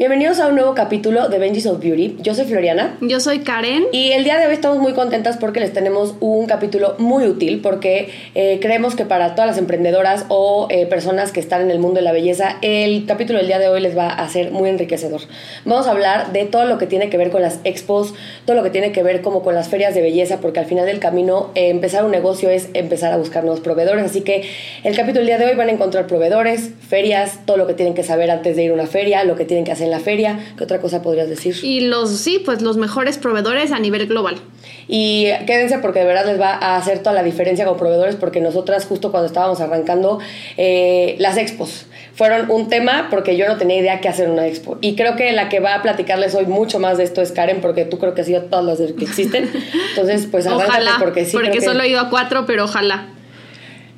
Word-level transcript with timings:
Bienvenidos 0.00 0.40
a 0.40 0.48
un 0.48 0.54
nuevo 0.54 0.74
capítulo 0.74 1.28
de 1.28 1.38
Benji's 1.38 1.66
of 1.66 1.78
Beauty. 1.78 2.16
Yo 2.22 2.34
soy 2.34 2.46
Floriana. 2.46 2.96
Yo 3.02 3.20
soy 3.20 3.40
Karen. 3.40 3.84
Y 3.92 4.12
el 4.12 4.24
día 4.24 4.38
de 4.38 4.46
hoy 4.46 4.54
estamos 4.54 4.78
muy 4.78 4.94
contentas 4.94 5.36
porque 5.36 5.60
les 5.60 5.74
tenemos 5.74 6.14
un 6.20 6.46
capítulo 6.46 6.94
muy 6.96 7.26
útil 7.26 7.60
porque 7.60 8.08
eh, 8.34 8.60
creemos 8.62 8.96
que 8.96 9.04
para 9.04 9.34
todas 9.34 9.46
las 9.50 9.58
emprendedoras 9.58 10.24
o 10.28 10.68
eh, 10.70 10.86
personas 10.86 11.32
que 11.32 11.40
están 11.40 11.60
en 11.60 11.70
el 11.70 11.80
mundo 11.80 11.96
de 11.96 12.02
la 12.02 12.12
belleza, 12.12 12.56
el 12.62 13.04
capítulo 13.04 13.40
del 13.40 13.48
día 13.48 13.58
de 13.58 13.68
hoy 13.68 13.82
les 13.82 13.94
va 13.94 14.08
a 14.08 14.26
ser 14.30 14.52
muy 14.52 14.70
enriquecedor. 14.70 15.20
Vamos 15.66 15.86
a 15.86 15.90
hablar 15.90 16.32
de 16.32 16.46
todo 16.46 16.64
lo 16.64 16.78
que 16.78 16.86
tiene 16.86 17.10
que 17.10 17.18
ver 17.18 17.28
con 17.28 17.42
las 17.42 17.60
expos, 17.64 18.14
todo 18.46 18.56
lo 18.56 18.62
que 18.62 18.70
tiene 18.70 18.92
que 18.92 19.02
ver 19.02 19.20
como 19.20 19.42
con 19.42 19.54
las 19.54 19.68
ferias 19.68 19.94
de 19.94 20.00
belleza, 20.00 20.38
porque 20.40 20.60
al 20.60 20.66
final 20.66 20.86
del 20.86 20.98
camino 20.98 21.50
eh, 21.54 21.68
empezar 21.68 22.06
un 22.06 22.10
negocio 22.10 22.48
es 22.48 22.70
empezar 22.72 23.12
a 23.12 23.18
buscar 23.18 23.44
nuevos 23.44 23.60
proveedores. 23.60 24.02
Así 24.02 24.22
que 24.22 24.48
el 24.82 24.96
capítulo 24.96 25.18
del 25.18 25.26
día 25.26 25.38
de 25.38 25.44
hoy 25.44 25.56
van 25.56 25.68
a 25.68 25.72
encontrar 25.72 26.06
proveedores, 26.06 26.70
ferias, 26.88 27.40
todo 27.44 27.58
lo 27.58 27.66
que 27.66 27.74
tienen 27.74 27.92
que 27.92 28.02
saber 28.02 28.30
antes 28.30 28.56
de 28.56 28.64
ir 28.64 28.70
a 28.70 28.74
una 28.74 28.86
feria, 28.86 29.24
lo 29.24 29.36
que 29.36 29.44
tienen 29.44 29.66
que 29.66 29.72
hacer 29.72 29.89
la 29.90 30.00
feria. 30.00 30.38
¿Qué 30.56 30.64
otra 30.64 30.80
cosa 30.80 31.02
podrías 31.02 31.28
decir? 31.28 31.56
Y 31.62 31.82
los, 31.82 32.10
sí, 32.10 32.42
pues 32.44 32.62
los 32.62 32.76
mejores 32.76 33.18
proveedores 33.18 33.72
a 33.72 33.78
nivel 33.78 34.06
global. 34.06 34.36
Y 34.88 35.26
quédense 35.46 35.78
porque 35.78 36.00
de 36.00 36.04
verdad 36.04 36.26
les 36.26 36.40
va 36.40 36.52
a 36.52 36.76
hacer 36.76 36.98
toda 37.00 37.14
la 37.14 37.22
diferencia 37.22 37.64
como 37.64 37.76
proveedores 37.76 38.16
porque 38.16 38.40
nosotras 38.40 38.86
justo 38.86 39.10
cuando 39.10 39.26
estábamos 39.26 39.60
arrancando 39.60 40.18
eh, 40.56 41.16
las 41.18 41.36
expos 41.36 41.86
fueron 42.14 42.50
un 42.50 42.68
tema 42.68 43.08
porque 43.10 43.36
yo 43.36 43.46
no 43.46 43.56
tenía 43.56 43.78
idea 43.78 44.00
qué 44.00 44.08
hacer 44.08 44.26
en 44.26 44.32
una 44.32 44.46
expo. 44.46 44.78
Y 44.80 44.96
creo 44.96 45.16
que 45.16 45.32
la 45.32 45.48
que 45.48 45.60
va 45.60 45.74
a 45.74 45.82
platicarles 45.82 46.34
hoy 46.34 46.46
mucho 46.46 46.78
más 46.78 46.98
de 46.98 47.04
esto 47.04 47.22
es 47.22 47.32
Karen 47.32 47.60
porque 47.60 47.84
tú 47.84 47.98
creo 47.98 48.14
que 48.14 48.22
has 48.22 48.28
ido 48.28 48.40
a 48.40 48.44
todas 48.44 48.64
las 48.64 48.92
que 48.92 49.04
existen. 49.04 49.50
Entonces, 49.90 50.26
pues 50.30 50.46
ojalá, 50.46 50.96
porque 50.98 51.24
sí. 51.24 51.32
Porque 51.32 51.60
solo 51.60 51.82
he 51.82 51.88
ido 51.88 52.00
a 52.00 52.10
cuatro, 52.10 52.44
pero 52.46 52.64
ojalá. 52.64 53.08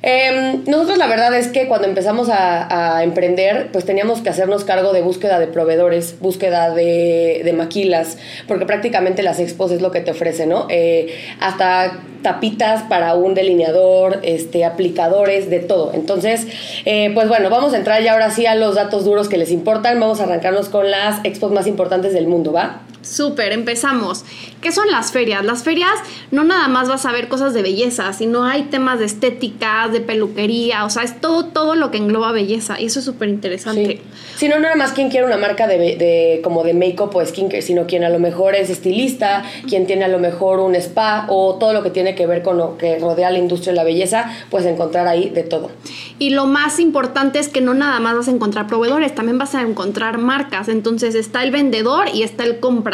Em, 0.05 0.65
nosotros 0.67 0.97
la 0.97 1.07
verdad 1.07 1.33
es 1.33 1.47
que 1.47 1.69
cuando 1.69 1.87
empezamos 1.87 2.27
a, 2.29 3.01
emprender, 3.03 3.69
pues 3.71 3.85
teníamos 3.85 4.21
que 4.21 4.29
hacernos 4.29 4.65
cargo 4.65 4.91
de 4.91 5.01
búsqueda 5.01 5.39
de 5.39 5.47
proveedores, 5.47 6.19
búsqueda 6.19 6.71
de, 6.71 7.53
maquilas, 7.55 8.17
porque 8.47 8.65
prácticamente 8.65 9.23
las 9.23 9.39
expos 9.39 9.71
es 9.71 9.81
lo 9.81 9.91
que 9.91 10.01
te 10.01 10.11
ofrece, 10.11 10.45
¿no? 10.45 10.67
Eh, 10.69 11.15
hasta 11.39 11.99
tapitas 12.21 12.83
para 12.83 13.13
un 13.15 13.33
delineador, 13.33 14.19
este, 14.23 14.65
aplicadores, 14.65 15.49
de 15.49 15.59
todo. 15.59 15.93
Entonces, 15.93 16.47
eh, 16.85 17.11
pues 17.13 17.29
bueno, 17.29 17.49
vamos 17.49 17.73
a 17.73 17.77
entrar 17.77 18.01
ya 18.01 18.13
ahora 18.13 18.29
sí 18.31 18.45
a 18.45 18.55
los 18.55 18.75
datos 18.75 19.05
duros 19.05 19.29
que 19.29 19.37
les 19.37 19.51
importan. 19.51 19.99
Vamos 19.99 20.19
a 20.19 20.23
arrancarnos 20.23 20.67
con 20.67 20.91
las 20.91 21.23
expos 21.23 21.51
más 21.51 21.67
importantes 21.67 22.13
del 22.13 22.27
mundo, 22.27 22.51
¿va? 22.51 22.81
Súper, 23.03 23.51
empezamos. 23.51 24.23
¿Qué 24.61 24.71
son 24.71 24.89
las 24.89 25.11
ferias? 25.11 25.43
Las 25.43 25.63
ferias 25.63 25.91
no 26.31 26.45
nada 26.45 26.69
más 26.69 26.87
vas 26.87 27.05
a 27.05 27.11
ver 27.11 27.27
cosas 27.27 27.53
de 27.53 27.61
belleza, 27.61 28.13
sino 28.13 28.45
hay 28.45 28.63
temas 28.63 28.99
de 28.99 29.05
estética, 29.05 29.89
de 29.91 29.99
peluquería, 29.99 30.85
o 30.85 30.89
sea, 30.89 31.03
es 31.03 31.19
todo, 31.19 31.47
todo 31.47 31.75
lo 31.75 31.91
que 31.91 31.97
engloba 31.97 32.31
belleza 32.31 32.79
y 32.79 32.85
eso 32.85 32.99
es 32.99 33.05
súper 33.05 33.27
interesante. 33.27 34.01
Sí. 34.37 34.47
no 34.47 34.59
nada 34.59 34.75
más 34.75 34.93
quien 34.93 35.09
quiere 35.09 35.25
una 35.25 35.35
marca 35.35 35.67
de, 35.67 35.77
de 35.77 36.39
como 36.43 36.63
de 36.63 36.73
make-up 36.73 37.13
o 37.13 37.25
skincare, 37.25 37.61
sino 37.61 37.87
quien 37.87 38.05
a 38.05 38.09
lo 38.09 38.19
mejor 38.19 38.55
es 38.55 38.69
estilista, 38.69 39.43
quien 39.67 39.85
tiene 39.85 40.05
a 40.05 40.07
lo 40.07 40.19
mejor 40.19 40.59
un 40.59 40.73
spa 40.75 41.25
o 41.27 41.55
todo 41.55 41.73
lo 41.73 41.83
que 41.83 41.89
tiene 41.89 42.15
que 42.15 42.25
ver 42.25 42.41
con 42.41 42.57
lo 42.57 42.77
que 42.77 42.99
rodea 42.99 43.31
la 43.31 43.39
industria 43.39 43.73
de 43.73 43.77
la 43.77 43.83
belleza, 43.83 44.31
pues 44.49 44.65
encontrar 44.65 45.07
ahí 45.07 45.27
de 45.27 45.43
todo. 45.43 45.71
Y 46.19 46.29
lo 46.29 46.45
más 46.45 46.79
importante 46.79 47.39
es 47.39 47.49
que 47.49 47.59
no 47.59 47.73
nada 47.73 47.99
más 47.99 48.15
vas 48.15 48.27
a 48.29 48.31
encontrar 48.31 48.67
proveedores, 48.67 49.13
también 49.13 49.37
vas 49.37 49.55
a 49.55 49.61
encontrar 49.61 50.19
marcas. 50.19 50.69
Entonces 50.69 51.15
está 51.15 51.43
el 51.43 51.51
vendedor 51.51 52.07
y 52.13 52.23
está 52.23 52.45
el 52.45 52.61
comprador 52.61 52.92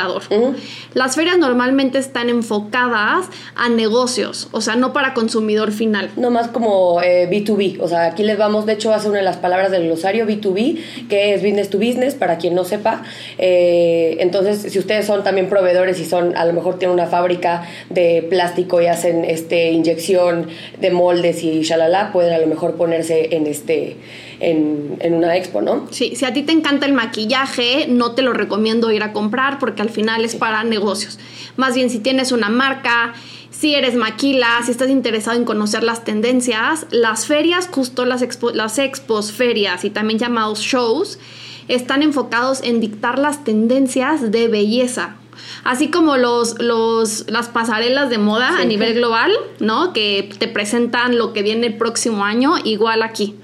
las 0.93 1.15
ferias 1.15 1.37
normalmente 1.37 1.97
están 1.97 2.29
enfocadas 2.29 3.27
a 3.55 3.69
negocios, 3.69 4.47
o 4.51 4.61
sea, 4.61 4.75
no 4.75 4.93
para 4.93 5.13
consumidor 5.13 5.71
final. 5.71 6.09
No 6.15 6.31
más 6.31 6.47
como 6.47 6.99
B2B, 6.99 7.75
eh, 7.75 7.77
o 7.81 7.87
sea, 7.87 8.05
aquí 8.05 8.23
les 8.23 8.37
vamos, 8.37 8.65
de 8.65 8.73
hecho, 8.73 8.91
a 8.93 8.97
hacer 8.97 9.09
una 9.09 9.19
de 9.19 9.25
las 9.25 9.37
palabras 9.37 9.71
del 9.71 9.85
glosario 9.85 10.25
B2B, 10.25 11.07
que 11.07 11.33
es 11.33 11.41
business 11.41 11.69
to 11.69 11.77
business, 11.77 12.15
para 12.15 12.37
quien 12.37 12.55
no 12.55 12.63
sepa. 12.63 13.03
Eh, 13.37 14.17
entonces, 14.19 14.71
si 14.71 14.79
ustedes 14.79 15.05
son 15.05 15.23
también 15.23 15.49
proveedores 15.49 15.99
y 15.99 16.05
son, 16.05 16.35
a 16.35 16.45
lo 16.45 16.53
mejor 16.53 16.79
tienen 16.79 16.93
una 16.93 17.07
fábrica 17.07 17.67
de 17.89 18.25
plástico 18.29 18.81
y 18.81 18.87
hacen 18.87 19.25
este 19.25 19.71
inyección 19.71 20.47
de 20.79 20.91
moldes 20.91 21.43
y 21.43 21.61
shalala, 21.61 22.11
pueden 22.11 22.33
a 22.33 22.39
lo 22.39 22.47
mejor 22.47 22.75
ponerse 22.75 23.35
en 23.35 23.47
este 23.47 23.97
en, 24.39 24.97
en, 24.99 25.13
una 25.13 25.35
expo, 25.35 25.61
¿no? 25.61 25.87
Sí, 25.91 26.15
si 26.15 26.25
a 26.25 26.33
ti 26.33 26.43
te 26.43 26.51
encanta 26.51 26.85
el 26.85 26.93
maquillaje, 26.93 27.87
no 27.89 28.13
te 28.13 28.21
lo 28.21 28.33
recomiendo 28.33 28.91
ir 28.91 29.03
a 29.03 29.13
comprar 29.13 29.59
porque 29.59 29.81
al 29.81 29.89
final 29.89 30.23
es 30.23 30.35
para 30.35 30.63
negocios. 30.63 31.19
Más 31.57 31.75
bien, 31.75 31.89
si 31.89 31.99
tienes 31.99 32.31
una 32.31 32.49
marca, 32.49 33.13
si 33.51 33.75
eres 33.75 33.95
maquila, 33.95 34.61
si 34.63 34.71
estás 34.71 34.89
interesado 34.89 35.37
en 35.37 35.45
conocer 35.45 35.83
las 35.83 36.05
tendencias, 36.05 36.85
las 36.91 37.25
ferias, 37.25 37.67
justo 37.69 38.05
las, 38.05 38.23
las 38.53 38.79
expos, 38.79 39.31
ferias 39.31 39.83
y 39.83 39.89
también 39.89 40.19
llamados 40.19 40.59
shows, 40.59 41.19
están 41.67 42.01
enfocados 42.01 42.61
en 42.63 42.79
dictar 42.79 43.19
las 43.19 43.43
tendencias 43.43 44.31
de 44.31 44.47
belleza. 44.47 45.17
Así 45.63 45.89
como 45.89 46.17
los, 46.17 46.59
los, 46.59 47.29
las 47.29 47.49
pasarelas 47.49 48.09
de 48.09 48.17
moda 48.17 48.59
a 48.59 48.65
nivel 48.65 48.93
global, 48.95 49.31
¿no? 49.59 49.93
Que 49.93 50.29
te 50.37 50.47
presentan 50.47 51.17
lo 51.17 51.33
que 51.33 51.43
viene 51.43 51.67
el 51.67 51.77
próximo 51.77 52.23
año, 52.23 52.55
igual 52.63 53.03
aquí 53.03 53.35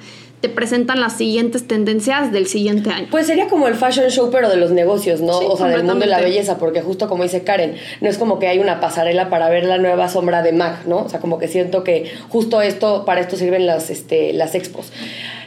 presentan 0.49 0.99
las 0.99 1.17
siguientes 1.17 1.67
tendencias 1.67 2.31
del 2.31 2.47
siguiente 2.47 2.89
año. 2.89 3.07
Pues 3.11 3.27
sería 3.27 3.47
como 3.47 3.67
el 3.67 3.75
fashion 3.75 4.09
show, 4.09 4.29
pero 4.31 4.49
de 4.49 4.57
los 4.57 4.71
negocios, 4.71 5.21
¿no? 5.21 5.37
o 5.37 5.57
sea, 5.57 5.67
del 5.67 5.83
mundo 5.83 6.01
de 6.01 6.07
la 6.07 6.19
belleza, 6.19 6.57
porque 6.57 6.81
justo 6.81 7.07
como 7.07 7.23
dice 7.23 7.43
Karen, 7.43 7.75
no 8.01 8.09
es 8.09 8.17
como 8.17 8.39
que 8.39 8.47
hay 8.47 8.59
una 8.59 8.79
pasarela 8.79 9.29
para 9.29 9.49
ver 9.49 9.65
la 9.65 9.77
nueva 9.77 10.09
sombra 10.09 10.41
de 10.41 10.51
MAC, 10.51 10.85
¿no? 10.85 10.97
O 10.99 11.09
sea, 11.09 11.19
como 11.19 11.37
que 11.37 11.47
siento 11.47 11.83
que 11.83 12.11
justo 12.29 12.61
esto, 12.61 13.05
para 13.05 13.21
esto 13.21 13.35
sirven 13.35 13.65
las, 13.65 13.89
este, 13.89 14.33
las 14.33 14.55
expos. 14.55 14.91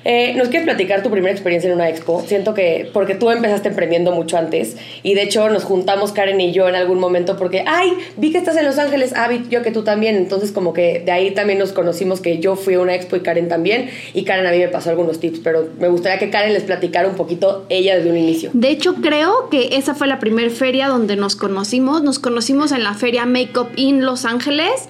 Eh, 0.04 0.34
¿Nos 0.36 0.48
quieres 0.48 0.64
platicar 0.64 1.02
tu 1.02 1.10
primera 1.10 1.32
experiencia 1.32 1.68
en 1.68 1.74
una 1.74 1.88
expo? 1.88 2.22
Siento 2.26 2.54
que, 2.54 2.90
porque 2.92 3.14
tú 3.14 3.30
empezaste 3.30 3.68
emprendiendo 3.68 4.12
mucho 4.12 4.36
antes 4.36 4.76
y 5.02 5.14
de 5.14 5.22
hecho 5.22 5.48
nos 5.48 5.64
juntamos 5.64 6.12
Karen 6.12 6.40
y 6.40 6.52
yo 6.52 6.68
en 6.68 6.74
algún 6.74 6.98
momento 6.98 7.36
porque, 7.36 7.64
ay, 7.66 7.92
vi 8.16 8.32
que 8.32 8.38
estás 8.38 8.56
en 8.56 8.64
Los 8.64 8.78
Ángeles, 8.78 9.12
ah, 9.16 9.28
vi 9.28 9.42
yo 9.50 9.62
que 9.62 9.70
tú 9.70 9.82
también, 9.82 10.16
entonces 10.16 10.52
como 10.52 10.72
que 10.72 11.00
de 11.04 11.12
ahí 11.12 11.32
también 11.32 11.58
nos 11.58 11.72
conocimos 11.72 12.20
que 12.20 12.38
yo 12.38 12.56
fui 12.56 12.74
a 12.74 12.80
una 12.80 12.94
expo 12.94 13.16
y 13.16 13.20
Karen 13.20 13.48
también 13.48 13.90
y 14.14 14.24
Karen 14.24 14.46
a 14.46 14.50
mí 14.50 14.58
me 14.58 14.68
pasó 14.68 14.90
algunos 14.90 15.20
tips, 15.20 15.40
pero 15.40 15.68
me 15.78 15.88
gustaría 15.88 16.18
que 16.18 16.30
Karen 16.30 16.52
les 16.52 16.64
platicara 16.64 17.08
un 17.08 17.14
poquito 17.14 17.66
ella 17.68 17.96
desde 17.96 18.10
un 18.10 18.16
inicio. 18.16 18.50
De 18.52 18.70
hecho, 18.70 18.94
creo 18.96 19.48
que 19.50 19.76
esa 19.76 19.94
fue 19.94 20.06
la 20.06 20.18
primera 20.18 20.50
feria 20.50 20.88
donde 20.88 21.16
nos 21.16 21.36
conocimos, 21.36 22.02
nos 22.02 22.18
conocimos 22.18 22.72
en 22.72 22.84
la 22.84 22.94
feria 22.94 23.26
Makeup 23.26 23.68
in 23.76 24.04
Los 24.04 24.24
Ángeles. 24.24 24.88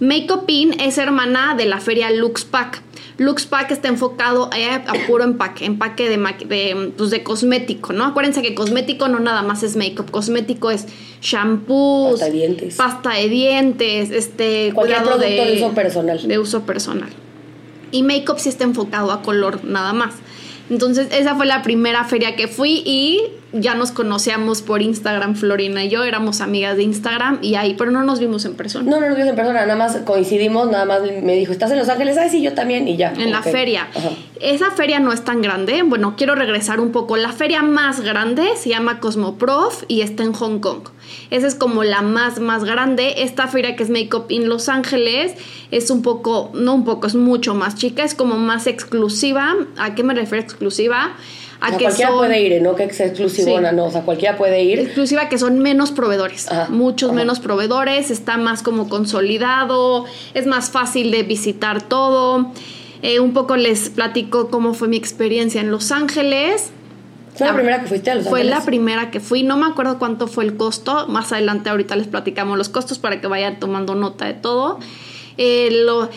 Makeup 0.00 0.44
In 0.48 0.78
es 0.80 0.96
hermana 0.96 1.56
de 1.56 1.64
la 1.64 1.80
feria 1.80 2.10
Lux 2.12 2.44
Pack. 2.44 2.82
Lux 3.18 3.46
Pack 3.46 3.72
está 3.72 3.88
enfocado 3.88 4.48
a, 4.52 5.06
puro 5.08 5.24
empaque, 5.24 5.64
empaque 5.64 6.08
de, 6.08 6.16
de, 6.16 6.92
pues 6.96 7.10
de 7.10 7.24
cosmético, 7.24 7.92
¿no? 7.92 8.04
Acuérdense 8.04 8.42
que 8.42 8.54
cosmético 8.54 9.08
no 9.08 9.18
nada 9.18 9.42
más 9.42 9.64
es 9.64 9.74
makeup, 9.74 10.08
cosmético 10.10 10.70
es 10.70 10.86
shampoo, 11.20 12.12
pasta 12.12 12.26
de 12.26 12.30
dientes, 12.30 12.76
pasta 12.76 13.10
de 13.14 13.28
dientes, 13.28 14.10
este 14.12 14.72
cuidado 14.72 15.18
de, 15.18 15.30
de 15.30 15.56
uso 15.56 15.74
personal. 15.74 16.28
De 16.28 16.38
uso 16.38 16.62
personal. 16.62 17.10
Y 17.90 18.04
makeup 18.04 18.38
sí 18.38 18.50
está 18.50 18.62
enfocado 18.62 19.10
a 19.10 19.22
color 19.22 19.64
nada 19.64 19.92
más. 19.92 20.14
Entonces, 20.70 21.08
esa 21.10 21.34
fue 21.34 21.46
la 21.46 21.62
primera 21.62 22.04
feria 22.04 22.36
que 22.36 22.46
fui 22.46 22.82
y 22.84 23.20
ya 23.52 23.74
nos 23.74 23.92
conocíamos 23.92 24.62
por 24.62 24.82
Instagram, 24.82 25.34
Florina 25.34 25.84
y 25.84 25.88
yo, 25.88 26.04
éramos 26.04 26.40
amigas 26.40 26.76
de 26.76 26.82
Instagram 26.82 27.38
y 27.40 27.54
ahí, 27.54 27.74
pero 27.74 27.90
no 27.90 28.02
nos 28.02 28.20
vimos 28.20 28.44
en 28.44 28.54
persona. 28.54 28.88
No, 28.90 29.00
no 29.00 29.08
nos 29.08 29.16
vimos 29.16 29.30
en 29.30 29.36
persona, 29.36 29.60
nada 29.62 29.76
más 29.76 29.96
coincidimos, 30.04 30.70
nada 30.70 30.84
más 30.84 31.00
me 31.02 31.34
dijo, 31.34 31.52
¿estás 31.52 31.70
en 31.70 31.78
Los 31.78 31.88
Ángeles? 31.88 32.18
Ay, 32.18 32.30
sí, 32.30 32.42
yo 32.42 32.54
también 32.54 32.86
y 32.86 32.96
ya. 32.96 33.12
En 33.16 33.30
la 33.30 33.42
feria. 33.42 33.88
Esa 34.40 34.70
feria 34.70 35.00
no 35.00 35.12
es 35.12 35.24
tan 35.24 35.40
grande, 35.40 35.82
bueno, 35.82 36.14
quiero 36.16 36.34
regresar 36.34 36.80
un 36.80 36.92
poco. 36.92 37.16
La 37.16 37.32
feria 37.32 37.62
más 37.62 38.00
grande 38.00 38.48
se 38.56 38.68
llama 38.68 39.00
Cosmoprof 39.00 39.84
y 39.88 40.02
está 40.02 40.22
en 40.22 40.32
Hong 40.32 40.60
Kong. 40.60 40.88
Esa 41.30 41.46
es 41.46 41.54
como 41.54 41.84
la 41.84 42.02
más, 42.02 42.40
más 42.40 42.64
grande. 42.64 43.22
Esta 43.22 43.48
feria 43.48 43.76
que 43.76 43.82
es 43.82 43.90
Makeup 43.90 44.30
in 44.30 44.48
Los 44.48 44.68
Ángeles 44.68 45.34
es 45.70 45.90
un 45.90 46.02
poco, 46.02 46.50
no 46.54 46.74
un 46.74 46.84
poco, 46.84 47.06
es 47.06 47.14
mucho 47.14 47.54
más 47.54 47.76
chica, 47.76 48.04
es 48.04 48.14
como 48.14 48.36
más 48.36 48.66
exclusiva. 48.66 49.56
¿A 49.78 49.94
qué 49.94 50.02
me 50.02 50.14
refiero 50.14 50.42
exclusiva? 50.42 51.16
A 51.60 51.76
que 51.76 51.84
cualquiera 51.84 52.12
puede 52.12 52.40
ir, 52.40 52.62
no 52.62 52.76
que 52.76 52.84
es 52.84 53.00
exclusivona, 53.00 53.72
no, 53.72 53.86
o 53.86 53.90
sea, 53.90 54.02
cualquiera 54.02 54.36
puede 54.36 54.62
ir. 54.62 54.78
Exclusiva 54.78 55.28
que 55.28 55.38
son 55.38 55.58
menos 55.58 55.90
proveedores, 55.90 56.48
muchos 56.68 57.12
menos 57.12 57.40
proveedores, 57.40 58.10
está 58.10 58.36
más 58.36 58.62
como 58.62 58.88
consolidado, 58.88 60.04
es 60.34 60.46
más 60.46 60.70
fácil 60.70 61.10
de 61.10 61.22
visitar 61.24 61.82
todo. 61.82 62.52
Eh, 63.02 63.20
un 63.20 63.32
poco 63.32 63.56
les 63.56 63.90
platico 63.90 64.50
cómo 64.50 64.74
fue 64.74 64.88
mi 64.88 64.96
experiencia 64.96 65.60
en 65.60 65.70
Los 65.70 65.92
Ángeles. 65.92 66.70
¿Fue 67.34 67.46
la, 67.46 67.54
primera 67.54 67.80
que 67.80 67.86
fuiste 67.86 68.10
a 68.10 68.14
Los 68.16 68.26
Ángeles? 68.26 68.48
Fue 68.48 68.58
la 68.58 68.64
primera 68.64 69.10
que 69.10 69.20
fui. 69.20 69.44
No 69.44 69.56
me 69.56 69.66
acuerdo 69.66 69.98
cuánto 69.98 70.26
fue 70.26 70.44
el 70.44 70.56
costo. 70.56 71.06
Más 71.06 71.32
adelante 71.32 71.70
ahorita 71.70 71.94
les 71.94 72.08
platicamos 72.08 72.58
los 72.58 72.68
costos 72.68 72.98
para 72.98 73.20
que 73.20 73.28
vayan 73.28 73.60
tomando 73.60 73.94
nota 73.94 74.26
de 74.26 74.34
todo. 74.34 74.80
Eh, 75.36 75.68
lo, 75.84 76.08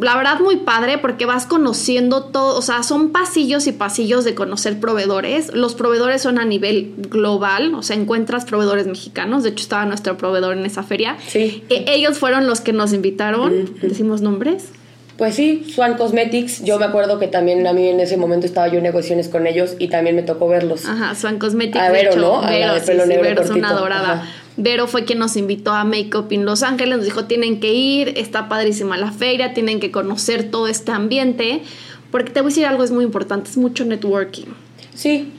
la 0.00 0.16
verdad 0.16 0.40
muy 0.40 0.56
padre 0.56 0.98
porque 0.98 1.26
vas 1.26 1.46
conociendo 1.46 2.24
todo, 2.24 2.56
o 2.56 2.62
sea, 2.62 2.82
son 2.82 3.10
pasillos 3.10 3.66
y 3.66 3.72
pasillos 3.72 4.24
de 4.24 4.34
conocer 4.34 4.78
proveedores. 4.78 5.54
Los 5.54 5.74
proveedores 5.74 6.22
son 6.22 6.38
a 6.38 6.44
nivel 6.44 6.94
global, 7.08 7.74
o 7.74 7.82
sea, 7.82 7.96
encuentras 7.96 8.44
proveedores 8.44 8.86
mexicanos. 8.86 9.42
De 9.42 9.50
hecho, 9.50 9.62
estaba 9.62 9.86
nuestro 9.86 10.16
proveedor 10.16 10.56
en 10.56 10.66
esa 10.66 10.82
feria. 10.82 11.16
Sí. 11.26 11.64
E, 11.70 11.84
ellos 11.88 12.18
fueron 12.18 12.46
los 12.46 12.60
que 12.60 12.72
nos 12.72 12.92
invitaron. 12.92 13.74
¿Decimos 13.80 14.20
nombres? 14.20 14.70
Pues 15.16 15.34
sí, 15.34 15.64
Swan 15.74 15.94
Cosmetics. 15.96 16.62
Yo 16.62 16.78
me 16.78 16.84
acuerdo 16.84 17.18
que 17.18 17.26
también 17.26 17.66
a 17.66 17.72
mí 17.72 17.88
en 17.88 18.00
ese 18.00 18.18
momento 18.18 18.46
estaba 18.46 18.68
yo 18.68 18.76
en 18.76 18.82
negociaciones 18.82 19.28
con 19.28 19.46
ellos 19.46 19.74
y 19.78 19.88
también 19.88 20.14
me 20.14 20.22
tocó 20.22 20.46
verlos. 20.46 20.84
Ajá, 20.84 21.14
Swan 21.14 21.38
Cosmetics. 21.38 21.78
A 21.78 21.90
Vero, 21.90 22.16
¿no? 22.16 22.42
A 22.42 22.50
Vero, 22.50 22.66
la 22.66 22.74
de 22.74 22.80
pelo 22.80 23.04
sí, 23.04 23.08
negro 23.08 23.42
una 23.54 23.70
adorada. 23.70 24.28
Vero 24.56 24.86
fue 24.86 25.04
quien 25.04 25.18
nos 25.18 25.36
invitó 25.36 25.72
a 25.72 25.84
Make 25.84 26.16
Up 26.16 26.28
en 26.30 26.44
Los 26.44 26.62
Ángeles, 26.62 26.96
nos 26.96 27.04
dijo 27.04 27.26
tienen 27.26 27.60
que 27.60 27.72
ir, 27.74 28.14
está 28.16 28.48
padrísima 28.48 28.96
la 28.96 29.12
feria, 29.12 29.52
tienen 29.52 29.80
que 29.80 29.90
conocer 29.90 30.50
todo 30.50 30.66
este 30.66 30.92
ambiente, 30.92 31.62
porque 32.10 32.32
te 32.32 32.40
voy 32.40 32.48
a 32.48 32.50
decir 32.50 32.66
algo, 32.66 32.82
es 32.82 32.90
muy 32.90 33.04
importante, 33.04 33.50
es 33.50 33.56
mucho 33.56 33.84
networking. 33.84 34.46
Sí, 34.94 35.32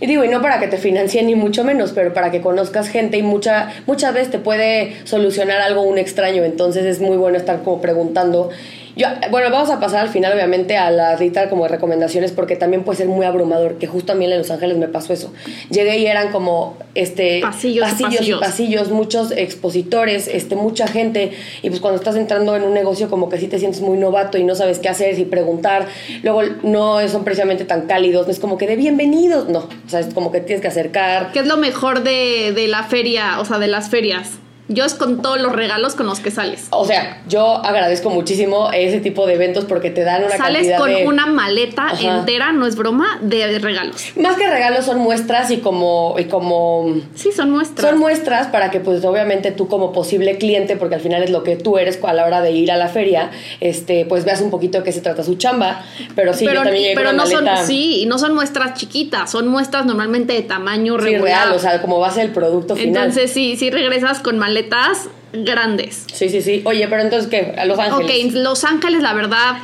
y 0.00 0.06
digo, 0.06 0.24
y 0.24 0.28
no 0.28 0.42
para 0.42 0.60
que 0.60 0.68
te 0.68 0.76
financien 0.76 1.26
ni 1.26 1.34
mucho 1.34 1.64
menos, 1.64 1.92
pero 1.92 2.12
para 2.12 2.30
que 2.30 2.42
conozcas 2.42 2.88
gente 2.88 3.16
y 3.16 3.22
mucha, 3.22 3.72
muchas 3.86 4.12
veces 4.12 4.30
te 4.30 4.38
puede 4.38 4.96
solucionar 5.04 5.62
algo 5.62 5.82
un 5.82 5.96
extraño, 5.96 6.44
entonces 6.44 6.84
es 6.84 7.00
muy 7.00 7.16
bueno 7.16 7.38
estar 7.38 7.62
como 7.62 7.80
preguntando 7.80 8.50
yo, 8.96 9.08
bueno, 9.30 9.50
vamos 9.50 9.68
a 9.68 9.78
pasar 9.78 10.00
al 10.00 10.08
final, 10.08 10.32
obviamente, 10.32 10.78
a 10.78 10.90
la 10.90 11.16
lista 11.16 11.50
como 11.50 11.64
de 11.64 11.68
recomendaciones, 11.68 12.32
porque 12.32 12.56
también 12.56 12.82
puede 12.82 12.96
ser 12.96 13.08
muy 13.08 13.26
abrumador, 13.26 13.76
que 13.76 13.86
justo 13.86 14.12
a 14.12 14.14
mí 14.14 14.24
en 14.24 14.38
Los 14.38 14.50
Ángeles 14.50 14.78
me 14.78 14.88
pasó 14.88 15.12
eso. 15.12 15.34
Llegué 15.68 15.98
y 15.98 16.06
eran 16.06 16.32
como 16.32 16.78
este 16.94 17.40
pasillos, 17.42 17.90
pasillos, 17.90 18.28
y 18.28 18.32
pasillos, 18.32 18.90
muchos 18.90 19.32
expositores, 19.32 20.28
este, 20.28 20.56
mucha 20.56 20.86
gente, 20.88 21.32
y 21.62 21.68
pues 21.68 21.80
cuando 21.80 21.98
estás 21.98 22.16
entrando 22.16 22.56
en 22.56 22.62
un 22.62 22.72
negocio 22.72 23.10
como 23.10 23.28
que 23.28 23.38
sí 23.38 23.48
te 23.48 23.58
sientes 23.58 23.82
muy 23.82 23.98
novato 23.98 24.38
y 24.38 24.44
no 24.44 24.54
sabes 24.54 24.78
qué 24.78 24.88
hacer, 24.88 25.18
y 25.18 25.26
preguntar, 25.26 25.86
luego 26.22 26.42
no 26.62 27.06
son 27.08 27.22
precisamente 27.22 27.66
tan 27.66 27.82
cálidos, 27.82 28.26
no 28.26 28.32
es 28.32 28.40
como 28.40 28.56
que 28.56 28.66
de 28.66 28.76
bienvenidos, 28.76 29.50
no, 29.50 29.58
o 29.58 29.88
sea, 29.88 30.00
es 30.00 30.14
como 30.14 30.32
que 30.32 30.40
tienes 30.40 30.62
que 30.62 30.68
acercar. 30.68 31.32
¿Qué 31.32 31.40
es 31.40 31.46
lo 31.46 31.58
mejor 31.58 32.02
de, 32.02 32.52
de 32.54 32.66
la 32.66 32.82
feria, 32.84 33.40
o 33.40 33.44
sea, 33.44 33.58
de 33.58 33.66
las 33.66 33.90
ferias? 33.90 34.38
Yo 34.68 34.84
es 34.84 34.94
con 34.94 35.22
todos 35.22 35.40
los 35.40 35.52
regalos 35.52 35.94
con 35.94 36.06
los 36.06 36.18
que 36.18 36.30
sales. 36.30 36.66
O 36.70 36.84
sea, 36.84 37.22
yo 37.28 37.64
agradezco 37.64 38.10
muchísimo 38.10 38.70
ese 38.72 39.00
tipo 39.00 39.26
de 39.26 39.34
eventos 39.34 39.64
porque 39.64 39.90
te 39.90 40.02
dan 40.02 40.24
una 40.24 40.36
Sales 40.36 40.76
con 40.76 40.90
una 41.06 41.26
maleta 41.26 41.92
entera, 42.00 42.52
no 42.52 42.66
es 42.66 42.74
broma, 42.74 43.18
de 43.22 43.58
regalos. 43.58 44.12
Más 44.16 44.36
que 44.36 44.48
regalos 44.48 44.84
son 44.84 44.98
muestras 44.98 45.50
y 45.50 45.58
como 45.58 46.16
y 46.18 46.24
como 46.24 46.96
Sí, 47.14 47.30
son 47.32 47.50
muestras. 47.50 47.88
Son 47.88 47.98
muestras 47.98 48.48
para 48.48 48.70
que 48.70 48.80
pues 48.80 49.04
obviamente 49.04 49.52
tú 49.52 49.68
como 49.68 49.92
posible 49.92 50.36
cliente, 50.38 50.76
porque 50.76 50.96
al 50.96 51.00
final 51.00 51.22
es 51.22 51.30
lo 51.30 51.44
que 51.44 51.56
tú 51.56 51.78
eres 51.78 51.98
a 52.02 52.12
la 52.12 52.24
hora 52.24 52.40
de 52.40 52.50
ir 52.52 52.72
a 52.72 52.76
la 52.76 52.88
feria, 52.88 53.30
este 53.60 54.04
pues 54.04 54.24
veas 54.24 54.40
un 54.40 54.50
poquito 54.50 54.78
de 54.78 54.84
qué 54.84 54.92
se 54.92 55.00
trata 55.00 55.22
su 55.22 55.36
chamba, 55.36 55.84
pero 56.14 56.34
sí 56.34 56.44
yo 56.44 56.54
también 56.54 56.94
pero 56.96 57.12
no 57.12 57.26
son 57.26 57.46
sí, 57.64 58.02
y 58.02 58.06
no 58.06 58.18
son 58.18 58.34
muestras 58.34 58.74
chiquitas, 58.74 59.30
son 59.30 59.48
muestras 59.48 59.86
normalmente 59.86 60.32
de 60.32 60.42
tamaño 60.42 60.98
sí, 60.98 61.16
real, 61.16 61.52
o 61.52 61.58
sea, 61.58 61.80
como 61.80 61.98
va 62.00 62.08
a 62.08 62.10
ser 62.10 62.26
el 62.26 62.32
producto 62.32 62.74
final. 62.76 63.04
Entonces 63.04 63.32
sí, 63.32 63.56
sí 63.56 63.70
regresas 63.70 64.20
con 64.20 64.38
maleta 64.38 64.55
maletas 64.56 65.08
grandes. 65.32 66.04
Sí, 66.12 66.28
sí, 66.28 66.40
sí. 66.40 66.62
Oye, 66.64 66.86
pero 66.88 67.02
entonces, 67.02 67.28
¿qué? 67.28 67.54
A 67.58 67.66
Los 67.66 67.78
Ángeles. 67.78 68.26
Ok, 68.26 68.32
Los 68.34 68.64
Ángeles, 68.64 69.02
la 69.02 69.12
verdad, 69.12 69.58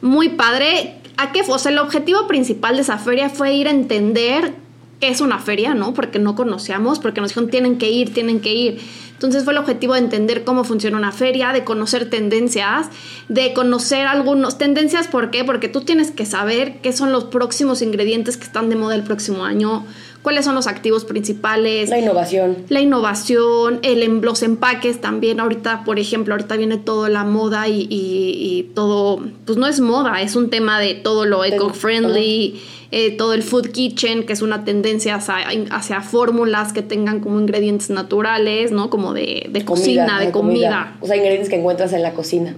muy 0.00 0.30
padre. 0.30 0.94
¿A 1.16 1.32
qué 1.32 1.42
fue? 1.42 1.56
O 1.56 1.58
sea, 1.58 1.72
el 1.72 1.78
objetivo 1.78 2.26
principal 2.28 2.76
de 2.76 2.82
esa 2.82 2.98
feria 2.98 3.28
fue 3.28 3.54
ir 3.54 3.66
a 3.66 3.70
entender 3.70 4.52
qué 5.00 5.08
es 5.08 5.20
una 5.20 5.38
feria, 5.38 5.74
¿no? 5.74 5.94
Porque 5.94 6.18
no 6.18 6.36
conocíamos, 6.36 7.00
porque 7.00 7.20
nos 7.20 7.30
dijeron 7.30 7.50
tienen 7.50 7.78
que 7.78 7.90
ir, 7.90 8.14
tienen 8.14 8.40
que 8.40 8.52
ir. 8.52 8.78
Entonces 9.12 9.44
fue 9.44 9.54
el 9.54 9.58
objetivo 9.58 9.94
de 9.94 10.00
entender 10.00 10.44
cómo 10.44 10.62
funciona 10.62 10.98
una 10.98 11.10
feria, 11.10 11.52
de 11.54 11.64
conocer 11.64 12.10
tendencias, 12.10 12.88
de 13.28 13.54
conocer 13.54 14.06
algunos 14.06 14.58
tendencias, 14.58 15.08
¿por 15.08 15.30
qué? 15.30 15.42
Porque 15.42 15.68
tú 15.68 15.80
tienes 15.80 16.10
que 16.10 16.26
saber 16.26 16.80
qué 16.82 16.92
son 16.92 17.12
los 17.12 17.24
próximos 17.24 17.80
ingredientes 17.80 18.36
que 18.36 18.44
están 18.44 18.68
de 18.68 18.76
moda 18.76 18.94
el 18.94 19.04
próximo 19.04 19.44
año, 19.46 19.86
cuáles 20.26 20.44
son 20.44 20.56
los 20.56 20.66
activos 20.66 21.04
principales. 21.04 21.88
La 21.88 22.00
innovación. 22.00 22.56
La 22.68 22.80
innovación, 22.80 23.78
el, 23.82 24.02
em, 24.02 24.20
los 24.22 24.42
empaques 24.42 25.00
también. 25.00 25.38
Ahorita, 25.38 25.84
por 25.84 26.00
ejemplo, 26.00 26.34
ahorita 26.34 26.56
viene 26.56 26.78
todo 26.78 27.08
la 27.08 27.22
moda 27.22 27.68
y, 27.68 28.72
todo, 28.74 29.20
pues 29.44 29.56
no 29.56 29.68
es 29.68 29.78
moda, 29.78 30.20
es 30.22 30.34
un 30.34 30.50
tema 30.50 30.80
de 30.80 30.94
todo 30.94 31.26
lo 31.26 31.44
eco-friendly, 31.44 32.60
eh, 32.90 33.16
todo 33.16 33.34
el 33.34 33.44
food 33.44 33.68
kitchen, 33.68 34.26
que 34.26 34.32
es 34.32 34.42
una 34.42 34.64
tendencia 34.64 35.14
hacia, 35.14 36.00
fórmulas 36.00 36.72
que 36.72 36.82
tengan 36.82 37.20
como 37.20 37.38
ingredientes 37.38 37.90
naturales, 37.90 38.72
¿no? 38.72 38.90
Como 38.90 39.14
de, 39.14 39.48
cocina, 39.64 40.18
de, 40.18 40.32
comida. 40.32 40.96
O 41.00 41.06
sea, 41.06 41.14
ingredientes 41.14 41.48
que 41.48 41.54
encuentras 41.54 41.92
en 41.92 42.02
la 42.02 42.14
cocina. 42.14 42.56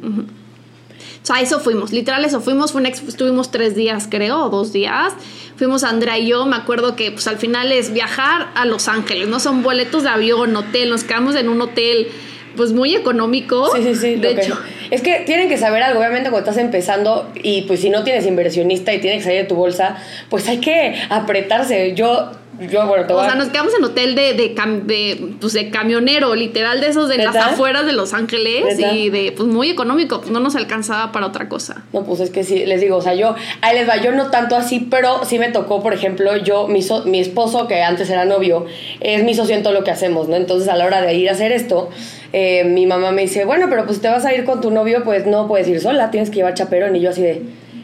O 1.22 1.26
sea, 1.26 1.40
eso 1.40 1.60
fuimos, 1.60 1.92
literal 1.92 2.24
eso 2.24 2.40
fuimos, 2.40 2.72
fue 2.72 2.86
estuvimos 2.88 3.50
tres 3.50 3.74
días 3.74 4.06
creo, 4.10 4.44
o 4.44 4.48
dos 4.48 4.72
días. 4.72 5.12
Fuimos 5.56 5.84
Andrea 5.84 6.18
y 6.18 6.28
yo, 6.28 6.46
me 6.46 6.56
acuerdo 6.56 6.94
que 6.94 7.10
pues 7.10 7.26
al 7.26 7.38
final 7.38 7.72
es 7.72 7.92
viajar 7.92 8.48
a 8.54 8.64
Los 8.64 8.88
Ángeles, 8.88 9.28
no 9.28 9.40
son 9.40 9.62
boletos 9.62 10.04
de 10.04 10.10
avión, 10.10 10.54
hotel, 10.56 10.90
nos 10.90 11.04
quedamos 11.04 11.34
en 11.34 11.48
un 11.48 11.60
hotel 11.60 12.08
pues 12.56 12.72
muy 12.72 12.94
económico. 12.94 13.70
Sí, 13.76 13.82
sí, 13.82 13.94
sí. 13.94 14.16
De 14.16 14.32
hecho. 14.32 14.58
Es 14.90 15.02
que 15.02 15.20
tienen 15.26 15.48
que 15.48 15.58
saber 15.58 15.82
algo, 15.82 16.00
obviamente 16.00 16.30
cuando 16.30 16.50
estás 16.50 16.62
empezando 16.62 17.30
y 17.34 17.62
pues 17.62 17.80
si 17.80 17.90
no 17.90 18.04
tienes 18.04 18.26
inversionista 18.26 18.92
y 18.94 19.00
tienes 19.00 19.18
que 19.18 19.24
salir 19.24 19.42
de 19.42 19.48
tu 19.48 19.54
bolsa, 19.54 19.96
pues 20.28 20.48
hay 20.48 20.58
que 20.58 20.94
apretarse. 21.08 21.94
Yo 21.94 22.32
yo, 22.60 22.86
bueno, 22.86 23.06
o 23.14 23.24
sea, 23.24 23.34
nos 23.36 23.48
quedamos 23.48 23.72
en 23.78 23.84
hotel 23.84 24.14
de, 24.14 24.34
de, 24.34 24.54
de, 24.84 25.34
pues 25.40 25.52
de 25.52 25.70
camionero, 25.70 26.34
literal, 26.34 26.80
de 26.80 26.88
esos 26.88 27.08
de 27.08 27.18
las 27.18 27.36
afueras 27.36 27.86
de 27.86 27.92
Los 27.92 28.14
Ángeles 28.14 28.78
y 28.78 29.10
de, 29.10 29.32
pues 29.36 29.48
muy 29.48 29.70
económico, 29.70 30.20
pues 30.20 30.30
no 30.30 30.40
nos 30.40 30.56
alcanzaba 30.56 31.12
para 31.12 31.26
otra 31.26 31.48
cosa. 31.48 31.84
No, 31.92 32.04
pues 32.04 32.20
es 32.20 32.30
que 32.30 32.42
sí, 32.44 32.66
les 32.66 32.80
digo, 32.80 32.96
o 32.96 33.02
sea, 33.02 33.14
yo, 33.14 33.34
ahí 33.60 33.76
les 33.76 33.88
va, 33.88 33.96
yo 34.02 34.12
no 34.12 34.30
tanto 34.30 34.56
así, 34.56 34.80
pero 34.90 35.24
sí 35.24 35.38
me 35.38 35.48
tocó, 35.48 35.82
por 35.82 35.94
ejemplo, 35.94 36.36
yo, 36.36 36.66
mi, 36.66 36.80
mi 37.06 37.20
esposo, 37.20 37.68
que 37.68 37.82
antes 37.82 38.10
era 38.10 38.24
novio, 38.24 38.66
es 39.00 39.22
mi 39.22 39.34
socio 39.34 39.54
en 39.54 39.62
todo 39.62 39.72
lo 39.72 39.84
que 39.84 39.90
hacemos, 39.90 40.28
¿no? 40.28 40.36
Entonces, 40.36 40.68
a 40.68 40.76
la 40.76 40.86
hora 40.86 41.00
de 41.00 41.14
ir 41.14 41.28
a 41.28 41.32
hacer 41.32 41.52
esto, 41.52 41.90
eh, 42.32 42.64
mi 42.64 42.86
mamá 42.86 43.12
me 43.12 43.22
dice, 43.22 43.44
bueno, 43.44 43.66
pero 43.70 43.86
pues 43.86 44.00
te 44.00 44.08
vas 44.08 44.24
a 44.24 44.34
ir 44.34 44.44
con 44.44 44.60
tu 44.60 44.70
novio, 44.70 45.04
pues 45.04 45.26
no 45.26 45.46
puedes 45.48 45.68
ir 45.68 45.80
sola, 45.80 46.10
tienes 46.10 46.30
que 46.30 46.36
llevar 46.36 46.54
chaperón, 46.54 46.96
y 46.96 47.00
yo 47.00 47.10
así 47.10 47.22
de 47.22 47.42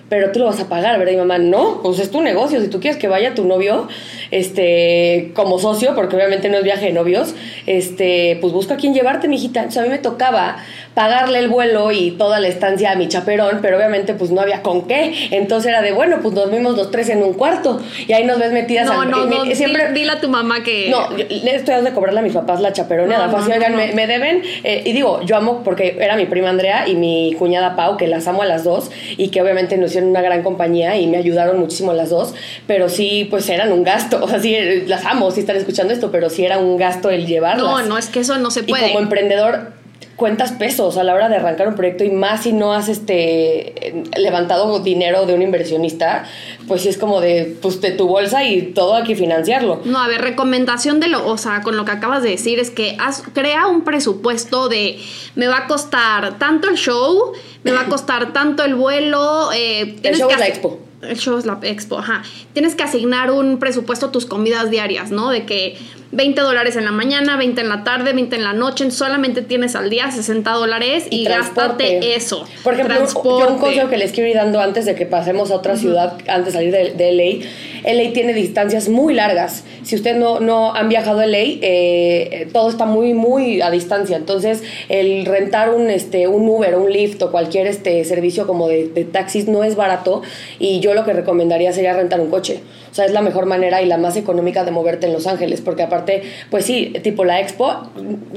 pero 0.09 0.33
tú 0.33 0.39
lo 0.39 0.47
vas 0.47 0.61
a 0.61 0.69
pagar, 0.69 0.99
¿verdad? 0.99 1.13
Y 1.13 1.17
mamá, 1.17 1.39
no, 1.39 1.81
pues 1.83 1.99
es 1.99 2.11
tu 2.11 2.21
negocio, 2.21 2.61
si 2.61 2.69
tú 2.69 2.81
quieres 2.81 2.99
que 3.01 3.09
vaya 3.09 3.35
tu 3.35 3.45
novio, 3.45 3.89
este, 4.31 5.33
como 5.35 5.59
socio, 5.59 5.95
porque 5.95 6.17
obviamente 6.17 6.49
no 6.49 6.59
es 6.59 6.65
viaje 6.65 6.87
de 6.87 6.93
novios, 6.93 7.35
este, 7.67 8.39
pues 8.41 8.53
busca 8.53 8.75
a 8.75 8.77
quién 8.77 8.95
llevarte, 8.95 9.29
mijita. 9.29 9.61
Entonces 9.61 9.83
a 9.83 9.85
mí 9.85 9.91
me 9.91 9.99
tocaba 9.99 10.57
pagarle 10.95 11.41
el 11.41 11.49
vuelo 11.49 11.91
y 11.93 12.13
toda 12.13 12.41
la 12.41 12.49
estancia 12.49 12.93
a 12.93 12.95
mi 12.95 13.09
chaperón, 13.09 13.59
pero 13.61 13.77
obviamente 13.77 14.15
pues 14.15 14.31
no 14.31 14.41
había 14.41 14.63
con 14.63 14.87
qué. 14.87 15.29
Entonces 15.31 15.71
era 15.71 15.83
de, 15.83 15.93
bueno, 15.93 16.19
pues 16.23 16.35
nos 16.35 16.51
vimos 16.51 16.77
los 16.77 16.91
tres 16.91 17.09
en 17.09 17.23
un 17.23 17.35
cuarto 17.35 17.81
y 18.07 18.13
ahí 18.13 18.25
nos 18.25 18.39
ves 18.39 18.53
metidas. 18.53 18.87
No, 18.87 19.05
no, 19.05 19.27
no, 19.27 19.45
siempre, 19.55 19.93
dile 19.93 20.13
a 20.13 20.21
tu 20.21 20.29
mamá 20.29 20.63
que... 20.63 20.89
No, 20.91 21.11
le 21.11 21.57
estoy 21.57 21.75
dando 21.75 21.91
de 21.91 21.95
cobrarle 21.95 22.21
a 22.21 22.23
mis 22.23 22.33
papás 22.33 22.61
la 22.61 22.73
chaperoneada. 22.73 23.27
No, 23.27 23.37
oigan, 23.37 23.77
me, 23.77 24.07
deben, 24.07 24.43
eh, 24.63 24.83
y 24.85 24.93
digo, 24.93 25.21
yo 25.23 25.37
amo 25.37 25.63
porque 25.65 25.97
era 26.01 26.17
mi 26.17 26.27
prima 26.27 26.49
Andrea 26.49 26.89
y 26.89 26.95
mi 26.95 27.35
cuñada 27.39 27.77
Pau, 27.77 27.97
que 27.97 28.07
las 28.07 28.27
amo 28.29 28.43
a 28.43 28.47
las 28.47 28.65
dos 28.65 28.91
y 29.17 29.29
que 29.29 29.43
obviamente 29.43 29.77
nos 29.77 29.91
hicieron 29.91 30.11
una 30.11 30.23
gran 30.23 30.43
compañía 30.43 30.97
y 30.97 31.07
me 31.07 31.17
ayudaron 31.17 31.59
muchísimo 31.59 31.93
las 31.93 32.11
dos, 32.11 32.35
pero 32.67 32.89
sí, 32.89 33.27
pues 33.31 33.49
eran 33.49 33.73
un 33.73 33.83
gasto. 33.85 34.23
O 34.25 34.29
sea, 34.29 34.41
sí, 34.41 34.57
las 34.87 35.05
amo 35.05 35.31
si 35.31 35.41
están 35.41 35.57
escuchando 35.57 35.93
esto, 35.93 36.11
pero 36.11 36.31
sí 36.31 36.47
era 36.47 36.57
un 36.57 36.79
gasto 36.79 37.11
el 37.11 37.27
llevarlas. 37.27 37.63
No, 37.63 37.83
no, 37.83 37.99
es 37.99 38.09
que 38.09 38.21
eso 38.21 38.39
no 38.39 38.51
se 38.51 38.63
puede. 38.63 38.87
Y 38.87 38.89
como 38.89 39.01
emprendedor 39.01 39.74
cuentas 40.17 40.53
pesos 40.53 40.97
a 40.97 41.05
la 41.05 41.15
hora 41.15 41.29
de 41.29 41.37
arrancar 41.37 41.69
un 41.69 41.75
proyecto 41.75 42.05
y 42.05 42.11
más 42.11 42.45
si 42.45 42.53
no 42.53 42.73
has 42.73 42.89
este 42.89 43.95
levantado 44.17 44.79
dinero 44.81 45.27
de 45.27 45.35
un 45.35 45.43
inversionista, 45.43 46.25
pues 46.69 46.83
sí 46.83 46.89
es 46.89 46.99
como 46.99 47.21
de 47.21 47.57
pues 47.61 47.81
de 47.81 47.91
tu 47.91 48.07
bolsa 48.07 48.45
y 48.45 48.73
todo 48.73 48.95
hay 48.95 49.05
que 49.05 49.17
financiarlo. 49.17 49.81
No, 49.85 49.99
a 49.99 50.09
ver, 50.09 50.21
recomendación 50.21 51.01
de 51.01 51.09
lo, 51.09 51.27
o 51.27 51.37
sea, 51.37 51.63
con 51.63 51.77
lo 51.77 51.85
que 51.85 51.93
acabas 51.93 52.23
de 52.23 52.31
decir 52.31 52.59
es 52.59 52.71
que 52.71 52.97
crea 53.33 53.67
un 53.67 53.83
presupuesto 53.83 54.69
de 54.69 54.99
me 55.35 55.47
va 55.47 55.59
a 55.59 55.67
costar 55.67 56.39
tanto 56.39 56.69
el 56.69 56.77
show, 56.77 57.33
me 57.63 57.73
va 57.73 57.83
a 57.83 57.87
costar 57.87 58.33
tanto 58.33 58.65
el 58.65 58.75
vuelo, 58.75 59.51
eh, 59.53 59.97
el 60.03 60.17
show 60.17 60.31
es 60.31 60.39
la 60.39 60.47
expo 60.47 60.79
el 61.09 61.19
show 61.19 61.39
es 61.39 61.47
la 61.47 61.59
expo, 61.63 61.99
ajá. 61.99 62.23
Tienes 62.53 62.75
que 62.75 62.83
asignar 62.83 63.31
un 63.31 63.59
presupuesto 63.59 64.07
a 64.07 64.13
tus 64.13 64.27
comidas 64.27 64.71
diarias, 64.71 65.11
¿no? 65.11 65.31
De 65.31 65.45
que 65.45 65.77
20 66.13 66.41
dólares 66.41 66.77
en 66.77 66.85
la 66.85 66.93
mañana, 66.93 67.37
20 67.37 67.61
en 67.61 67.69
la 67.69 67.85
tarde, 67.85 68.13
20 68.13 68.37
en 68.37 68.45
la 68.45 68.53
noche, 68.53 68.91
solamente 68.91 69.43
tienes 69.43 69.75
al 69.75 69.91
día 69.91 70.11
60 70.11 70.51
dólares 70.53 71.07
y, 71.11 71.25
gástate 71.25 72.15
eso. 72.15 72.45
Por 72.63 72.75
ejemplo, 72.75 72.97
yo 72.97 73.49
un 73.49 73.59
consejo 73.59 73.89
que 73.89 73.97
les 73.97 74.13
quiero 74.13 74.31
ir 74.31 74.37
dando 74.37 74.61
antes 74.61 74.87
de 74.87 74.95
que 74.95 75.07
pasemos 75.07 75.51
a 75.51 75.57
otra 75.57 75.77
ciudad, 75.77 76.17
antes 76.29 76.47
de 76.47 76.53
salir 76.53 76.73
de, 76.73 76.93
de 76.95 77.13
LA, 77.13 77.45
LA 77.85 78.13
tiene 78.13 78.33
distancias 78.33 78.89
muy 78.89 79.15
largas. 79.15 79.65
Si 79.83 79.97
ustedes 79.97 80.17
no, 80.17 80.41
no 80.41 80.75
han 80.75 80.89
viajado 80.89 81.21
a 81.21 81.27
LA, 81.27 81.39
eh, 81.39 82.49
todo 82.53 82.71
está 82.71 82.87
muy, 82.87 83.13
muy 83.13 83.61
a 83.61 83.71
distancia. 83.71 84.17
Entonces, 84.17 84.63
el 84.89 85.27
rentar 85.27 85.71
un, 85.71 85.91
este, 85.91 86.27
un 86.27 86.49
Uber, 86.49 86.77
un 86.77 86.91
Lyft 86.91 87.23
o 87.23 87.31
cualquier 87.31 87.67
este, 87.67 88.03
servicio 88.05 88.47
como 88.47 88.69
de, 88.69 89.07
taxis 89.13 89.49
no 89.49 89.65
es 89.65 89.77
barato. 89.77 90.23
Y 90.59 90.81
yo 90.81 90.94
yo 90.95 91.01
lo 91.01 91.05
que 91.05 91.13
recomendaría 91.13 91.73
sería 91.73 91.93
rentar 91.95 92.21
un 92.21 92.31
coche. 92.31 92.63
O 92.91 92.95
sea, 92.95 93.05
es 93.05 93.13
la 93.13 93.23
mejor 93.23 93.47
manera 93.47 93.83
y 93.83 93.87
la 93.87 93.99
más 93.99 94.17
económica 94.17 94.65
de 94.65 94.71
moverte 94.71 95.07
en 95.07 95.13
Los 95.13 95.27
Ángeles, 95.27 95.61
porque 95.61 95.83
aparte, 95.83 96.23
pues 96.51 96.65
sí, 96.65 96.93
tipo 97.03 97.25
la 97.25 97.41
Expo, 97.41 97.91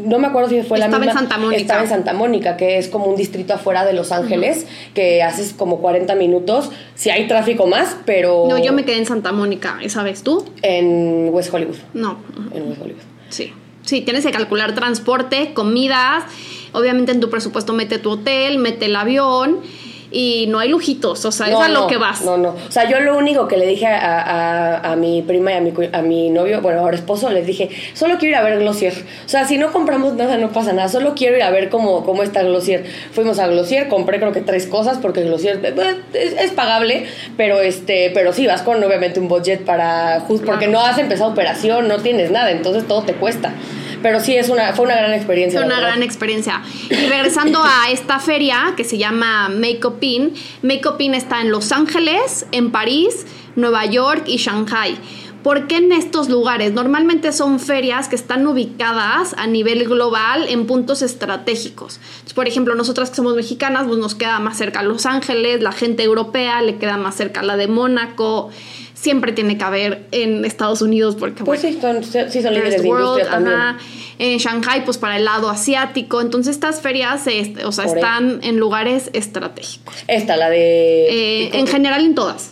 no 0.04 0.20
me 0.20 0.28
acuerdo 0.28 0.50
si 0.50 0.62
fue 0.64 0.80
la 0.80 0.88
misma. 0.88 1.06
Estaba 1.06 1.12
en 1.12 1.28
Santa 1.30 1.38
Mónica. 1.38 1.62
Estaba 1.62 1.82
en 1.84 1.90
Santa 1.90 2.14
Mónica, 2.14 2.58
que 2.58 2.78
es 2.78 2.88
como 2.88 3.06
un 3.06 3.16
distrito 3.16 3.54
afuera 3.54 3.86
de 3.86 3.94
Los 3.94 4.12
Ángeles, 4.12 4.66
que 4.94 5.22
haces 5.22 5.54
como 5.54 5.80
40 5.80 6.16
minutos. 6.16 6.72
Si 6.96 7.10
hay 7.10 7.28
tráfico 7.28 7.68
más, 7.68 7.96
pero... 8.06 8.46
No, 8.50 8.58
yo 8.58 8.74
me 8.74 8.84
quedé 8.84 8.98
en 8.98 9.06
Santa 9.06 9.32
Mónica, 9.32 9.80
¿esa 9.84 10.04
vez 10.04 10.24
tú? 10.24 10.44
En 10.62 11.30
West 11.32 11.54
Hollywood. 11.54 11.78
No. 11.94 12.18
En 12.54 12.70
West 12.70 12.82
Hollywood. 12.82 13.02
Sí. 13.30 13.54
Sí, 13.84 14.02
tienes 14.02 14.26
que 14.26 14.32
calcular 14.32 14.76
transporte, 14.76 15.54
comidas, 15.54 16.26
obviamente 16.74 17.14
en 17.14 17.22
tu 17.22 17.30
presupuesto 17.30 17.72
mete 17.72 18.00
tu 18.00 18.12
hotel, 18.12 18.58
mete 18.58 18.88
el 18.88 18.96
avión 18.98 19.60
y 20.12 20.46
no 20.48 20.60
hay 20.60 20.70
lujitos, 20.70 21.26
o 21.26 21.32
sea, 21.32 21.48
es 21.48 21.56
a 21.56 21.70
lo 21.70 21.88
que 21.88 21.98
vas. 21.98 22.22
No, 22.22 22.38
no. 22.38 22.50
O 22.50 22.72
sea, 22.72 22.90
yo 22.90 23.00
lo 23.00 23.18
único 23.18 23.48
que 23.48 23.58
le 23.58 23.66
dije 23.66 23.88
a, 23.88 24.96
mi 24.98 25.22
prima 25.22 25.52
y 25.52 25.56
a 25.56 25.62
mi, 25.62 25.74
a 25.92 26.02
mi 26.02 26.30
novio, 26.30 26.62
bueno, 26.62 26.80
ahora 26.80 26.96
esposo, 26.96 27.30
les 27.30 27.46
dije, 27.46 27.70
solo 27.94 28.18
quiero 28.18 28.36
ir 28.36 28.36
a 28.36 28.44
ver 28.44 28.60
Glossier. 28.60 28.94
O 29.26 29.30
sea, 29.30 29.46
si 29.46 29.58
no 29.58 29.72
compramos 29.72 30.14
nada, 30.14 30.38
no 30.38 30.50
pasa 30.50 30.74
nada. 30.74 30.88
Solo 30.88 31.14
quiero 31.16 31.36
ir 31.36 31.44
a 31.44 31.52
ver 31.52 31.70
cómo, 31.70 32.06
cómo 32.06 32.24
está 32.24 32.44
Glossier. 32.44 32.86
Fuimos 33.12 33.40
a 33.40 33.48
Glossier, 33.48 33.90
compré 33.90 34.20
creo 34.20 34.32
que 34.32 34.42
tres 34.42 34.66
cosas, 34.66 34.98
porque 34.98 35.24
Glossier 35.24 35.60
eh, 35.64 36.36
es, 36.40 36.52
pagable, 36.52 37.06
pero 37.36 37.62
este, 37.62 38.12
pero 38.14 38.34
sí, 38.34 38.48
vas 38.48 38.62
con 38.62 38.84
obviamente 38.84 39.20
un 39.20 39.28
budget 39.28 39.64
para, 39.64 40.22
justo 40.22 40.46
porque 40.46 40.68
no 40.68 40.80
has 40.80 40.98
empezado 40.98 41.30
operación, 41.32 41.88
no 41.88 41.98
tienes 41.98 42.32
nada, 42.32 42.52
entonces 42.52 42.88
todo 42.88 43.04
te 43.04 43.14
cuesta. 43.14 43.54
Pero 44.01 44.20
sí, 44.20 44.36
es 44.36 44.50
una, 44.50 44.74
fue 44.74 44.86
una 44.86 44.96
gran 44.96 45.13
experiencia. 45.13 45.60
Fue 45.60 45.68
una 45.68 45.80
gran 45.80 46.04
experiencia. 46.04 46.62
Y 46.89 47.08
regresando 47.08 47.62
a 47.63 47.89
esta 47.92 48.20
feria 48.20 48.74
que 48.75 48.84
se 48.84 48.98
llama 48.98 49.50
Make 49.50 49.86
Up 49.86 49.98
In, 50.01 50.34
Make 50.62 50.88
Up 50.88 51.00
In 51.00 51.13
está 51.13 51.42
en 51.42 51.51
Los 51.51 51.72
Ángeles, 51.72 52.46
en 52.51 52.72
París, 52.72 53.25
Nueva 53.56 53.86
York 53.86 54.24
y 54.27 54.38
Shanghai. 54.38 54.98
¿Por 55.44 55.68
qué 55.68 55.77
en 55.77 55.94
estos 55.94 56.27
lugares? 56.27 56.74
Normalmente 56.74 57.32
son 57.32 57.60
ferias 57.60 58.10
que 58.10 58.18
están 58.18 58.46
ubicadas 58.48 59.34
a 59.38 59.48
nivel 59.48 59.86
global 59.86 60.46
en 60.50 60.66
puntos 60.68 61.01
estratégicos. 61.01 62.00
por 62.36 62.48
ejemplo, 62.48 62.75
nosotras 62.75 63.10
que 63.10 63.16
somos 63.16 63.36
mexicanas, 63.36 63.88
pues 63.88 63.98
nos 63.98 64.13
queda 64.13 64.39
más 64.39 64.58
cerca 64.58 64.84
Los 64.84 65.06
Ángeles, 65.06 65.62
la 65.62 65.72
gente 65.72 66.04
europea 66.04 66.62
le 66.62 66.75
queda 66.75 66.98
más 66.98 67.16
cerca 67.16 67.44
la 67.44 67.56
de 67.56 67.68
Mónaco 67.68 68.50
siempre 69.00 69.32
tiene 69.32 69.58
que 69.58 69.63
haber 69.63 70.08
en 70.12 70.44
Estados 70.44 70.82
Unidos 70.82 71.16
porque 71.16 71.44
pues 71.44 71.62
sí, 71.62 71.77
son, 71.80 72.04
sí 72.04 72.42
son 72.42 72.54
líderes 72.54 72.82
de 72.82 72.88
industria 72.88 73.30
también. 73.30 73.58
En 74.20 74.39
Shanghai, 74.39 74.84
pues 74.84 74.98
para 74.98 75.18
el 75.18 75.25
lado 75.25 75.50
asiático. 75.50 76.22
Entonces 76.22 76.56
estas 76.56 76.82
ferias, 76.82 77.27
este, 77.27 77.66
o 77.66 77.72
sea, 77.72 77.86
están 77.86 78.39
en 78.42 78.58
lugares 78.58 79.12
estratégicos. 79.13 79.94
Esta, 80.08 80.36
la 80.36 80.50
de... 80.50 81.46
Eh, 81.46 81.50
en 81.54 81.68
general 81.68 82.04
en 82.04 82.16
todas. 82.16 82.51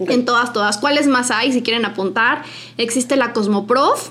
En 0.00 0.24
todas, 0.24 0.52
todas. 0.52 0.78
¿Cuáles 0.78 1.06
más 1.06 1.30
hay? 1.30 1.52
Si 1.52 1.62
quieren 1.62 1.84
apuntar, 1.84 2.42
existe 2.78 3.16
la 3.16 3.32
Cosmoprof, 3.32 4.10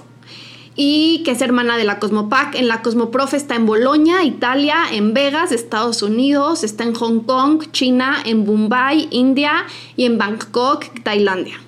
y 0.77 1.23
que 1.23 1.31
es 1.31 1.41
hermana 1.41 1.75
de 1.77 1.83
la 1.83 1.99
Cosmopac. 1.99 2.55
En 2.55 2.69
la 2.69 2.81
Cosmoprof 2.81 3.33
está 3.33 3.55
en 3.55 3.65
Bolonia, 3.65 4.23
Italia, 4.23 4.77
en 4.93 5.13
Vegas, 5.13 5.51
Estados 5.51 6.01
Unidos, 6.03 6.63
está 6.63 6.83
en 6.83 6.93
Hong 6.93 7.21
Kong, 7.21 7.65
China, 7.71 8.17
en 8.23 8.45
Mumbai, 8.45 9.07
India 9.11 9.65
y 9.97 10.05
en 10.05 10.17
Bangkok, 10.17 10.85
Tailandia. 11.03 11.59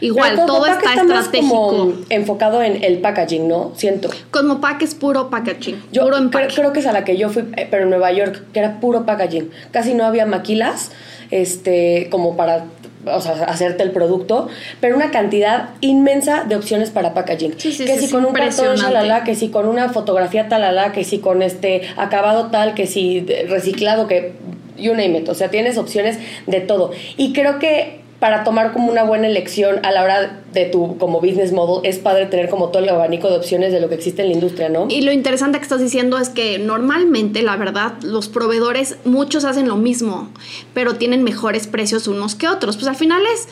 Igual, 0.00 0.36
todo 0.46 0.66
está, 0.66 0.94
estratégico. 0.94 1.94
enfocado 2.10 2.62
en 2.62 2.84
el 2.84 2.98
packaging, 2.98 3.48
¿no? 3.48 3.72
Siento. 3.74 4.10
Cosmopac 4.30 4.82
es 4.82 4.94
puro 4.94 5.30
packaging. 5.30 5.82
Yo 5.92 6.02
puro 6.04 6.30
creo, 6.30 6.48
creo, 6.48 6.72
que 6.72 6.80
es 6.80 6.86
a 6.86 6.92
la 6.92 7.04
que 7.04 7.16
yo 7.16 7.30
fui, 7.30 7.44
eh, 7.56 7.66
pero 7.70 7.84
en 7.84 7.90
Nueva 7.90 8.12
York, 8.12 8.44
que 8.52 8.60
era 8.60 8.80
puro 8.80 9.06
packaging. 9.06 9.50
Casi 9.70 9.94
no 9.94 10.04
había 10.04 10.26
maquilas, 10.26 10.90
este, 11.30 12.08
como 12.10 12.36
para 12.36 12.66
o 13.06 13.20
sea, 13.20 13.44
hacerte 13.44 13.82
el 13.82 13.90
producto, 13.90 14.48
pero 14.80 14.96
una 14.96 15.10
cantidad 15.10 15.70
inmensa 15.80 16.44
de 16.44 16.56
opciones 16.56 16.90
para 16.90 17.14
packaging. 17.14 17.52
que 17.52 17.98
si 17.98 18.10
con 18.10 18.24
un 18.24 18.32
cartón 18.32 18.76
shalala, 18.76 19.24
que 19.24 19.34
si 19.34 19.48
con 19.48 19.66
una 19.66 19.88
fotografía 19.90 20.48
talala, 20.48 20.92
que 20.92 21.04
si 21.04 21.18
con 21.18 21.42
este 21.42 21.82
acabado 21.96 22.50
tal, 22.50 22.74
que 22.74 22.86
si 22.86 23.26
reciclado, 23.48 24.06
que 24.06 24.32
you 24.76 24.92
name 24.92 25.18
it. 25.18 25.28
O 25.28 25.34
sea, 25.34 25.50
tienes 25.50 25.78
opciones 25.78 26.18
de 26.46 26.60
todo. 26.60 26.92
Y 27.16 27.32
creo 27.32 27.58
que 27.58 28.03
para 28.20 28.44
tomar 28.44 28.72
como 28.72 28.90
una 28.90 29.04
buena 29.04 29.26
elección 29.26 29.84
a 29.84 29.90
la 29.90 30.02
hora 30.02 30.42
de 30.52 30.64
tu 30.66 30.96
como 30.98 31.20
business 31.20 31.52
model, 31.52 31.84
es 31.88 31.98
padre 31.98 32.26
tener 32.26 32.48
como 32.48 32.68
todo 32.68 32.82
el 32.82 32.88
abanico 32.88 33.28
de 33.28 33.36
opciones 33.36 33.72
de 33.72 33.80
lo 33.80 33.88
que 33.88 33.96
existe 33.96 34.22
en 34.22 34.28
la 34.28 34.34
industria, 34.34 34.68
¿no? 34.68 34.86
Y 34.88 35.02
lo 35.02 35.12
interesante 35.12 35.58
que 35.58 35.64
estás 35.64 35.80
diciendo 35.80 36.18
es 36.18 36.28
que 36.28 36.58
normalmente, 36.58 37.42
la 37.42 37.56
verdad, 37.56 37.94
los 38.02 38.28
proveedores, 38.28 38.96
muchos 39.04 39.44
hacen 39.44 39.68
lo 39.68 39.76
mismo, 39.76 40.30
pero 40.72 40.94
tienen 40.94 41.22
mejores 41.22 41.66
precios 41.66 42.08
unos 42.08 42.34
que 42.34 42.48
otros. 42.48 42.76
Pues 42.76 42.88
al 42.88 42.96
final 42.96 43.22
es 43.34 43.48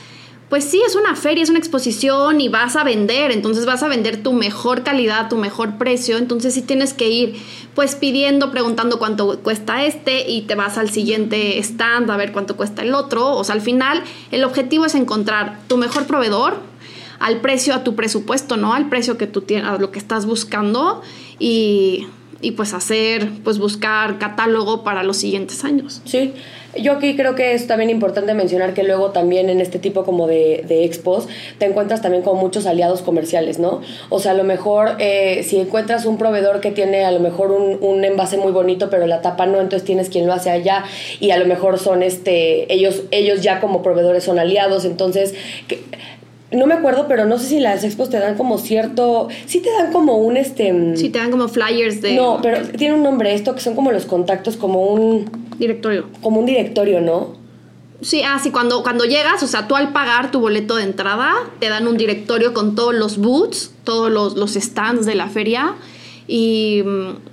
pues 0.52 0.64
sí, 0.64 0.82
es 0.86 0.96
una 0.96 1.16
feria, 1.16 1.42
es 1.42 1.48
una 1.48 1.58
exposición 1.58 2.38
y 2.42 2.50
vas 2.50 2.76
a 2.76 2.84
vender, 2.84 3.30
entonces 3.32 3.64
vas 3.64 3.82
a 3.82 3.88
vender 3.88 4.22
tu 4.22 4.34
mejor 4.34 4.82
calidad, 4.82 5.30
tu 5.30 5.38
mejor 5.38 5.78
precio, 5.78 6.18
entonces 6.18 6.52
sí 6.52 6.60
tienes 6.60 6.92
que 6.92 7.08
ir 7.08 7.36
pues 7.74 7.94
pidiendo, 7.94 8.50
preguntando 8.50 8.98
cuánto 8.98 9.38
cuesta 9.38 9.82
este 9.82 10.28
y 10.30 10.42
te 10.42 10.54
vas 10.54 10.76
al 10.76 10.90
siguiente 10.90 11.58
stand 11.60 12.10
a 12.10 12.18
ver 12.18 12.32
cuánto 12.32 12.54
cuesta 12.54 12.82
el 12.82 12.94
otro, 12.94 13.34
o 13.34 13.44
sea, 13.44 13.54
al 13.54 13.62
final 13.62 14.02
el 14.30 14.44
objetivo 14.44 14.84
es 14.84 14.94
encontrar 14.94 15.58
tu 15.68 15.78
mejor 15.78 16.06
proveedor 16.06 16.58
al 17.18 17.40
precio, 17.40 17.72
a 17.74 17.82
tu 17.82 17.96
presupuesto, 17.96 18.58
¿no? 18.58 18.74
Al 18.74 18.90
precio 18.90 19.16
que 19.16 19.26
tú 19.26 19.40
tienes, 19.40 19.66
a 19.70 19.78
lo 19.78 19.90
que 19.90 19.98
estás 19.98 20.26
buscando 20.26 21.00
y, 21.38 22.08
y 22.42 22.50
pues 22.52 22.74
hacer, 22.74 23.28
pues 23.44 23.58
buscar 23.58 24.18
catálogo 24.18 24.84
para 24.84 25.02
los 25.02 25.16
siguientes 25.16 25.64
años. 25.64 26.02
Sí. 26.04 26.34
Yo 26.80 26.92
aquí 26.92 27.16
creo 27.16 27.34
que 27.34 27.52
es 27.52 27.66
también 27.66 27.90
importante 27.90 28.32
mencionar 28.32 28.72
que 28.72 28.82
luego 28.82 29.10
también 29.10 29.50
en 29.50 29.60
este 29.60 29.78
tipo 29.78 30.04
como 30.04 30.26
de, 30.26 30.64
de 30.66 30.84
expos 30.84 31.28
te 31.58 31.66
encuentras 31.66 32.00
también 32.00 32.22
con 32.22 32.38
muchos 32.38 32.64
aliados 32.64 33.02
comerciales, 33.02 33.58
¿no? 33.58 33.82
O 34.08 34.20
sea, 34.20 34.32
a 34.32 34.34
lo 34.34 34.44
mejor 34.44 34.96
eh, 34.98 35.42
si 35.42 35.58
encuentras 35.58 36.06
un 36.06 36.16
proveedor 36.16 36.60
que 36.60 36.70
tiene 36.70 37.04
a 37.04 37.10
lo 37.10 37.20
mejor 37.20 37.50
un, 37.50 37.76
un, 37.82 38.04
envase 38.04 38.38
muy 38.38 38.52
bonito, 38.52 38.88
pero 38.88 39.06
la 39.06 39.20
tapa 39.20 39.44
no, 39.44 39.60
entonces 39.60 39.84
tienes 39.84 40.08
quien 40.08 40.26
lo 40.26 40.32
hace 40.32 40.50
allá 40.50 40.84
y 41.20 41.30
a 41.30 41.36
lo 41.36 41.44
mejor 41.44 41.78
son 41.78 42.02
este, 42.02 42.72
ellos, 42.72 43.02
ellos 43.10 43.42
ya 43.42 43.60
como 43.60 43.82
proveedores 43.82 44.24
son 44.24 44.38
aliados, 44.38 44.84
entonces... 44.86 45.34
Que, 45.68 45.82
no 46.52 46.66
me 46.66 46.74
acuerdo, 46.74 47.06
pero 47.08 47.26
no 47.26 47.38
sé 47.38 47.46
si 47.46 47.60
las 47.60 47.84
expos 47.84 48.10
te 48.10 48.18
dan 48.18 48.36
como 48.36 48.58
cierto. 48.58 49.28
Sí 49.46 49.60
te 49.60 49.70
dan 49.72 49.92
como 49.92 50.16
un 50.16 50.36
este. 50.36 50.72
Mm, 50.72 50.96
sí, 50.96 51.08
te 51.08 51.18
dan 51.18 51.30
como 51.30 51.48
flyers 51.48 52.02
de. 52.02 52.14
No, 52.14 52.40
pero 52.42 52.66
tiene 52.68 52.94
un 52.94 53.02
nombre 53.02 53.34
esto 53.34 53.54
que 53.54 53.60
son 53.60 53.74
como 53.74 53.92
los 53.92 54.06
contactos, 54.06 54.56
como 54.56 54.86
un. 54.86 55.30
Directorio. 55.58 56.08
Como 56.20 56.40
un 56.40 56.46
directorio, 56.46 57.00
¿no? 57.00 57.40
Sí, 58.00 58.22
ah, 58.26 58.40
sí, 58.42 58.50
cuando, 58.50 58.82
cuando 58.82 59.04
llegas, 59.04 59.42
o 59.44 59.46
sea, 59.46 59.68
tú 59.68 59.76
al 59.76 59.92
pagar 59.92 60.32
tu 60.32 60.40
boleto 60.40 60.74
de 60.74 60.82
entrada, 60.82 61.32
te 61.60 61.68
dan 61.68 61.86
un 61.86 61.96
directorio 61.96 62.52
con 62.52 62.74
todos 62.74 62.94
los 62.94 63.16
booths, 63.18 63.72
todos 63.84 64.10
los, 64.10 64.36
los 64.36 64.54
stands 64.54 65.06
de 65.06 65.14
la 65.14 65.28
feria 65.28 65.76
y, 66.26 66.82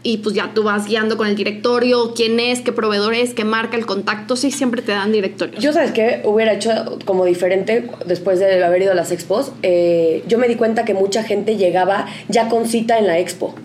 y, 0.03 0.17
pues 0.17 0.35
ya 0.35 0.51
tú 0.53 0.63
vas 0.63 0.87
guiando 0.87 1.17
con 1.17 1.27
el 1.27 1.35
directorio, 1.35 2.13
quién 2.15 2.39
es, 2.39 2.61
qué 2.61 2.71
proveedor 2.71 3.13
es, 3.13 3.33
qué 3.33 3.43
marca, 3.43 3.77
el 3.77 3.85
contacto, 3.85 4.35
sí, 4.35 4.51
siempre 4.51 4.81
te 4.81 4.91
dan 4.91 5.11
directorios. 5.11 5.63
Yo 5.63 5.73
sabes 5.73 5.91
que 5.91 6.21
hubiera 6.25 6.53
hecho 6.53 6.99
como 7.05 7.25
diferente 7.25 7.89
después 8.05 8.39
de 8.39 8.63
haber 8.63 8.81
ido 8.81 8.91
a 8.91 8.95
las 8.95 9.11
expos, 9.11 9.51
eh, 9.63 10.23
yo 10.27 10.37
me 10.37 10.47
di 10.47 10.55
cuenta 10.55 10.85
que 10.85 10.93
mucha 10.93 11.23
gente 11.23 11.57
llegaba 11.57 12.07
ya 12.27 12.49
con 12.49 12.65
cita 12.65 12.97
en 12.97 13.07
la 13.07 13.19
expo 13.19 13.55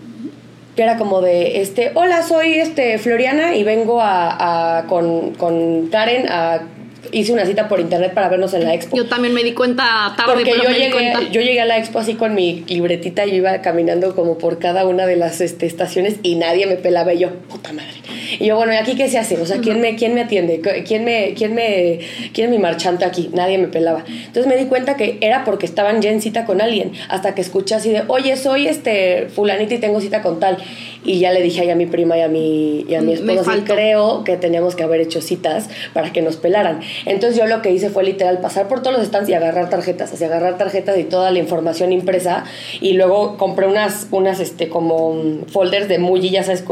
que 0.75 0.83
era 0.83 0.97
como 0.97 1.21
de 1.21 1.61
este 1.61 1.91
hola 1.95 2.21
soy 2.21 2.55
este 2.55 2.97
Floriana 2.97 3.55
y 3.55 3.63
vengo 3.63 4.01
a, 4.01 4.79
a 4.79 4.87
con, 4.87 5.31
con 5.35 5.87
Karen 5.87 6.27
a 6.29 6.63
hice 7.11 7.33
una 7.33 7.45
cita 7.45 7.67
por 7.67 7.79
internet 7.79 8.13
para 8.13 8.29
vernos 8.29 8.53
en 8.53 8.63
la 8.63 8.73
expo. 8.73 8.95
Yo 8.95 9.07
también 9.07 9.33
me 9.33 9.43
di 9.43 9.53
cuenta 9.53 10.13
tarde, 10.15 10.33
Porque 10.33 10.51
yo, 10.51 10.69
llegué, 10.69 11.13
yo 11.31 11.41
llegué 11.41 11.61
a 11.61 11.65
la 11.65 11.77
expo 11.77 11.99
así 11.99 12.15
con 12.15 12.33
mi 12.33 12.63
libretita 12.67 13.25
y 13.25 13.35
iba 13.35 13.61
caminando 13.61 14.15
como 14.15 14.37
por 14.37 14.59
cada 14.59 14.85
una 14.85 15.05
de 15.05 15.15
las 15.15 15.41
este, 15.41 15.65
estaciones 15.65 16.17
y 16.23 16.35
nadie 16.35 16.67
me 16.67 16.75
pelaba 16.75 17.13
y 17.13 17.19
yo, 17.19 17.29
puta 17.49 17.73
madre. 17.73 17.94
Y 18.39 18.45
yo, 18.45 18.55
bueno, 18.55 18.73
¿y 18.73 18.77
aquí 18.77 18.95
qué 18.95 19.09
se 19.09 19.17
hace? 19.17 19.37
O 19.37 19.45
sea, 19.45 19.57
¿quién 19.57 19.81
me, 19.81 19.95
quién 19.95 20.13
me 20.13 20.21
atiende? 20.21 20.61
¿Quién, 20.85 21.03
me, 21.03 21.33
quién, 21.35 21.53
me, 21.53 21.99
¿Quién 22.33 22.45
es 22.45 22.51
mi 22.51 22.59
marchante 22.59 23.05
aquí? 23.05 23.29
Nadie 23.33 23.57
me 23.57 23.67
pelaba. 23.67 24.03
Entonces 24.07 24.47
me 24.47 24.55
di 24.57 24.65
cuenta 24.65 24.95
que 24.95 25.17
era 25.21 25.43
porque 25.43 25.65
estaban 25.65 26.01
ya 26.01 26.11
en 26.11 26.21
cita 26.21 26.45
con 26.45 26.61
alguien, 26.61 26.93
hasta 27.09 27.35
que 27.35 27.41
escuché 27.41 27.75
así 27.75 27.91
de, 27.91 28.03
oye, 28.07 28.35
soy 28.37 28.67
este 28.67 29.27
fulanita 29.29 29.73
y 29.73 29.79
tengo 29.79 30.01
cita 30.01 30.21
con 30.21 30.39
tal. 30.39 30.57
Y 31.03 31.19
ya 31.19 31.31
le 31.31 31.41
dije 31.43 31.61
ahí 31.61 31.69
a 31.69 31.75
mi 31.75 31.85
prima 31.85 32.17
y 32.17 32.21
a 32.21 32.27
mi, 32.27 32.85
y 32.89 32.95
a 32.95 33.01
mi 33.01 33.13
esposa, 33.13 33.55
y 33.55 33.61
creo 33.61 34.23
que 34.23 34.37
teníamos 34.37 34.75
que 34.75 34.83
haber 34.83 35.01
hecho 35.01 35.21
citas 35.21 35.69
para 35.93 36.11
que 36.11 36.23
nos 36.23 36.37
pelaran. 36.37 36.81
Entonces 37.05 37.37
yo 37.37 37.45
lo 37.45 37.61
que 37.61 37.71
hice 37.71 37.89
fue 37.89 38.03
literal 38.03 38.39
pasar 38.39 38.67
por 38.67 38.81
todos 38.81 38.97
los 38.97 39.05
stands 39.05 39.29
y 39.29 39.33
agarrar 39.33 39.69
tarjetas, 39.69 40.11
así 40.13 40.23
agarrar 40.23 40.57
tarjetas 40.57 40.97
y 40.97 41.03
toda 41.03 41.29
la 41.29 41.37
información 41.37 41.91
impresa 41.91 42.45
y 42.81 42.93
luego 42.93 43.37
compré 43.37 43.67
unas, 43.67 44.07
unas 44.11 44.39
este, 44.39 44.69
como 44.69 45.15
folders 45.47 45.87
de 45.87 45.99
muy, 45.99 46.27
ya 46.29 46.43
sabes, 46.43 46.63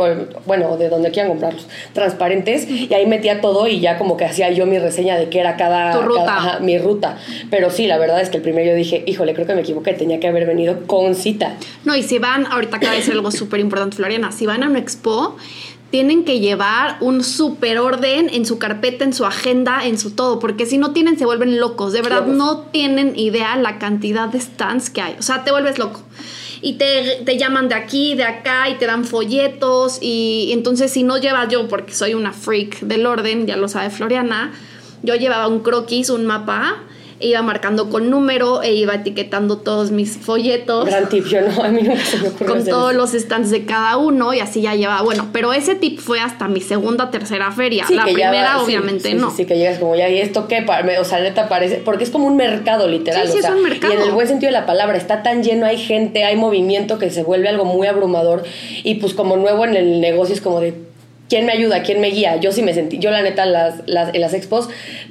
bueno, 0.45 0.77
de 0.77 0.89
donde 0.89 1.11
quieran 1.11 1.31
comprarlos, 1.43 1.67
transparentes 1.93 2.69
y 2.69 2.93
ahí 2.93 3.05
metía 3.05 3.41
todo 3.41 3.67
y 3.67 3.79
ya 3.79 3.97
como 3.97 4.17
que 4.17 4.25
hacía 4.25 4.51
yo 4.51 4.65
mi 4.65 4.79
reseña 4.79 5.17
de 5.17 5.29
qué 5.29 5.39
era 5.39 5.55
cada, 5.57 6.01
ruta. 6.01 6.59
mi 6.61 6.77
ruta. 6.77 7.17
Pero 7.49 7.69
sí, 7.69 7.87
la 7.87 7.97
verdad 7.97 8.21
es 8.21 8.29
que 8.29 8.37
el 8.37 8.43
primero 8.43 8.71
yo 8.71 8.75
dije, 8.75 9.03
híjole, 9.05 9.33
creo 9.33 9.47
que 9.47 9.55
me 9.55 9.61
equivoqué, 9.61 9.93
tenía 9.93 10.19
que 10.19 10.27
haber 10.27 10.45
venido 10.45 10.85
con 10.87 11.15
cita. 11.15 11.55
No, 11.85 11.95
y 11.95 12.03
si 12.03 12.19
van, 12.19 12.45
ahorita 12.45 12.77
acaba 12.77 12.93
de 12.93 12.99
decir 12.99 13.13
algo 13.13 13.31
súper 13.31 13.59
importante, 13.59 13.95
Floriana, 13.95 14.31
si 14.31 14.45
van 14.45 14.63
a 14.63 14.67
una 14.67 14.79
expo, 14.79 15.35
tienen 15.93 16.25
que 16.25 16.39
llevar 16.39 16.97
un 17.01 17.23
super 17.23 17.77
orden 17.77 18.29
en 18.33 18.47
su 18.47 18.57
carpeta, 18.57 19.03
en 19.03 19.13
su 19.13 19.25
agenda, 19.25 19.85
en 19.85 19.99
su 19.99 20.11
todo, 20.11 20.39
porque 20.39 20.65
si 20.65 20.79
no 20.79 20.91
tienen 20.91 21.19
se 21.19 21.25
vuelven 21.25 21.59
locos, 21.59 21.93
de 21.93 22.01
verdad 22.01 22.25
no 22.25 22.61
tienen 22.61 23.13
idea 23.15 23.55
la 23.57 23.77
cantidad 23.77 24.27
de 24.27 24.39
stands 24.39 24.89
que 24.89 25.01
hay, 25.01 25.15
o 25.19 25.21
sea, 25.21 25.43
te 25.43 25.51
vuelves 25.51 25.77
loco. 25.77 26.01
Y 26.65 26.73
te, 26.73 27.21
te 27.25 27.37
llaman 27.37 27.67
de 27.67 27.75
aquí, 27.75 28.15
de 28.15 28.23
acá, 28.23 28.69
y 28.69 28.75
te 28.75 28.85
dan 28.85 29.03
folletos, 29.03 29.99
y 30.01 30.49
entonces 30.53 30.91
si 30.91 31.03
no 31.03 31.17
llevas 31.17 31.49
yo, 31.49 31.67
porque 31.67 31.93
soy 31.93 32.13
una 32.13 32.31
freak 32.31 32.79
del 32.79 33.05
orden, 33.05 33.45
ya 33.45 33.57
lo 33.57 33.67
sabe 33.67 33.89
Floriana, 33.89 34.53
yo 35.01 35.15
llevaba 35.15 35.49
un 35.49 35.59
croquis, 35.59 36.09
un 36.09 36.25
mapa, 36.25 36.81
iba 37.23 37.41
marcando 37.41 37.89
con 37.89 38.09
número 38.09 38.61
e 38.61 38.73
iba 38.73 38.95
etiquetando 38.95 39.57
todos 39.57 39.91
mis 39.91 40.17
folletos. 40.17 40.85
Gran 40.85 41.09
tip, 41.09 41.25
yo 41.25 41.41
no, 41.41 41.63
a 41.63 41.69
mí 41.69 41.81
nunca 41.81 42.03
se 42.03 42.17
me 42.17 42.29
ocurrió 42.29 42.53
Con 42.53 42.65
todos 42.65 42.93
los 42.93 43.11
stands 43.11 43.49
de 43.51 43.65
cada 43.65 43.97
uno 43.97 44.33
y 44.33 44.39
así 44.39 44.61
ya 44.61 44.75
llevaba. 44.75 45.01
Bueno, 45.01 45.29
pero 45.31 45.53
ese 45.53 45.75
tip 45.75 45.99
fue 45.99 46.19
hasta 46.19 46.47
mi 46.47 46.61
segunda, 46.61 47.11
tercera 47.11 47.51
feria. 47.51 47.85
la 47.89 48.03
primera, 48.03 48.61
obviamente, 48.61 49.13
no. 49.13 49.31
Sí, 49.31 49.45
que 49.45 49.57
llegas 49.57 49.79
como 49.79 49.95
ya, 49.95 50.09
¿y 50.09 50.19
esto 50.19 50.47
qué? 50.47 50.65
O 50.99 51.03
sea, 51.03 51.19
neta 51.19 51.47
parece. 51.47 51.77
Porque 51.77 52.03
es 52.03 52.09
como 52.09 52.27
un 52.27 52.35
mercado, 52.35 52.87
literal. 52.87 53.27
Sí, 53.27 53.39
es 53.39 53.49
un 53.49 53.63
mercado. 53.63 53.93
Y 53.93 53.97
en 53.97 54.03
el 54.03 54.11
buen 54.11 54.27
sentido 54.27 54.51
de 54.51 54.57
la 54.59 54.65
palabra, 54.65 54.97
está 54.97 55.23
tan 55.23 55.43
lleno, 55.43 55.65
hay 55.65 55.77
gente, 55.77 56.23
hay 56.23 56.35
movimiento 56.35 56.99
que 56.99 57.09
se 57.09 57.23
vuelve 57.23 57.47
algo 57.49 57.65
muy 57.65 57.87
abrumador. 57.87 58.43
Y 58.83 58.95
pues 58.95 59.13
como 59.13 59.37
nuevo 59.37 59.65
en 59.65 59.75
el 59.75 60.01
negocio 60.01 60.35
es 60.35 60.41
como 60.41 60.59
de 60.59 60.73
¿quién 61.33 61.47
me 61.47 61.53
ayuda? 61.53 61.81
¿Quién 61.81 61.99
me 61.99 62.11
guía? 62.11 62.35
Yo 62.35 62.51
sí 62.51 62.61
me 62.61 62.75
sentí, 62.75 62.99
yo 62.99 63.09
la 63.09 63.23
neta 63.23 63.47
las, 63.47 63.81
las, 63.87 64.13
en 64.13 64.21
las 64.21 64.35
expos, 64.35 64.69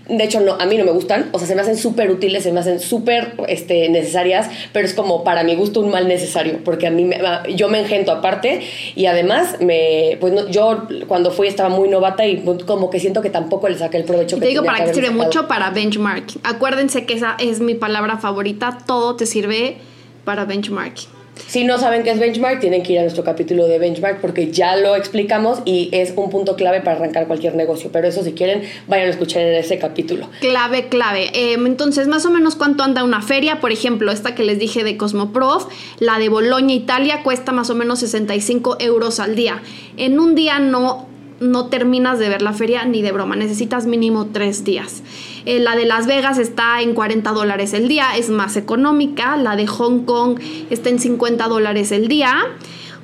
de 0.09 0.23
hecho 0.23 0.39
no, 0.39 0.53
a 0.53 0.67
mí 0.67 0.79
no 0.79 0.85
me 0.85 0.93
gustan, 0.93 1.29
o 1.33 1.39
sea, 1.41 1.49
se 1.49 1.57
me 1.57 1.63
hacen 1.63 1.77
súper 1.77 2.13
útiles, 2.13 2.45
se 2.45 2.53
me 2.53 2.61
hacen 2.61 2.79
súper 2.79 3.35
este, 3.49 3.89
necesarias, 3.89 4.49
pero 4.73 4.87
es 4.87 4.95
como 4.95 5.25
para 5.25 5.43
mi 5.43 5.57
gusto 5.57 5.81
un 5.81 5.91
mal 5.91 6.07
necesario, 6.07 6.61
porque 6.65 6.87
a 6.87 6.93
mí 6.93 7.05
me, 7.05 7.19
yo 7.57 7.69
me 7.69 7.81
engento 7.81 8.13
aparte 8.13 8.61
y 8.95 9.07
además 9.07 9.57
me, 9.59 10.17
pues 10.21 10.33
yo 10.49 10.87
cuando 11.09 11.33
fui 11.33 11.49
estaba 11.49 11.71
muy 11.71 11.89
novata 11.89 12.25
y 12.25 12.45
como 12.69 12.89
que 12.89 13.01
siento 13.01 13.21
que 13.21 13.31
tampoco 13.31 13.69
le 13.69 13.77
saqué 13.77 13.97
el 13.97 14.05
provecho. 14.05 14.39
te 14.39 14.47
digo 14.47 14.63
para 14.63 14.85
qué 14.85 14.95
sirve 14.95 15.11
mucho 15.11 15.49
para 15.49 15.71
benchmarking. 15.71 16.41
Acuérdense 16.45 17.05
que 17.05 17.15
esa 17.15 17.35
es 17.41 17.59
mi 17.59 17.75
palabra 17.75 18.19
favorita, 18.19 18.79
todo 18.87 19.17
te 19.17 19.27
sirve 19.27 19.79
para 20.25 20.45
benchmarking. 20.45 21.22
Si 21.35 21.65
no 21.65 21.79
saben 21.79 22.03
qué 22.03 22.11
es 22.11 22.19
benchmark, 22.19 22.61
tienen 22.61 22.83
que 22.83 22.93
ir 22.93 22.99
a 22.99 23.03
nuestro 23.03 23.25
capítulo 23.25 23.67
de 23.67 23.79
benchmark 23.79 24.21
porque 24.21 24.51
ya 24.53 24.77
lo 24.77 24.97
explicamos 24.97 25.61
y 25.65 25.89
es 25.93 26.13
un 26.15 26.29
punto 26.29 26.57
clave 26.57 26.81
para 26.81 26.97
arrancar 26.97 27.27
cualquier 27.27 27.55
negocio. 27.55 27.91
Pero 27.93 28.07
eso 28.07 28.23
si 28.23 28.33
quieren, 28.33 28.63
vayan 28.87 29.07
a 29.07 29.11
escuchar 29.11 29.43
en 29.43 29.55
ese 29.55 29.79
capítulo. 29.79 30.29
Clave, 30.41 30.89
clave. 30.89 31.31
Em, 31.33 31.67
entonces, 31.67 32.07
más 32.07 32.27
o 32.27 32.31
menos 32.31 32.55
cuánto 32.55 32.83
anda 32.83 33.03
una 33.03 33.23
feria. 33.23 33.61
Por 33.61 33.73
ejemplo, 33.73 34.13
esta 34.13 34.35
que 34.35 34.45
les 34.45 34.59
dije 34.59 34.85
de 34.85 34.97
Cosmoprof, 34.97 35.69
la 35.99 36.19
de 36.19 36.29
Boloña, 36.29 36.75
Italia, 36.75 37.23
cuesta 37.23 37.53
más 37.53 37.71
o 37.71 37.75
menos 37.75 38.01
65 38.01 38.77
euros 38.81 39.19
al 39.19 39.35
día. 39.35 39.63
En 39.97 40.19
un 40.21 40.35
día 40.35 40.59
no 40.59 41.09
no 41.43 41.67
terminas 41.67 42.19
de 42.19 42.29
ver 42.29 42.41
la 42.41 42.53
feria 42.53 42.85
ni 42.85 43.03
de 43.03 43.11
broma, 43.13 43.35
necesitas 43.35 43.87
mínimo 43.87 44.29
tres 44.33 44.65
días. 44.65 45.03
Eh, 45.45 45.59
la 45.59 45.77
de 45.77 45.85
Las 45.85 46.07
Vegas 46.07 46.39
está 46.39 46.81
en 46.81 46.95
40 46.95 47.31
dólares 47.33 47.73
el 47.75 47.89
día, 47.89 48.17
es 48.17 48.31
más 48.31 48.57
económica. 48.57 49.37
La 49.37 49.57
de 49.57 49.67
Hong 49.67 50.05
Kong 50.05 50.39
está 50.71 50.89
en 50.89 50.99
50 50.99 51.49
dólares 51.49 51.93
el 51.93 52.09
día. 52.09 52.37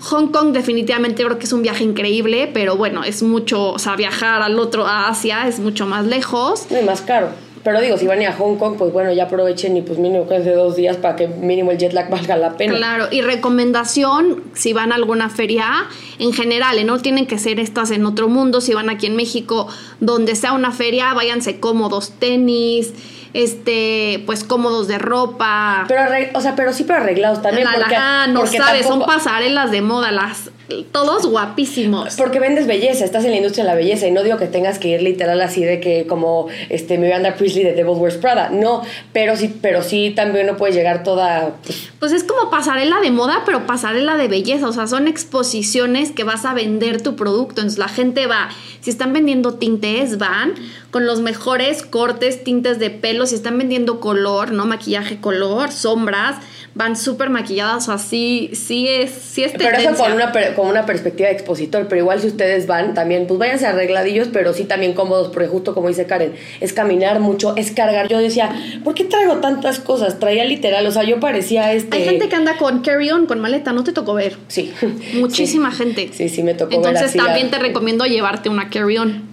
Hong 0.00 0.28
Kong 0.28 0.52
definitivamente 0.52 1.24
creo 1.24 1.38
que 1.38 1.44
es 1.44 1.52
un 1.52 1.62
viaje 1.62 1.84
increíble, 1.84 2.50
pero 2.52 2.76
bueno, 2.76 3.02
es 3.02 3.22
mucho, 3.22 3.72
o 3.72 3.78
sea, 3.78 3.96
viajar 3.96 4.42
al 4.42 4.58
otro, 4.58 4.86
a 4.86 5.08
Asia, 5.08 5.48
es 5.48 5.58
mucho 5.58 5.86
más 5.86 6.06
lejos. 6.06 6.70
Es 6.70 6.84
más 6.84 7.02
caro. 7.02 7.30
Pero 7.64 7.80
digo, 7.80 7.96
si 7.96 8.06
van 8.06 8.22
a 8.22 8.32
Hong 8.32 8.56
Kong, 8.56 8.76
pues 8.78 8.92
bueno, 8.92 9.12
ya 9.12 9.24
aprovechen 9.24 9.76
y 9.76 9.82
pues 9.82 9.98
mínimo 9.98 10.26
que 10.28 10.36
es 10.36 10.44
de 10.44 10.54
dos 10.54 10.76
días 10.76 10.96
para 10.96 11.16
que 11.16 11.28
mínimo 11.28 11.70
el 11.70 11.78
jet 11.78 11.92
lag 11.92 12.10
valga 12.10 12.36
la 12.36 12.56
pena. 12.56 12.76
Claro, 12.76 13.08
y 13.10 13.20
recomendación, 13.20 14.44
si 14.54 14.72
van 14.72 14.92
a 14.92 14.94
alguna 14.94 15.30
feria, 15.30 15.86
en 16.18 16.32
general, 16.32 16.78
¿eh? 16.78 16.84
no 16.84 16.98
tienen 17.00 17.26
que 17.26 17.38
ser 17.38 17.60
estas 17.60 17.90
en 17.90 18.06
otro 18.06 18.28
mundo, 18.28 18.60
si 18.60 18.74
van 18.74 18.90
aquí 18.90 19.06
en 19.06 19.16
México, 19.16 19.68
donde 20.00 20.34
sea 20.34 20.52
una 20.52 20.72
feria, 20.72 21.12
váyanse 21.14 21.60
cómodos, 21.60 22.12
tenis, 22.18 22.92
este, 23.34 24.22
pues 24.26 24.44
cómodos 24.44 24.88
de 24.88 24.98
ropa. 24.98 25.84
Pero, 25.88 26.02
o 26.34 26.40
sea, 26.40 26.56
pero 26.56 26.72
sí, 26.72 26.84
pero 26.84 27.00
arreglados 27.00 27.42
también. 27.42 27.68
porque, 27.72 27.96
no 28.32 28.46
sabes, 28.46 28.86
son 28.86 29.00
pasarelas 29.00 29.70
de 29.70 29.82
moda, 29.82 30.12
las 30.12 30.50
todos 30.92 31.26
guapísimos. 31.26 32.16
Porque 32.16 32.40
vendes 32.40 32.66
belleza, 32.66 33.04
estás 33.04 33.24
en 33.24 33.30
la 33.30 33.36
industria 33.36 33.64
de 33.64 33.70
la 33.70 33.76
belleza 33.76 34.06
y 34.06 34.10
no 34.10 34.22
digo 34.22 34.36
que 34.36 34.46
tengas 34.46 34.78
que 34.78 34.88
ir 34.88 35.02
literal 35.02 35.40
así 35.40 35.64
de 35.64 35.80
que 35.80 36.06
como 36.06 36.48
este 36.68 36.98
Miranda 36.98 37.34
Priestley 37.34 37.64
de 37.64 37.72
Devil's 37.72 37.98
Wears 37.98 38.16
Prada, 38.16 38.50
no, 38.50 38.82
pero 39.12 39.36
sí, 39.36 39.54
pero 39.60 39.82
sí 39.82 40.12
también 40.14 40.46
no 40.46 40.56
puedes 40.56 40.76
llegar 40.76 41.02
toda 41.02 41.56
pues, 41.64 41.90
pues 41.98 42.12
es 42.12 42.24
como 42.24 42.50
pasarela 42.50 43.00
de 43.00 43.10
moda, 43.10 43.42
pero 43.44 43.66
pasarela 43.66 44.16
de 44.16 44.28
belleza, 44.28 44.68
o 44.68 44.72
sea, 44.72 44.86
son 44.86 45.08
exposiciones 45.08 46.12
que 46.12 46.24
vas 46.24 46.44
a 46.44 46.54
vender 46.54 47.02
tu 47.02 47.16
producto, 47.16 47.60
entonces 47.60 47.78
la 47.78 47.88
gente 47.88 48.26
va, 48.26 48.48
si 48.80 48.90
están 48.90 49.12
vendiendo 49.12 49.54
tintes, 49.54 50.18
van 50.18 50.54
con 50.90 51.06
los 51.06 51.20
mejores 51.20 51.82
cortes, 51.82 52.44
tintes 52.44 52.78
de 52.78 52.90
pelo, 52.90 53.26
si 53.26 53.34
están 53.34 53.58
vendiendo 53.58 54.00
color, 54.00 54.52
no 54.52 54.66
maquillaje 54.66 55.20
color, 55.20 55.70
sombras, 55.70 56.36
van 56.78 56.94
súper 56.94 57.28
maquilladas 57.28 57.88
o 57.88 57.92
así, 57.92 58.50
sí 58.54 58.86
es, 58.86 59.10
sí 59.10 59.42
es 59.42 59.50
Pero 59.58 59.76
eso 59.76 59.94
con 59.96 60.12
una, 60.12 60.32
con 60.54 60.68
una 60.68 60.86
perspectiva 60.86 61.28
de 61.28 61.34
expositor, 61.34 61.88
pero 61.88 62.02
igual 62.02 62.20
si 62.20 62.28
ustedes 62.28 62.68
van 62.68 62.94
también, 62.94 63.26
pues 63.26 63.40
váyanse 63.40 63.66
arregladillos, 63.66 64.28
pero 64.32 64.54
sí 64.54 64.62
también 64.62 64.92
cómodos, 64.92 65.26
porque 65.32 65.48
justo 65.48 65.74
como 65.74 65.88
dice 65.88 66.06
Karen, 66.06 66.34
es 66.60 66.72
caminar 66.72 67.18
mucho, 67.18 67.56
es 67.56 67.72
cargar. 67.72 68.06
Yo 68.06 68.20
decía, 68.20 68.54
¿por 68.84 68.94
qué 68.94 69.02
traigo 69.02 69.38
tantas 69.38 69.80
cosas? 69.80 70.20
Traía 70.20 70.44
literal, 70.44 70.86
o 70.86 70.92
sea, 70.92 71.02
yo 71.02 71.18
parecía 71.18 71.72
este... 71.72 71.96
Hay 71.96 72.04
gente 72.04 72.28
que 72.28 72.36
anda 72.36 72.56
con 72.56 72.78
carry-on, 72.82 73.26
con 73.26 73.40
maleta, 73.40 73.72
¿no 73.72 73.82
te 73.82 73.92
tocó 73.92 74.14
ver? 74.14 74.36
Sí. 74.46 74.72
Muchísima 75.14 75.72
gente. 75.72 76.10
Sí, 76.12 76.28
sí, 76.28 76.44
me 76.44 76.54
tocó 76.54 76.72
Entonces, 76.72 76.92
ver 76.92 77.10
Entonces 77.10 77.24
también 77.24 77.50
te 77.50 77.58
recomiendo 77.58 78.04
llevarte 78.04 78.50
una 78.50 78.70
carry-on. 78.70 79.27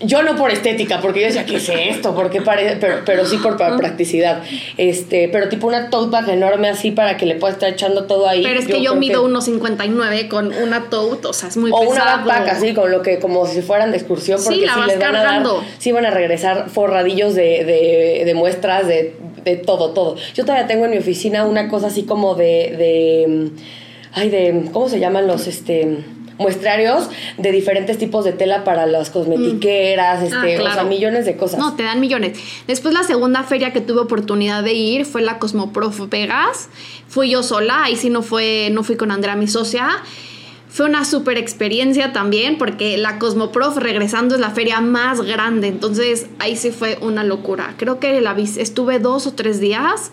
Yo 0.00 0.22
no 0.22 0.36
por 0.36 0.50
estética, 0.50 1.02
porque 1.02 1.20
yo 1.20 1.26
decía, 1.26 1.44
¿qué 1.44 1.56
es 1.56 1.68
esto? 1.68 2.14
Porque 2.14 2.40
parece, 2.40 2.76
pero, 2.76 3.02
pero 3.04 3.26
sí 3.26 3.36
por 3.36 3.58
practicidad. 3.58 4.42
Este, 4.78 5.28
pero 5.28 5.50
tipo 5.50 5.66
una 5.66 5.90
tote 5.90 6.10
bag 6.10 6.30
enorme 6.30 6.68
así 6.68 6.92
para 6.92 7.18
que 7.18 7.26
le 7.26 7.34
puedas 7.34 7.56
estar 7.56 7.70
echando 7.70 8.04
todo 8.04 8.26
ahí. 8.26 8.42
Pero 8.42 8.58
es 8.58 8.66
que 8.66 8.80
yo, 8.80 8.94
mido 8.94 9.22
unos 9.22 9.50
1.59 9.50 10.28
con 10.28 10.52
una 10.54 10.88
tote, 10.88 11.26
o 11.26 11.32
sea, 11.34 11.50
es 11.50 11.58
muy 11.58 11.70
o 11.74 11.80
pesado. 11.80 11.94
Una 11.94 12.16
backpack 12.16 12.48
así, 12.48 12.72
con 12.72 12.90
lo 12.90 13.02
que, 13.02 13.18
como 13.18 13.46
si 13.46 13.60
fueran 13.60 13.90
de 13.90 13.98
excursión, 13.98 14.40
porque 14.42 14.60
sí, 14.60 14.66
les 14.86 14.98
van 14.98 15.14
a 15.14 15.22
dar, 15.22 15.46
sí 15.78 15.92
van 15.92 16.06
a 16.06 16.10
regresar 16.10 16.70
forradillos 16.70 17.34
de, 17.34 17.64
de, 17.64 18.22
de 18.24 18.34
muestras, 18.34 18.86
de, 18.86 19.14
de, 19.44 19.56
todo, 19.56 19.90
todo. 19.90 20.16
Yo 20.34 20.44
todavía 20.46 20.66
tengo 20.66 20.86
en 20.86 20.92
mi 20.92 20.98
oficina 20.98 21.44
una 21.44 21.68
cosa 21.68 21.88
así 21.88 22.04
como 22.04 22.34
de, 22.34 22.74
de 22.78 23.50
ay, 24.12 24.30
de, 24.30 24.70
¿cómo 24.72 24.88
se 24.88 25.00
llaman 25.00 25.26
los, 25.26 25.46
este 25.46 25.98
muestrarios 26.38 27.08
de 27.38 27.52
diferentes 27.52 27.98
tipos 27.98 28.24
de 28.24 28.32
tela 28.32 28.64
para 28.64 28.86
las 28.86 29.10
cosmetiqueras, 29.10 30.20
mm. 30.20 30.24
este, 30.24 30.56
ah, 30.56 30.70
o 30.70 30.74
sea, 30.74 30.84
millones 30.84 31.26
de 31.26 31.36
cosas. 31.36 31.58
No, 31.58 31.74
te 31.74 31.82
dan 31.82 32.00
millones. 32.00 32.38
Después 32.66 32.94
la 32.94 33.02
segunda 33.02 33.42
feria 33.42 33.72
que 33.72 33.80
tuve 33.80 34.00
oportunidad 34.00 34.62
de 34.62 34.74
ir 34.74 35.06
fue 35.06 35.22
la 35.22 35.38
Cosmoprof 35.38 36.08
Vegas. 36.10 36.68
Fui 37.08 37.30
yo 37.30 37.42
sola, 37.42 37.84
ahí 37.84 37.96
sí 37.96 38.10
no 38.10 38.22
fue, 38.22 38.68
no 38.72 38.82
fui 38.82 38.96
con 38.96 39.10
Andrea, 39.10 39.36
mi 39.36 39.48
socia. 39.48 39.88
Fue 40.68 40.84
una 40.84 41.06
super 41.06 41.38
experiencia 41.38 42.12
también 42.12 42.58
porque 42.58 42.98
la 42.98 43.18
Cosmoprof 43.18 43.78
regresando 43.78 44.34
es 44.34 44.40
la 44.40 44.50
feria 44.50 44.80
más 44.82 45.22
grande, 45.22 45.68
entonces 45.68 46.26
ahí 46.38 46.54
sí 46.56 46.70
fue 46.70 46.98
una 47.00 47.24
locura. 47.24 47.74
Creo 47.78 47.98
que 47.98 48.20
la 48.20 48.36
estuve 48.36 48.98
dos 48.98 49.26
o 49.26 49.32
tres 49.32 49.58
días. 49.58 50.10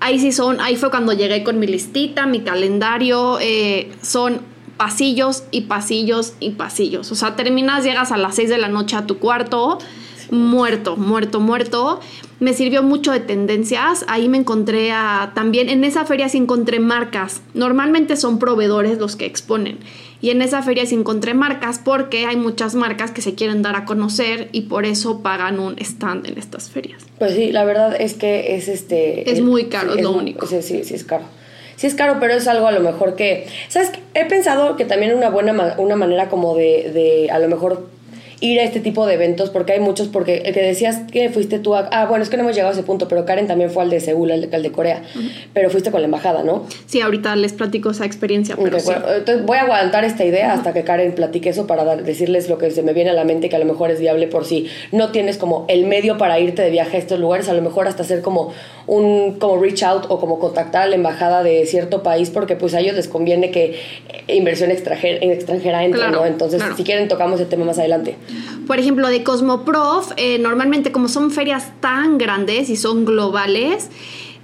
Ahí 0.00 0.18
sí 0.18 0.32
son, 0.32 0.60
ahí 0.60 0.76
fue 0.76 0.90
cuando 0.90 1.12
llegué 1.12 1.42
con 1.42 1.58
mi 1.58 1.66
listita, 1.66 2.24
mi 2.24 2.40
calendario. 2.40 3.38
Eh, 3.40 3.92
son 4.00 4.40
pasillos 4.78 5.44
y 5.50 5.62
pasillos 5.62 6.32
y 6.40 6.50
pasillos. 6.50 7.12
O 7.12 7.14
sea, 7.14 7.36
terminas, 7.36 7.84
llegas 7.84 8.12
a 8.12 8.16
las 8.16 8.36
6 8.36 8.48
de 8.48 8.58
la 8.58 8.68
noche 8.68 8.96
a 8.96 9.06
tu 9.06 9.18
cuarto, 9.18 9.78
muerto, 10.30 10.96
muerto, 10.96 11.40
muerto. 11.40 12.00
Me 12.38 12.54
sirvió 12.54 12.84
mucho 12.84 13.10
de 13.10 13.18
tendencias. 13.18 14.04
Ahí 14.08 14.28
me 14.28 14.38
encontré 14.38 14.92
a, 14.92 15.32
también, 15.34 15.68
en 15.68 15.82
esa 15.82 16.04
feria 16.06 16.28
sí 16.28 16.38
encontré 16.38 16.78
marcas. 16.78 17.42
Normalmente 17.54 18.16
son 18.16 18.38
proveedores 18.38 18.98
los 18.98 19.16
que 19.16 19.26
exponen. 19.26 19.78
Y 20.20 20.30
en 20.30 20.42
esa 20.42 20.62
feria 20.62 20.86
sí 20.86 20.94
encontré 20.94 21.34
marcas 21.34 21.80
porque 21.84 22.26
hay 22.26 22.36
muchas 22.36 22.74
marcas 22.76 23.10
que 23.10 23.20
se 23.20 23.34
quieren 23.34 23.62
dar 23.62 23.76
a 23.76 23.84
conocer 23.84 24.48
y 24.52 24.62
por 24.62 24.84
eso 24.84 25.22
pagan 25.22 25.58
un 25.58 25.76
stand 25.78 26.26
en 26.26 26.38
estas 26.38 26.70
ferias. 26.70 27.04
Pues 27.18 27.34
sí, 27.34 27.50
la 27.50 27.64
verdad 27.64 27.96
es 28.00 28.14
que 28.14 28.56
es 28.56 28.68
este... 28.68 29.30
Es 29.30 29.40
muy 29.40 29.66
caro, 29.66 29.94
es, 29.94 30.02
lo 30.02 30.12
único. 30.12 30.46
Sí, 30.46 30.62
sí, 30.62 30.84
sí, 30.84 30.94
es 30.94 31.04
caro 31.04 31.24
sí 31.78 31.86
es 31.86 31.94
caro, 31.94 32.16
pero 32.18 32.34
es 32.34 32.48
algo 32.48 32.66
a 32.66 32.72
lo 32.72 32.80
mejor 32.80 33.14
que, 33.14 33.46
¿sabes? 33.68 33.92
He 34.12 34.26
pensado 34.26 34.76
que 34.76 34.84
también 34.84 35.14
una 35.14 35.30
buena 35.30 35.76
una 35.78 35.94
manera 35.94 36.28
como 36.28 36.56
de, 36.56 36.90
de 36.92 37.30
a 37.30 37.38
lo 37.38 37.46
mejor 37.46 37.86
ir 38.40 38.60
a 38.60 38.62
este 38.62 38.80
tipo 38.80 39.06
de 39.06 39.14
eventos, 39.14 39.50
porque 39.50 39.72
hay 39.72 39.80
muchos, 39.80 40.08
porque 40.08 40.42
el 40.44 40.54
que 40.54 40.62
decías 40.62 40.98
que 41.10 41.28
fuiste 41.30 41.58
tú 41.58 41.74
a... 41.74 41.88
Ah, 41.90 42.06
bueno, 42.06 42.22
es 42.22 42.30
que 42.30 42.36
no 42.36 42.44
hemos 42.44 42.54
llegado 42.54 42.70
a 42.70 42.74
ese 42.74 42.82
punto, 42.82 43.08
pero 43.08 43.24
Karen 43.24 43.46
también 43.46 43.70
fue 43.70 43.82
al 43.82 43.90
de 43.90 44.00
Seúl, 44.00 44.30
al, 44.30 44.50
de 44.50 44.72
Corea, 44.72 45.02
pero 45.52 45.70
fuiste 45.70 45.90
con 45.90 46.00
la 46.00 46.06
embajada, 46.06 46.42
¿no? 46.42 46.66
Sí, 46.86 47.00
ahorita 47.00 47.34
les 47.36 47.52
platico 47.52 47.90
esa 47.90 48.04
experiencia. 48.04 48.56
Pero 48.56 48.78
Entonces 48.78 49.44
voy 49.44 49.58
a 49.58 49.62
aguantar 49.62 50.04
esta 50.04 50.24
idea 50.24 50.52
hasta 50.52 50.72
que 50.72 50.84
Karen 50.84 51.14
platique 51.14 51.50
eso 51.50 51.66
para 51.66 51.96
decirles 51.96 52.48
lo 52.48 52.58
que 52.58 52.70
se 52.70 52.82
me 52.82 52.92
viene 52.92 53.10
a 53.10 53.14
la 53.14 53.24
mente, 53.24 53.48
que 53.48 53.56
a 53.56 53.58
lo 53.58 53.64
mejor 53.64 53.90
es 53.90 54.00
viable 54.00 54.28
por 54.28 54.44
si 54.44 54.68
no 54.92 55.10
tienes 55.10 55.36
como 55.36 55.64
el 55.68 55.86
medio 55.86 56.18
para 56.18 56.38
irte 56.38 56.62
de 56.62 56.70
viaje 56.70 56.96
a 56.96 57.00
estos 57.00 57.18
lugares, 57.18 57.48
a 57.48 57.54
lo 57.54 57.62
mejor 57.62 57.88
hasta 57.88 58.02
hacer 58.02 58.22
como 58.22 58.52
un 58.86 59.38
como 59.38 59.60
reach 59.60 59.82
out 59.82 60.06
o 60.08 60.18
como 60.18 60.38
contactar 60.38 60.82
a 60.82 60.86
la 60.86 60.94
embajada 60.94 61.42
de 61.42 61.66
cierto 61.66 62.02
país, 62.02 62.30
porque 62.30 62.56
pues 62.56 62.74
a 62.74 62.80
ellos 62.80 62.94
les 62.94 63.08
conviene 63.08 63.50
que 63.50 63.80
inversión 64.28 64.70
extranjera, 64.70 65.18
extranjera 65.24 65.84
entre, 65.84 66.10
¿no? 66.10 66.24
Entonces, 66.26 66.62
si 66.76 66.84
quieren, 66.84 67.08
tocamos 67.08 67.40
el 67.40 67.48
tema 67.48 67.64
más 67.64 67.78
adelante. 67.78 68.16
Por 68.66 68.78
ejemplo, 68.78 69.08
de 69.08 69.22
Cosmoprof, 69.22 70.12
eh, 70.16 70.38
normalmente 70.38 70.92
como 70.92 71.08
son 71.08 71.30
ferias 71.30 71.72
tan 71.80 72.18
grandes 72.18 72.68
y 72.70 72.76
son 72.76 73.04
globales, 73.04 73.90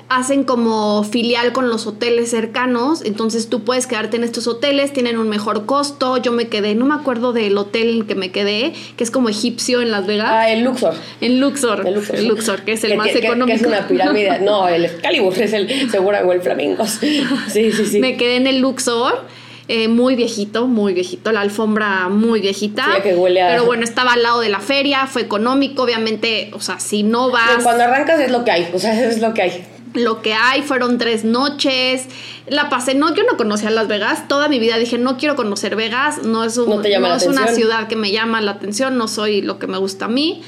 hacen 0.08 0.44
como 0.44 1.02
filial 1.02 1.52
con 1.52 1.68
los 1.68 1.86
hoteles 1.86 2.30
cercanos, 2.30 3.02
entonces 3.04 3.48
tú 3.48 3.64
puedes 3.64 3.86
quedarte 3.86 4.16
en 4.16 4.24
estos 4.24 4.46
hoteles, 4.46 4.92
tienen 4.92 5.18
un 5.18 5.28
mejor 5.28 5.66
costo. 5.66 6.18
Yo 6.18 6.32
me 6.32 6.48
quedé, 6.48 6.74
no 6.74 6.84
me 6.84 6.94
acuerdo 6.94 7.32
del 7.32 7.56
hotel 7.56 8.00
en 8.00 8.06
que 8.06 8.14
me 8.14 8.30
quedé, 8.30 8.72
que 8.96 9.04
es 9.04 9.10
como 9.10 9.28
egipcio 9.28 9.80
en 9.80 9.90
Las 9.90 10.06
Vegas. 10.06 10.28
Ah, 10.30 10.50
el 10.50 10.62
Luxor. 10.62 10.94
En 11.20 11.40
Luxor. 11.40 11.86
El 12.12 12.28
Luxor, 12.28 12.62
que 12.62 12.72
es 12.72 12.84
el 12.84 12.96
más 12.96 13.08
económico. 13.08 13.46
Que 13.46 13.54
es 13.54 13.62
una 13.62 13.88
pirámide. 13.88 14.38
no, 14.42 14.68
el 14.68 14.84
Excalibur 14.84 15.36
es 15.38 15.52
el 15.52 15.90
seguro 15.90 16.18
o 16.18 16.32
el 16.32 16.40
Flamingos. 16.40 17.00
Sí, 17.48 17.72
sí, 17.72 17.86
sí. 17.86 18.00
Me 18.00 18.16
quedé 18.16 18.36
en 18.36 18.46
el 18.46 18.60
Luxor. 18.60 19.24
Eh, 19.66 19.88
muy 19.88 20.14
viejito, 20.14 20.66
muy 20.66 20.92
viejito, 20.92 21.32
la 21.32 21.40
alfombra 21.40 22.08
muy 22.10 22.40
viejita. 22.40 22.84
Sí, 22.96 23.02
que 23.02 23.14
huele 23.14 23.40
a... 23.40 23.48
Pero 23.48 23.64
bueno, 23.64 23.82
estaba 23.82 24.12
al 24.12 24.22
lado 24.22 24.40
de 24.40 24.50
la 24.50 24.60
feria, 24.60 25.06
fue 25.06 25.22
económico, 25.22 25.82
obviamente, 25.82 26.50
o 26.52 26.60
sea, 26.60 26.78
si 26.80 27.02
no 27.02 27.30
vas... 27.30 27.62
cuando 27.62 27.84
arrancas 27.84 28.20
es 28.20 28.30
lo 28.30 28.44
que 28.44 28.50
hay, 28.50 28.68
o 28.74 28.78
sea, 28.78 29.02
es 29.08 29.20
lo 29.20 29.32
que 29.32 29.42
hay 29.42 29.64
lo 29.94 30.22
que 30.22 30.34
hay 30.34 30.62
fueron 30.62 30.98
tres 30.98 31.24
noches. 31.24 32.06
La 32.46 32.68
pasé, 32.68 32.94
no, 32.94 33.14
yo 33.14 33.22
no 33.22 33.36
conocía 33.36 33.70
Las 33.70 33.88
Vegas. 33.88 34.28
Toda 34.28 34.48
mi 34.48 34.58
vida 34.58 34.76
dije, 34.76 34.98
no 34.98 35.16
quiero 35.16 35.36
conocer 35.36 35.76
Vegas. 35.76 36.24
No 36.24 36.44
es, 36.44 36.58
un, 36.58 36.68
no 36.68 37.14
es 37.14 37.26
una 37.26 37.46
ciudad 37.48 37.86
que 37.86 37.96
me 37.96 38.10
llama 38.10 38.40
la 38.40 38.52
atención. 38.52 38.98
No 38.98 39.08
soy 39.08 39.40
lo 39.40 39.58
que 39.58 39.66
me 39.66 39.78
gusta 39.78 40.06
a 40.06 40.08
mí. 40.08 40.42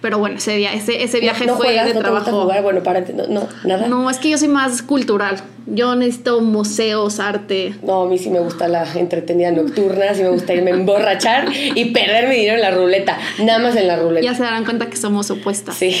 Pero 0.00 0.18
bueno, 0.18 0.36
ese, 0.36 0.56
día, 0.56 0.72
ese, 0.72 1.02
ese 1.02 1.20
viaje 1.20 1.46
fue 1.48 1.82
de 1.84 1.92
trabajo. 1.94 2.50
Bueno, 2.62 2.82
para 2.82 3.00
no, 3.00 3.48
nada. 3.64 3.86
No, 3.86 4.08
es 4.08 4.18
que 4.18 4.30
yo 4.30 4.38
soy 4.38 4.48
más 4.48 4.82
cultural. 4.82 5.42
Yo 5.66 5.94
necesito 5.94 6.40
museos, 6.40 7.20
arte. 7.20 7.74
No, 7.82 8.02
a 8.02 8.08
mí 8.08 8.18
sí 8.18 8.30
me 8.30 8.40
gusta 8.40 8.68
la 8.68 8.86
entretenida 8.94 9.50
nocturna, 9.50 10.14
sí 10.14 10.22
me 10.22 10.30
gusta 10.30 10.54
irme 10.54 10.72
a 10.72 10.74
emborrachar 10.74 11.48
y 11.52 11.86
perder 11.86 12.28
mi 12.28 12.36
dinero 12.36 12.56
en 12.56 12.62
la 12.62 12.70
ruleta. 12.70 13.18
Nada 13.38 13.58
más 13.58 13.76
en 13.76 13.86
la 13.86 13.96
ruleta. 13.96 14.24
Ya 14.24 14.34
se 14.34 14.42
darán 14.42 14.64
cuenta 14.64 14.88
que 14.88 14.96
somos 14.96 15.30
opuestas. 15.30 15.76
Sí. 15.76 15.94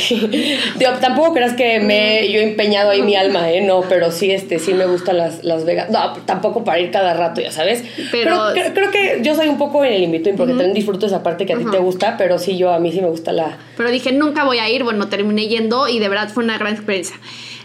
tampoco 1.00 1.34
creas 1.34 1.54
que 1.54 1.80
me 1.80 2.30
yo 2.30 2.40
he 2.40 2.42
empeñado 2.42 2.90
ahí 2.90 3.02
mi 3.02 3.16
alma, 3.16 3.50
¿eh? 3.50 3.60
No, 3.60 3.82
pero 3.82 4.10
sí, 4.10 4.30
este, 4.30 4.58
sí 4.58 4.74
me 4.74 4.86
gustan 4.86 5.18
las, 5.18 5.44
las 5.44 5.64
Vegas. 5.64 5.90
No, 5.90 6.12
tampoco 6.24 6.64
para 6.64 6.80
ir 6.80 6.90
cada 6.90 7.14
rato, 7.14 7.40
ya 7.40 7.52
sabes. 7.52 7.84
Pero, 8.10 8.38
creo, 8.54 8.90
que 8.90 9.20
yo 9.22 9.34
soy 9.34 9.48
un 9.48 9.58
poco 9.58 9.84
en 9.84 9.92
el 9.92 10.02
invito 10.02 10.30
porque 10.36 10.52
también 10.52 10.74
disfruto 10.74 11.06
esa 11.06 11.22
parte 11.22 11.46
que 11.46 11.54
a 11.54 11.58
ti 11.58 11.64
te 11.70 11.78
gusta, 11.78 12.16
pero 12.16 12.38
sí, 12.38 12.56
yo 12.56 12.72
a 12.72 12.78
mí 12.78 12.92
sí 12.92 13.00
me 13.00 13.08
gusta 13.08 13.32
la. 13.32 13.58
Pero 13.76 13.90
dije, 13.90 14.12
nunca 14.12 14.44
voy 14.44 14.58
a 14.58 14.68
ir. 14.68 14.84
Bueno, 14.84 15.08
terminé 15.08 15.46
yendo 15.48 15.88
y 15.88 15.98
de 15.98 16.08
verdad 16.08 16.28
fue 16.28 16.44
una 16.44 16.58
gran 16.58 16.74
experiencia. 16.74 17.16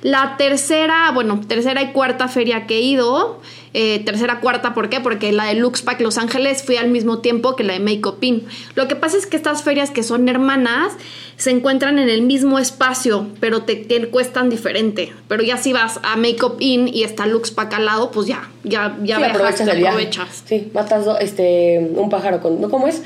La 0.02 0.36
tercera, 0.38 1.12
bueno, 1.14 1.42
tercera 1.48 1.82
y 1.82 1.92
cuarta 1.92 2.28
feria 2.28 2.68
que 2.68 2.78
he 2.78 2.82
ido, 2.82 3.42
eh, 3.74 4.00
tercera, 4.06 4.40
cuarta, 4.40 4.74
¿por 4.74 4.90
qué? 4.90 5.02
Porque 5.02 5.32
la 5.32 5.46
de 5.46 5.56
Luxpack 5.56 6.00
Los 6.00 6.18
Ángeles 6.18 6.64
fui 6.64 6.78
al 6.78 6.90
mismo 6.90 7.20
tiempo 7.20 7.56
que 7.56 7.64
la 7.64 7.74
de 7.74 7.80
Make 7.80 8.08
Up 8.08 8.18
In. 8.22 8.46
Lo 8.76 8.88
que 8.88 8.96
pasa 8.96 9.18
es 9.18 9.26
que 9.26 9.36
estas 9.36 9.64
ferias 9.64 9.92
que 9.92 10.04
son 10.04 10.30
hermanas 10.30 10.94
se 11.38 11.52
encuentran 11.52 12.00
en 12.00 12.08
el 12.08 12.22
mismo 12.22 12.60
espacio, 12.60 13.28
pero 13.40 13.64
te, 13.64 13.86
cuestan 14.08 14.50
diferente. 14.50 15.12
Pero 15.28 15.44
ya 15.44 15.58
si 15.58 15.74
vas 15.74 16.00
a 16.04 16.16
Make 16.16 16.46
Up 16.46 16.58
In 16.60 16.88
y 16.88 17.04
está 17.04 17.26
Luxpack 17.26 17.74
al 17.74 17.86
lado, 17.86 18.12
pues 18.12 18.28
ya, 18.28 18.50
ya, 18.64 18.98
ya 19.04 19.18
aprovechas, 19.18 19.68
aprovechas. 19.68 20.44
Sí, 20.46 20.70
matas 20.74 21.06
este, 21.20 21.80
un 21.96 22.10
pájaro 22.10 22.42
con... 22.42 22.62
¿no? 22.62 22.70
¿Cómo 22.70 22.88
es? 22.88 23.02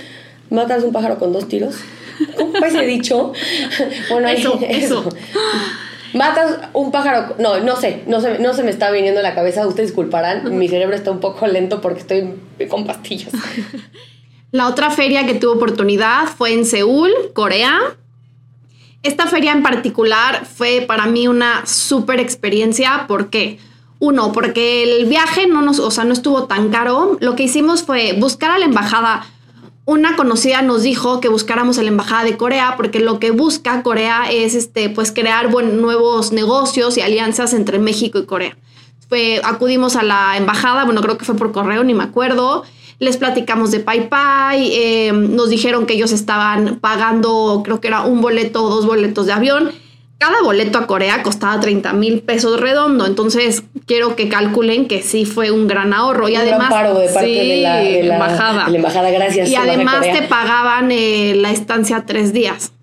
Matas 0.49 0.83
un 0.83 0.91
pájaro 0.91 1.17
con 1.17 1.33
dos 1.33 1.47
tiros. 1.47 1.77
¿Cómo 2.37 2.53
he 2.57 2.85
dicho? 2.85 3.33
bueno, 4.11 4.27
eso. 4.29 4.59
eso. 4.61 5.09
Matas 6.13 6.69
un 6.73 6.91
pájaro. 6.91 7.35
No, 7.39 7.59
no 7.59 7.75
sé, 7.75 8.03
no 8.07 8.21
se, 8.21 8.39
no 8.39 8.53
se 8.53 8.63
me 8.63 8.71
está 8.71 8.91
viniendo 8.91 9.19
a 9.19 9.23
la 9.23 9.35
cabeza. 9.35 9.67
Ustedes 9.67 9.89
disculparán, 9.89 10.57
mi 10.57 10.67
cerebro 10.67 10.95
está 10.95 11.11
un 11.11 11.19
poco 11.19 11.47
lento 11.47 11.81
porque 11.81 11.99
estoy 11.99 12.33
con 12.69 12.85
pastillas. 12.85 13.33
La 14.51 14.67
otra 14.67 14.89
feria 14.89 15.27
que 15.27 15.35
tuve 15.35 15.51
oportunidad 15.51 16.25
fue 16.27 16.53
en 16.53 16.65
Seúl, 16.65 17.11
Corea. 17.33 17.79
Esta 19.03 19.27
feria 19.27 19.51
en 19.51 19.61
particular 19.61 20.45
fue 20.45 20.83
para 20.87 21.05
mí 21.05 21.27
una 21.27 21.65
súper 21.67 22.19
experiencia. 22.19 23.05
¿Por 23.07 23.29
qué? 23.29 23.59
Uno, 23.99 24.31
porque 24.31 24.83
el 24.83 25.05
viaje 25.05 25.45
no 25.45 25.61
nos, 25.61 25.79
o 25.79 25.91
sea, 25.91 26.03
no 26.03 26.13
estuvo 26.13 26.45
tan 26.45 26.69
caro. 26.69 27.17
Lo 27.21 27.35
que 27.35 27.43
hicimos 27.43 27.83
fue 27.83 28.13
buscar 28.13 28.49
a 28.49 28.57
la 28.57 28.65
embajada 28.65 29.25
una 29.89 30.15
conocida 30.15 30.61
nos 30.61 30.83
dijo 30.83 31.19
que 31.19 31.29
buscáramos 31.29 31.77
la 31.77 31.87
embajada 31.87 32.23
de 32.23 32.37
Corea 32.37 32.75
porque 32.77 32.99
lo 32.99 33.19
que 33.19 33.31
busca 33.31 33.81
Corea 33.81 34.29
es 34.31 34.53
este 34.53 34.91
pues 34.91 35.11
crear 35.11 35.49
nuevos 35.51 36.31
negocios 36.31 36.95
y 36.97 37.01
alianzas 37.01 37.55
entre 37.55 37.79
México 37.79 38.19
y 38.19 38.25
Corea. 38.27 38.55
Acudimos 39.43 39.95
a 39.95 40.03
la 40.03 40.37
embajada, 40.37 40.85
bueno, 40.85 41.01
creo 41.01 41.17
que 41.17 41.25
fue 41.25 41.33
por 41.33 41.51
correo, 41.51 41.83
ni 41.83 41.95
me 41.95 42.03
acuerdo. 42.03 42.63
Les 42.99 43.17
platicamos 43.17 43.71
de 43.71 43.79
PayPay, 43.79 44.71
eh, 44.71 45.11
nos 45.11 45.49
dijeron 45.49 45.87
que 45.87 45.95
ellos 45.95 46.11
estaban 46.11 46.77
pagando, 46.79 47.63
creo 47.65 47.81
que 47.81 47.87
era 47.87 48.01
un 48.01 48.21
boleto 48.21 48.65
o 48.65 48.69
dos 48.69 48.85
boletos 48.85 49.25
de 49.25 49.33
avión 49.33 49.71
cada 50.19 50.41
boleto 50.43 50.77
a 50.77 50.85
Corea 50.85 51.23
costaba 51.23 51.59
30 51.59 51.93
mil 51.93 52.19
pesos 52.19 52.59
redondo, 52.59 53.05
entonces 53.05 53.63
quiero 53.85 54.17
que 54.17 54.27
calculen 54.27 54.87
que 54.87 55.01
sí 55.01 55.25
fue 55.25 55.49
un 55.49 55.67
gran 55.67 55.93
ahorro 55.93 56.27
y 56.27 56.35
además 56.35 56.69
de 56.69 57.13
parte 57.13 57.25
de, 57.25 57.61
la, 57.61 57.81
embajada. 57.83 58.69
la 58.69 58.75
embajada, 58.75 59.09
gracias. 59.11 59.49
Y 59.49 59.55
además 59.55 60.01
te 60.01 60.23
pagaban 60.23 60.91
eh, 60.91 61.35
la 61.35 61.51
estancia 61.51 62.03
tres 62.05 62.33
días 62.33 62.73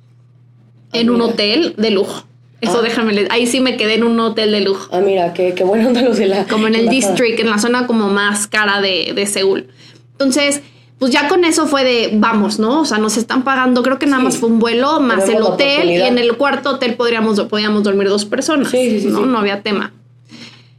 en 0.94 1.10
un 1.10 1.20
hotel 1.20 1.74
de 1.76 1.90
lujo. 1.90 2.24
Eso 2.62 2.78
ah. 2.78 2.82
déjame, 2.82 3.28
ahí 3.28 3.46
sí 3.46 3.60
me 3.60 3.76
quedé 3.76 3.96
en 3.96 4.04
un 4.04 4.18
hotel 4.18 4.50
de 4.50 4.62
lujo. 4.62 4.88
Ah, 4.90 5.00
mira, 5.00 5.34
qué, 5.34 5.52
qué 5.52 5.62
bueno 5.62 5.92
de 5.92 6.26
la. 6.26 6.46
Como 6.46 6.66
en 6.68 6.74
el 6.74 6.88
district, 6.88 7.38
en 7.38 7.50
la 7.50 7.58
zona 7.58 7.86
como 7.86 8.08
más 8.08 8.46
cara 8.46 8.80
de, 8.80 9.12
de 9.14 9.26
Seúl. 9.26 9.68
Entonces, 10.12 10.62
pues 10.98 11.12
ya 11.12 11.28
con 11.28 11.44
eso 11.44 11.66
fue 11.66 11.84
de 11.84 12.10
vamos, 12.14 12.58
¿no? 12.58 12.80
O 12.80 12.84
sea, 12.84 12.98
nos 12.98 13.16
están 13.18 13.44
pagando, 13.44 13.82
creo 13.82 13.98
que 13.98 14.06
nada 14.06 14.22
más 14.22 14.38
fue 14.38 14.48
un 14.48 14.58
vuelo 14.58 14.98
más 15.00 15.28
el 15.28 15.42
hotel 15.42 15.90
y 15.90 16.00
en 16.00 16.16
el 16.18 16.36
cuarto 16.36 16.70
hotel 16.70 16.94
podríamos, 16.94 17.38
podíamos 17.42 17.82
dormir 17.82 18.08
dos 18.08 18.24
personas. 18.24 18.70
Sí, 18.70 19.00
sí, 19.00 19.08
¿no? 19.08 19.26
no 19.26 19.38
había 19.38 19.62
tema. 19.62 19.92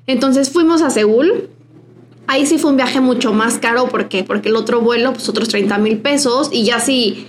Entonces 0.07 0.49
fuimos 0.49 0.81
a 0.81 0.89
Seúl. 0.89 1.49
Ahí 2.25 2.45
sí 2.45 2.57
fue 2.57 2.71
un 2.71 2.77
viaje 2.77 2.99
mucho 2.99 3.31
más 3.31 3.59
caro. 3.59 3.87
¿Por 3.89 4.09
qué? 4.09 4.23
Porque 4.23 4.49
el 4.49 4.55
otro 4.55 4.81
vuelo, 4.81 5.13
pues 5.13 5.29
otros 5.29 5.49
30 5.49 5.77
mil 5.77 5.99
pesos. 5.99 6.49
Y 6.51 6.63
ya 6.63 6.79
si 6.79 7.27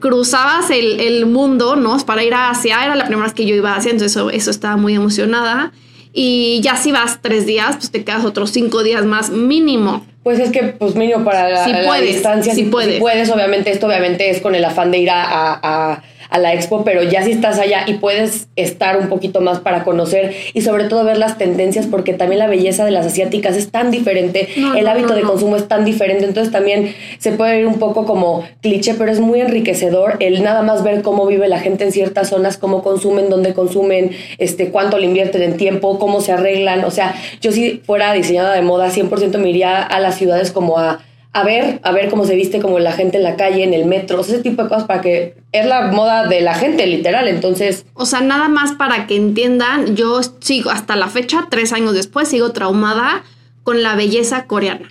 cruzabas 0.00 0.70
el, 0.70 1.00
el, 1.00 1.26
mundo, 1.26 1.76
¿no? 1.76 1.96
Para 1.98 2.24
ir 2.24 2.34
a 2.34 2.50
Asia, 2.50 2.84
era 2.84 2.96
la 2.96 3.06
primera 3.06 3.26
vez 3.26 3.34
que 3.34 3.46
yo 3.46 3.54
iba 3.54 3.72
a 3.72 3.76
Asia, 3.76 3.90
entonces 3.90 4.16
eso, 4.16 4.30
eso 4.30 4.50
estaba 4.50 4.76
muy 4.76 4.94
emocionada. 4.94 5.72
Y 6.12 6.60
ya 6.62 6.76
si 6.76 6.92
vas 6.92 7.20
tres 7.22 7.46
días, 7.46 7.76
pues 7.76 7.90
te 7.90 8.04
quedas 8.04 8.24
otros 8.24 8.50
cinco 8.50 8.82
días 8.82 9.04
más 9.04 9.30
mínimo. 9.30 10.04
Pues 10.22 10.38
es 10.38 10.52
que, 10.52 10.62
pues 10.62 10.94
mínimo 10.94 11.24
para 11.24 11.48
la, 11.48 12.00
distancia, 12.00 12.54
si, 12.54 12.64
puedes. 12.64 13.00
puedes, 13.00 13.28
obviamente, 13.30 13.70
esto 13.72 13.86
obviamente 13.86 14.30
es 14.30 14.40
con 14.40 14.54
el 14.54 14.64
afán 14.64 14.90
de 14.92 14.98
ir 14.98 15.10
a 15.10 15.24
a 15.62 16.02
la 16.38 16.54
expo, 16.54 16.84
pero 16.84 17.02
ya 17.02 17.22
si 17.22 17.32
estás 17.32 17.58
allá 17.58 17.84
y 17.86 17.94
puedes 17.94 18.48
estar 18.56 18.98
un 18.98 19.08
poquito 19.08 19.40
más 19.40 19.60
para 19.60 19.84
conocer 19.84 20.34
y 20.54 20.62
sobre 20.62 20.84
todo 20.84 21.04
ver 21.04 21.18
las 21.18 21.38
tendencias, 21.38 21.86
porque 21.86 22.14
también 22.14 22.38
la 22.38 22.46
belleza 22.46 22.84
de 22.84 22.90
las 22.90 23.06
asiáticas 23.06 23.56
es 23.56 23.70
tan 23.70 23.90
diferente, 23.90 24.48
el 24.76 24.88
hábito 24.88 25.14
de 25.14 25.22
consumo 25.22 25.56
es 25.56 25.68
tan 25.68 25.84
diferente, 25.84 26.24
entonces 26.24 26.52
también 26.52 26.94
se 27.18 27.32
puede 27.32 27.60
ir 27.60 27.66
un 27.66 27.78
poco 27.78 28.04
como 28.04 28.44
cliché, 28.60 28.94
pero 28.94 29.10
es 29.10 29.20
muy 29.20 29.40
enriquecedor 29.40 30.16
el 30.20 30.42
nada 30.42 30.62
más 30.62 30.82
ver 30.82 31.02
cómo 31.02 31.26
vive 31.26 31.48
la 31.48 31.60
gente 31.60 31.84
en 31.84 31.92
ciertas 31.92 32.28
zonas, 32.28 32.56
cómo 32.56 32.82
consumen, 32.82 33.28
dónde 33.30 33.54
consumen, 33.54 34.10
este, 34.38 34.68
cuánto 34.68 34.98
le 34.98 35.06
invierten 35.06 35.42
en 35.42 35.56
tiempo, 35.56 35.98
cómo 35.98 36.20
se 36.20 36.32
arreglan, 36.32 36.84
o 36.84 36.90
sea, 36.90 37.14
yo 37.40 37.52
si 37.52 37.82
fuera 37.84 38.12
diseñada 38.12 38.54
de 38.54 38.62
moda, 38.62 38.90
100% 38.90 39.38
me 39.38 39.50
iría 39.50 39.82
a 39.82 40.00
las 40.00 40.16
ciudades 40.16 40.50
como 40.50 40.78
a 40.78 41.00
a 41.34 41.44
ver, 41.44 41.80
a 41.82 41.92
ver 41.92 42.10
cómo 42.10 42.26
se 42.26 42.34
viste 42.34 42.60
como 42.60 42.78
la 42.78 42.92
gente 42.92 43.16
en 43.16 43.22
la 43.22 43.36
calle, 43.36 43.64
en 43.64 43.72
el 43.72 43.86
metro, 43.86 44.20
ese 44.20 44.40
tipo 44.40 44.62
de 44.62 44.68
cosas 44.68 44.84
para 44.84 45.00
que 45.00 45.36
es 45.52 45.66
la 45.66 45.90
moda 45.90 46.26
de 46.26 46.42
la 46.42 46.54
gente, 46.54 46.86
literal, 46.86 47.26
entonces... 47.26 47.86
O 47.94 48.04
sea, 48.04 48.20
nada 48.20 48.48
más 48.48 48.72
para 48.72 49.06
que 49.06 49.16
entiendan, 49.16 49.96
yo 49.96 50.20
sigo 50.40 50.70
hasta 50.70 50.94
la 50.94 51.08
fecha, 51.08 51.46
tres 51.50 51.72
años 51.72 51.94
después, 51.94 52.28
sigo 52.28 52.52
traumada 52.52 53.24
con 53.62 53.82
la 53.82 53.96
belleza 53.96 54.46
coreana. 54.46 54.88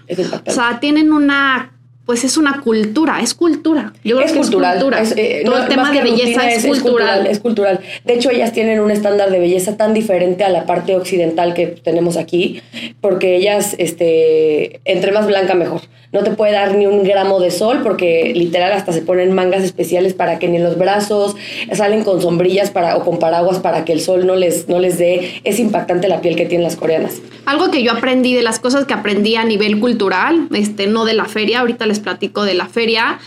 o 0.48 0.52
sea, 0.52 0.80
tienen 0.80 1.12
una 1.14 1.74
pues 2.12 2.26
es 2.26 2.36
una 2.36 2.60
cultura, 2.60 3.22
es 3.22 3.34
cultura. 3.34 3.94
Yo 4.04 4.18
creo 4.18 4.28
es 4.28 4.34
que 4.34 4.40
cultural. 4.40 4.76
es 4.76 4.84
cultura. 4.84 5.04
Eh, 5.16 5.44
Todo 5.46 5.60
el 5.60 5.70
tema 5.70 5.94
de 5.94 6.02
belleza 6.02 6.52
es, 6.52 6.66
cultural. 6.66 7.26
Es 7.26 7.40
cultural. 7.40 7.80
De 8.04 8.16
hecho, 8.16 8.30
ellas 8.30 8.52
tienen 8.52 8.82
un 8.82 8.92
estándar 8.92 9.32
de 9.32 9.40
belleza 9.40 9.78
tan 9.78 9.94
diferente 9.94 10.44
a 10.44 10.50
la 10.50 10.66
parte 10.66 10.94
occidental 10.98 11.54
que 11.54 11.68
tenemos 11.68 12.18
aquí, 12.18 12.62
porque 13.00 13.38
ellas, 13.38 13.76
este, 13.78 14.82
entre 14.84 15.14
más 15.14 15.26
blanca 15.26 15.54
mejor. 15.54 15.84
No 16.12 16.24
te 16.26 16.32
puede 16.32 16.52
dar 16.52 16.76
ni 16.76 16.86
un 16.86 17.04
gramo 17.04 17.40
de 17.40 17.52
sol, 17.52 17.80
porque 17.82 18.34
literal 18.36 18.74
hasta 18.74 18.92
se 18.92 19.02
ponen 19.02 19.32
mangas 19.32 19.64
especiales 19.64 20.14
para 20.14 20.40
que 20.40 20.50
ni 20.50 20.60
los 20.60 20.78
brazos 20.78 21.38
salen 21.72 22.04
con 22.04 22.22
sombrillas 22.22 22.70
para, 22.70 22.98
o 22.98 23.06
con 23.06 23.18
paraguas 23.18 23.60
para 23.60 23.86
que 23.86 23.94
el 23.94 24.02
sol 24.02 24.28
no 24.28 24.36
les, 24.36 24.68
no 24.68 24.80
les 24.80 24.98
dé. 24.98 25.40
Es 25.46 25.58
impactante 25.60 26.10
la 26.10 26.20
piel 26.20 26.36
que 26.36 26.46
tienen 26.46 26.66
las 26.66 26.76
coreanas. 26.76 27.22
Algo 27.46 27.72
que 27.72 27.82
yo 27.82 27.94
aprendí 27.94 28.34
de 28.34 28.44
las 28.44 28.60
cosas 28.60 28.84
que 28.84 28.94
aprendí 28.94 29.38
a 29.38 29.46
nivel 29.46 29.80
cultural, 29.80 30.50
este, 30.54 30.88
no 30.88 31.06
de 31.06 31.14
la 31.14 31.24
feria, 31.26 31.62
ahorita 31.62 31.86
les 31.86 32.01
platico 32.02 32.44
de 32.44 32.54
la 32.54 32.68
feria, 32.68 33.20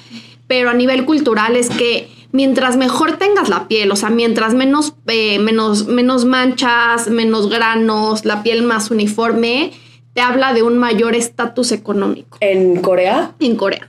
pero 0.46 0.70
a 0.70 0.74
nivel 0.74 1.04
cultural 1.04 1.56
es 1.56 1.70
que 1.70 2.08
mientras 2.32 2.76
mejor 2.76 3.16
tengas 3.16 3.48
la 3.48 3.68
piel, 3.68 3.90
o 3.92 3.96
sea, 3.96 4.10
mientras 4.10 4.54
menos, 4.54 4.94
eh, 5.06 5.38
menos, 5.38 5.86
menos 5.86 6.24
manchas, 6.24 7.08
menos 7.08 7.48
granos, 7.48 8.24
la 8.24 8.42
piel 8.42 8.62
más 8.62 8.90
uniforme, 8.90 9.72
te 10.14 10.20
habla 10.20 10.52
de 10.52 10.62
un 10.62 10.76
mayor 10.76 11.14
estatus 11.14 11.72
económico. 11.72 12.38
¿En 12.40 12.80
Corea? 12.82 13.32
En 13.38 13.56
Corea. 13.56 13.88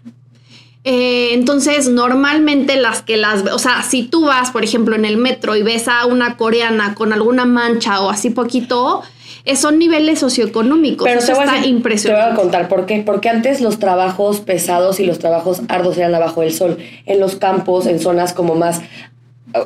Eh, 0.84 1.30
entonces, 1.34 1.90
normalmente 1.90 2.76
las 2.76 3.02
que 3.02 3.18
las, 3.18 3.42
o 3.52 3.58
sea, 3.58 3.82
si 3.82 4.04
tú 4.04 4.26
vas, 4.26 4.52
por 4.52 4.64
ejemplo, 4.64 4.96
en 4.96 5.06
el 5.06 5.18
metro 5.18 5.56
y 5.56 5.64
ves 5.64 5.88
a 5.88 6.06
una 6.06 6.38
coreana 6.38 6.94
con 6.94 7.12
alguna 7.12 7.46
mancha 7.46 8.02
o 8.02 8.12
así 8.12 8.30
poquito, 8.30 9.02
son 9.54 9.78
niveles 9.78 10.20
socioeconómicos. 10.20 11.08
Pero 11.08 11.20
Eso 11.20 11.34
está 11.34 11.66
impresionante. 11.66 12.24
Te 12.24 12.30
voy 12.30 12.34
a 12.34 12.42
contar 12.42 12.68
por 12.68 12.86
qué. 12.86 13.04
Porque 13.06 13.30
antes 13.30 13.62
los 13.62 13.80
trabajos 13.80 14.42
pesados 14.42 15.00
y 15.00 15.06
los 15.06 15.20
trabajos 15.20 15.62
arduos 15.68 15.98
eran 15.98 16.16
abajo 16.16 16.42
del 16.42 16.54
sol, 16.54 16.78
en 17.06 17.20
los 17.20 17.36
campos, 17.36 17.86
en 17.86 18.00
zonas 18.00 18.34
como 18.34 18.56
más 18.56 18.82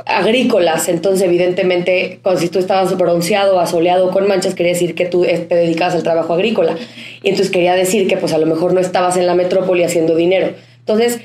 agrícolas, 0.06 0.88
entonces 0.88 1.26
evidentemente 1.26 2.20
cuando 2.22 2.42
si 2.42 2.50
tú 2.50 2.60
estabas 2.60 2.96
bronceado, 2.98 3.60
asoleado 3.60 4.12
con 4.12 4.28
manchas, 4.28 4.54
quería 4.54 4.74
decir 4.74 4.94
que 4.96 5.06
tú 5.06 5.24
te 5.24 5.56
dedicabas 5.56 5.96
al 5.96 6.04
trabajo 6.04 6.34
agrícola. 6.34 6.76
Y 7.24 7.30
entonces 7.30 7.52
quería 7.52 7.74
decir 7.76 8.08
que 8.08 8.18
pues 8.18 8.34
a 8.34 8.38
lo 8.38 8.46
mejor 8.46 8.74
no 8.74 8.80
estabas 8.80 9.18
en 9.18 9.26
la 9.26 9.36
metrópoli 9.36 9.84
haciendo 9.84 10.16
dinero. 10.16 10.54
Entonces, 10.80 11.20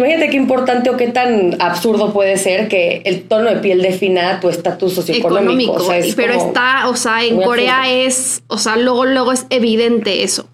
Imagínate 0.00 0.30
qué 0.30 0.36
importante 0.38 0.88
o 0.88 0.96
qué 0.96 1.08
tan 1.08 1.60
absurdo 1.60 2.12
puede 2.14 2.38
ser 2.38 2.68
que 2.68 3.02
el 3.04 3.24
tono 3.24 3.50
de 3.50 3.56
piel 3.56 3.82
defina 3.82 4.40
tu 4.40 4.48
estatus 4.48 4.94
socioeconómico. 4.94 5.76
pero 6.16 6.32
está, 6.32 6.88
o 6.88 6.96
sea, 6.96 7.22
en 7.22 7.40
Corea 7.42 7.90
es, 7.90 8.42
o 8.46 8.56
sea, 8.56 8.76
luego, 8.76 9.04
luego 9.04 9.32
es 9.32 9.46
evidente 9.50 10.22
eso. 10.22 10.48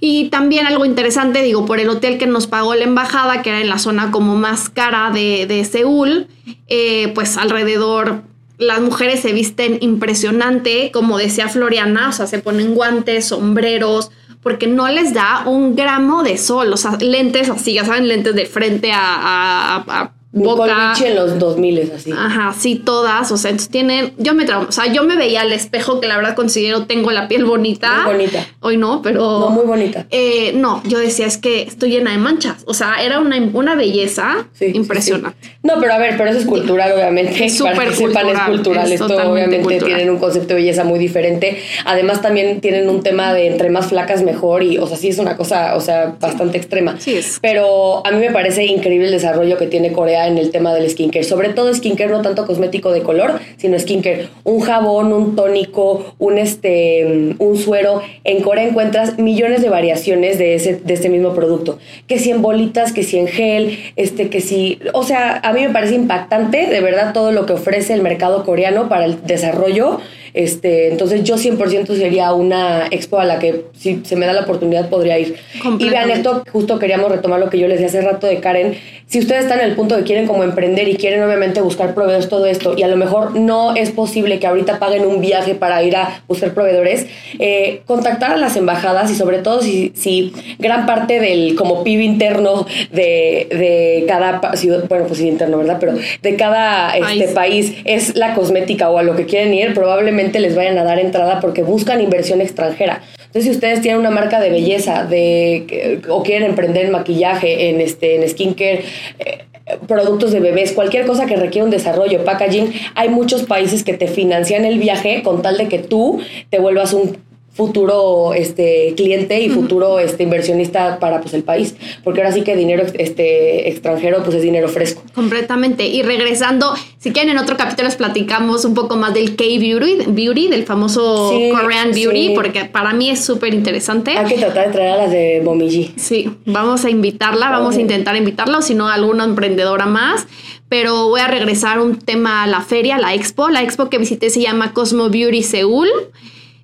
Y 0.00 0.30
también 0.30 0.66
algo 0.66 0.84
interesante, 0.84 1.42
digo, 1.42 1.64
por 1.64 1.78
el 1.78 1.88
hotel 1.88 2.18
que 2.18 2.26
nos 2.26 2.48
pagó 2.48 2.74
la 2.74 2.82
embajada, 2.82 3.42
que 3.42 3.50
era 3.50 3.60
en 3.60 3.68
la 3.68 3.78
zona 3.78 4.10
como 4.10 4.34
más 4.34 4.68
cara 4.68 5.12
de, 5.14 5.46
de 5.46 5.64
Seúl, 5.64 6.26
eh, 6.66 7.12
pues 7.14 7.36
alrededor 7.36 8.22
las 8.58 8.80
mujeres 8.80 9.20
se 9.20 9.32
visten 9.32 9.78
impresionante, 9.80 10.90
como 10.92 11.18
decía 11.18 11.48
Floriana, 11.48 12.08
o 12.08 12.12
sea, 12.12 12.26
se 12.26 12.38
ponen 12.38 12.74
guantes, 12.74 13.26
sombreros, 13.26 14.10
porque 14.46 14.68
no 14.68 14.86
les 14.86 15.12
da 15.12 15.42
un 15.44 15.74
gramo 15.74 16.22
de 16.22 16.38
sol, 16.38 16.72
o 16.72 16.76
sea, 16.76 16.92
lentes 17.00 17.50
así, 17.50 17.74
ya 17.74 17.84
saben, 17.84 18.06
lentes 18.06 18.32
de 18.36 18.46
frente 18.46 18.92
a, 18.92 19.82
a 19.84 20.12
Boca. 20.36 20.92
en 21.02 21.16
los 21.16 21.38
2000 21.38 21.92
así. 21.94 22.12
Ajá, 22.12 22.54
sí, 22.56 22.76
todas. 22.76 23.32
O 23.32 23.36
sea, 23.36 23.50
entonces 23.50 23.70
tienen. 23.70 24.12
Yo 24.18 24.34
me 24.34 24.46
o 24.54 24.70
sea, 24.70 24.92
yo 24.92 25.02
me 25.02 25.16
veía 25.16 25.40
al 25.40 25.52
espejo 25.52 25.98
que 26.00 26.06
la 26.06 26.16
verdad 26.16 26.34
considero 26.34 26.84
tengo 26.84 27.10
la 27.10 27.26
piel 27.26 27.44
bonita. 27.44 28.02
Muy 28.04 28.14
bonita. 28.14 28.46
Hoy 28.60 28.76
no, 28.76 29.00
pero. 29.02 29.40
No, 29.40 29.50
muy 29.50 29.64
bonita. 29.64 30.06
Eh, 30.10 30.52
no, 30.54 30.82
yo 30.84 30.98
decía, 30.98 31.26
es 31.26 31.38
que 31.38 31.62
estoy 31.62 31.90
llena 31.90 32.12
de 32.12 32.18
manchas. 32.18 32.64
O 32.66 32.74
sea, 32.74 32.96
era 33.02 33.18
una, 33.18 33.36
una 33.54 33.74
belleza 33.74 34.48
impresionante. 34.60 35.56
No, 35.62 35.74
pero 35.80 35.94
a 35.94 35.98
ver, 35.98 36.16
pero 36.18 36.30
eso 36.30 36.38
es 36.38 36.46
cultural, 36.46 36.92
obviamente. 36.92 37.46
Es 37.46 37.60
Para 37.60 37.86
que 37.86 37.94
sepan, 37.94 38.28
es 38.28 38.40
cultural. 38.40 38.92
Esto 38.92 39.30
obviamente 39.30 39.80
tienen 39.80 40.10
un 40.10 40.18
concepto 40.18 40.48
de 40.48 40.54
belleza 40.56 40.84
muy 40.84 40.98
diferente. 40.98 41.62
Además, 41.86 42.20
también 42.20 42.60
tienen 42.60 42.90
un 42.90 43.02
tema 43.02 43.32
de 43.32 43.46
entre 43.46 43.70
más 43.70 43.86
flacas 43.86 44.22
mejor. 44.22 44.62
Y, 44.62 44.78
o 44.78 44.86
sea, 44.86 44.96
sí 44.98 45.08
es 45.08 45.18
una 45.18 45.36
cosa, 45.36 45.76
o 45.76 45.80
sea, 45.80 46.16
bastante 46.20 46.58
extrema. 46.58 46.96
Sí 46.98 47.14
es. 47.14 47.38
Pero 47.40 48.06
a 48.06 48.10
mí 48.10 48.18
me 48.18 48.30
parece 48.30 48.64
increíble 48.66 49.06
el 49.06 49.12
desarrollo 49.12 49.56
que 49.56 49.66
tiene 49.66 49.92
Corea 49.92 50.25
en 50.26 50.38
el 50.38 50.50
tema 50.50 50.74
del 50.74 50.88
skincare. 50.88 51.24
Sobre 51.24 51.50
todo 51.50 51.72
skincare, 51.74 52.10
no 52.10 52.22
tanto 52.22 52.46
cosmético 52.46 52.92
de 52.92 53.02
color, 53.02 53.40
sino 53.56 53.78
skincare. 53.78 54.28
Un 54.44 54.60
jabón, 54.60 55.12
un 55.12 55.36
tónico, 55.36 56.14
un, 56.18 56.38
este, 56.38 57.34
un 57.38 57.56
suero. 57.56 58.02
En 58.24 58.42
Corea 58.42 58.64
encuentras 58.64 59.18
millones 59.18 59.62
de 59.62 59.68
variaciones 59.68 60.38
de, 60.38 60.54
ese, 60.54 60.76
de 60.76 60.94
este 60.94 61.08
mismo 61.08 61.34
producto. 61.34 61.78
Que 62.06 62.18
si 62.18 62.30
en 62.30 62.42
bolitas, 62.42 62.92
que 62.92 63.02
si 63.02 63.18
en 63.18 63.28
gel, 63.28 63.78
este, 63.96 64.28
que 64.28 64.40
si... 64.40 64.78
O 64.92 65.02
sea, 65.02 65.40
a 65.42 65.52
mí 65.52 65.62
me 65.62 65.70
parece 65.70 65.94
impactante, 65.94 66.66
de 66.66 66.80
verdad, 66.80 67.12
todo 67.12 67.32
lo 67.32 67.46
que 67.46 67.54
ofrece 67.54 67.94
el 67.94 68.02
mercado 68.02 68.44
coreano 68.44 68.88
para 68.88 69.04
el 69.04 69.24
desarrollo 69.24 70.00
este, 70.36 70.88
entonces 70.88 71.24
yo 71.24 71.36
100% 71.36 71.96
sería 71.96 72.34
una 72.34 72.88
expo 72.90 73.18
a 73.18 73.24
la 73.24 73.38
que 73.38 73.64
si 73.72 74.02
se 74.04 74.16
me 74.16 74.26
da 74.26 74.34
la 74.34 74.42
oportunidad 74.42 74.90
podría 74.90 75.18
ir. 75.18 75.36
Y 75.78 75.88
vean 75.88 76.10
esto, 76.10 76.42
justo 76.52 76.78
queríamos 76.78 77.10
retomar 77.10 77.40
lo 77.40 77.48
que 77.48 77.58
yo 77.58 77.66
les 77.68 77.80
decía 77.80 78.00
hace 78.00 78.06
rato 78.06 78.26
de 78.26 78.38
Karen. 78.40 78.74
Si 79.06 79.18
ustedes 79.18 79.44
están 79.44 79.60
en 79.60 79.66
el 79.66 79.76
punto 79.76 79.96
de 79.96 80.02
quieren 80.02 80.26
como 80.26 80.42
emprender 80.42 80.88
y 80.88 80.96
quieren 80.96 81.22
obviamente 81.22 81.62
buscar 81.62 81.94
proveedores, 81.94 82.28
todo 82.28 82.44
esto, 82.44 82.74
y 82.76 82.82
a 82.82 82.88
lo 82.88 82.98
mejor 82.98 83.34
no 83.34 83.74
es 83.76 83.90
posible 83.90 84.38
que 84.38 84.46
ahorita 84.46 84.78
paguen 84.78 85.06
un 85.06 85.22
viaje 85.22 85.54
para 85.54 85.82
ir 85.82 85.96
a 85.96 86.22
buscar 86.28 86.52
proveedores, 86.52 87.06
eh, 87.38 87.80
contactar 87.86 88.32
a 88.32 88.36
las 88.36 88.56
embajadas 88.56 89.10
y 89.10 89.14
sobre 89.14 89.38
todo 89.38 89.62
si, 89.62 89.92
si 89.94 90.34
gran 90.58 90.84
parte 90.84 91.18
del 91.18 91.54
como 91.54 91.82
PIB 91.82 92.00
interno 92.00 92.66
de, 92.92 93.46
de 93.50 94.04
cada 94.06 94.42
bueno, 94.88 95.06
pues 95.06 95.20
interno, 95.20 95.58
¿verdad? 95.58 95.78
Pero 95.80 95.94
de 96.20 96.36
cada 96.36 96.94
este, 96.94 97.28
país 97.28 97.72
es 97.84 98.16
la 98.16 98.34
cosmética 98.34 98.90
o 98.90 98.98
a 98.98 99.02
lo 99.02 99.16
que 99.16 99.24
quieren 99.24 99.54
ir, 99.54 99.72
probablemente 99.72 100.25
les 100.34 100.54
vayan 100.54 100.78
a 100.78 100.84
dar 100.84 100.98
entrada 100.98 101.40
porque 101.40 101.62
buscan 101.62 102.00
inversión 102.00 102.40
extranjera. 102.40 103.02
Entonces, 103.18 103.44
si 103.44 103.50
ustedes 103.50 103.80
tienen 103.80 104.00
una 104.00 104.10
marca 104.10 104.40
de 104.40 104.50
belleza 104.50 105.04
de, 105.04 106.00
o 106.08 106.22
quieren 106.22 106.50
emprender 106.50 106.86
en 106.86 106.92
maquillaje, 106.92 107.70
en, 107.70 107.80
este, 107.80 108.16
en 108.16 108.28
skincare, 108.28 108.84
eh, 109.18 109.44
productos 109.88 110.30
de 110.30 110.40
bebés, 110.40 110.72
cualquier 110.72 111.06
cosa 111.06 111.26
que 111.26 111.36
requiera 111.36 111.64
un 111.64 111.70
desarrollo, 111.70 112.24
packaging, 112.24 112.72
hay 112.94 113.08
muchos 113.08 113.42
países 113.42 113.82
que 113.82 113.94
te 113.94 114.06
financian 114.06 114.64
el 114.64 114.78
viaje 114.78 115.22
con 115.22 115.42
tal 115.42 115.56
de 115.58 115.68
que 115.68 115.80
tú 115.80 116.20
te 116.50 116.60
vuelvas 116.60 116.92
un 116.92 117.16
futuro 117.56 118.34
este 118.34 118.92
cliente 118.96 119.40
y 119.40 119.48
futuro 119.48 119.98
este 119.98 120.24
inversionista 120.24 120.98
para 120.98 121.20
pues 121.22 121.32
el 121.32 121.42
país. 121.42 121.74
Porque 122.04 122.20
ahora 122.20 122.32
sí 122.32 122.42
que 122.42 122.54
dinero 122.54 122.84
este 122.98 123.68
extranjero 123.70 124.22
pues 124.22 124.36
es 124.36 124.42
dinero 124.42 124.68
fresco. 124.68 125.02
Completamente. 125.14 125.86
Y 125.86 126.02
regresando 126.02 126.74
si 126.98 127.12
quieren 127.12 127.32
en 127.32 127.38
otro 127.38 127.56
capítulo 127.56 127.88
les 127.88 127.96
platicamos 127.96 128.64
un 128.64 128.74
poco 128.74 128.96
más 128.96 129.14
del 129.14 129.36
K 129.36 129.44
beauty 129.58 130.04
beauty 130.08 130.48
del 130.48 130.64
famoso 130.64 131.32
Korean 131.52 131.92
beauty 131.92 132.34
porque 132.34 132.64
para 132.64 132.92
mí 132.92 133.10
es 133.10 133.24
súper 133.24 133.54
interesante 133.54 134.10
hay 134.10 134.26
que 134.26 134.38
tratar 134.38 134.66
de 134.66 134.72
traer 134.72 134.90
a 134.92 134.96
las 134.96 135.10
de 135.10 135.40
Momiji. 135.44 135.94
Sí 135.96 136.30
vamos 136.44 136.84
a 136.84 136.90
invitarla 136.90 137.50
vamos 137.50 137.76
a 137.76 137.80
intentar 137.80 138.16
invitarla 138.16 138.58
o 138.58 138.62
si 138.62 138.74
no 138.74 138.88
alguna 138.88 139.24
emprendedora 139.24 139.86
más. 139.86 140.26
Pero 140.68 141.08
voy 141.08 141.20
a 141.20 141.28
regresar 141.28 141.80
un 141.80 141.96
tema 141.96 142.42
a 142.42 142.46
la 142.48 142.60
feria 142.60 142.98
la 142.98 143.14
expo. 143.14 143.50
La 143.50 143.62
expo 143.62 143.88
que 143.88 143.98
visité 143.98 144.30
se 144.30 144.40
llama 144.40 144.72
Cosmo 144.72 145.10
Beauty 145.10 145.44
Seúl 145.44 145.88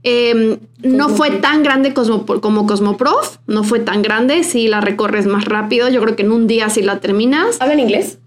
Em, 0.05 0.59
no 0.83 1.09
fue 1.09 1.31
tan 1.31 1.62
grande 1.62 1.95
como, 1.95 2.27
como 2.27 2.67
Cosmoprof, 2.67 3.37
no 3.47 3.62
fue 3.62 3.79
tan 3.79 4.03
grande, 4.03 4.43
si 4.43 4.67
la 4.67 4.81
recorres 4.81 5.27
más 5.27 5.45
rápido, 5.45 5.88
yo 5.88 6.03
creo 6.03 6.17
que 6.17 6.23
en 6.23 6.33
un 6.33 6.49
día 6.49 6.71
si 6.71 6.83
la 6.83 6.99
terminas. 6.99 7.61
¿Hablan 7.61 7.81
inglés? 7.81 8.19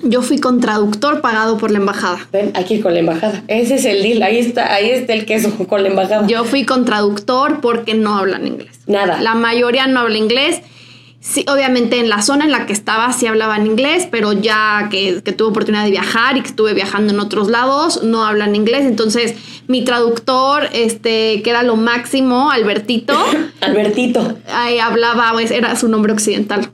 Yo 0.00 0.22
fui 0.22 0.38
con 0.38 0.60
traductor 0.60 1.20
pagado 1.20 1.58
por 1.58 1.72
la 1.72 1.78
embajada. 1.78 2.20
Ven, 2.30 2.52
aquí 2.54 2.80
con 2.80 2.94
la 2.94 3.00
embajada. 3.00 3.42
Ese 3.48 3.76
es 3.76 3.84
el 3.84 4.02
deal, 4.02 4.22
ahí 4.22 4.38
está, 4.38 4.72
ahí 4.72 4.90
está 4.90 5.12
el 5.12 5.24
queso 5.24 5.50
con 5.66 5.82
la 5.82 5.88
embajada. 5.88 6.26
Yo 6.26 6.44
fui 6.44 6.64
con 6.64 6.84
traductor 6.84 7.60
porque 7.60 7.94
no 7.94 8.16
hablan 8.16 8.46
inglés. 8.46 8.80
Nada. 8.86 9.20
La 9.20 9.34
mayoría 9.34 9.86
no 9.88 10.00
habla 10.00 10.18
inglés. 10.18 10.60
Sí, 11.20 11.44
obviamente 11.48 11.98
en 11.98 12.08
la 12.08 12.22
zona 12.22 12.44
en 12.44 12.52
la 12.52 12.66
que 12.66 12.72
estaba 12.72 13.12
sí 13.12 13.26
hablaban 13.26 13.66
inglés, 13.66 14.06
pero 14.10 14.32
ya 14.32 14.88
que, 14.90 15.20
que, 15.22 15.32
tuve 15.32 15.48
oportunidad 15.48 15.84
de 15.84 15.90
viajar 15.90 16.36
y 16.36 16.42
que 16.42 16.48
estuve 16.48 16.74
viajando 16.74 17.12
en 17.12 17.18
otros 17.18 17.48
lados, 17.48 18.04
no 18.04 18.24
hablan 18.24 18.54
inglés. 18.54 18.84
Entonces, 18.84 19.34
mi 19.66 19.84
traductor, 19.84 20.68
este, 20.72 21.42
que 21.42 21.50
era 21.50 21.64
lo 21.64 21.76
máximo, 21.76 22.50
Albertito. 22.50 23.14
Albertito. 23.60 24.38
Ahí 24.48 24.78
hablaba, 24.78 25.32
pues, 25.32 25.50
era 25.50 25.74
su 25.74 25.88
nombre 25.88 26.12
occidental. 26.12 26.70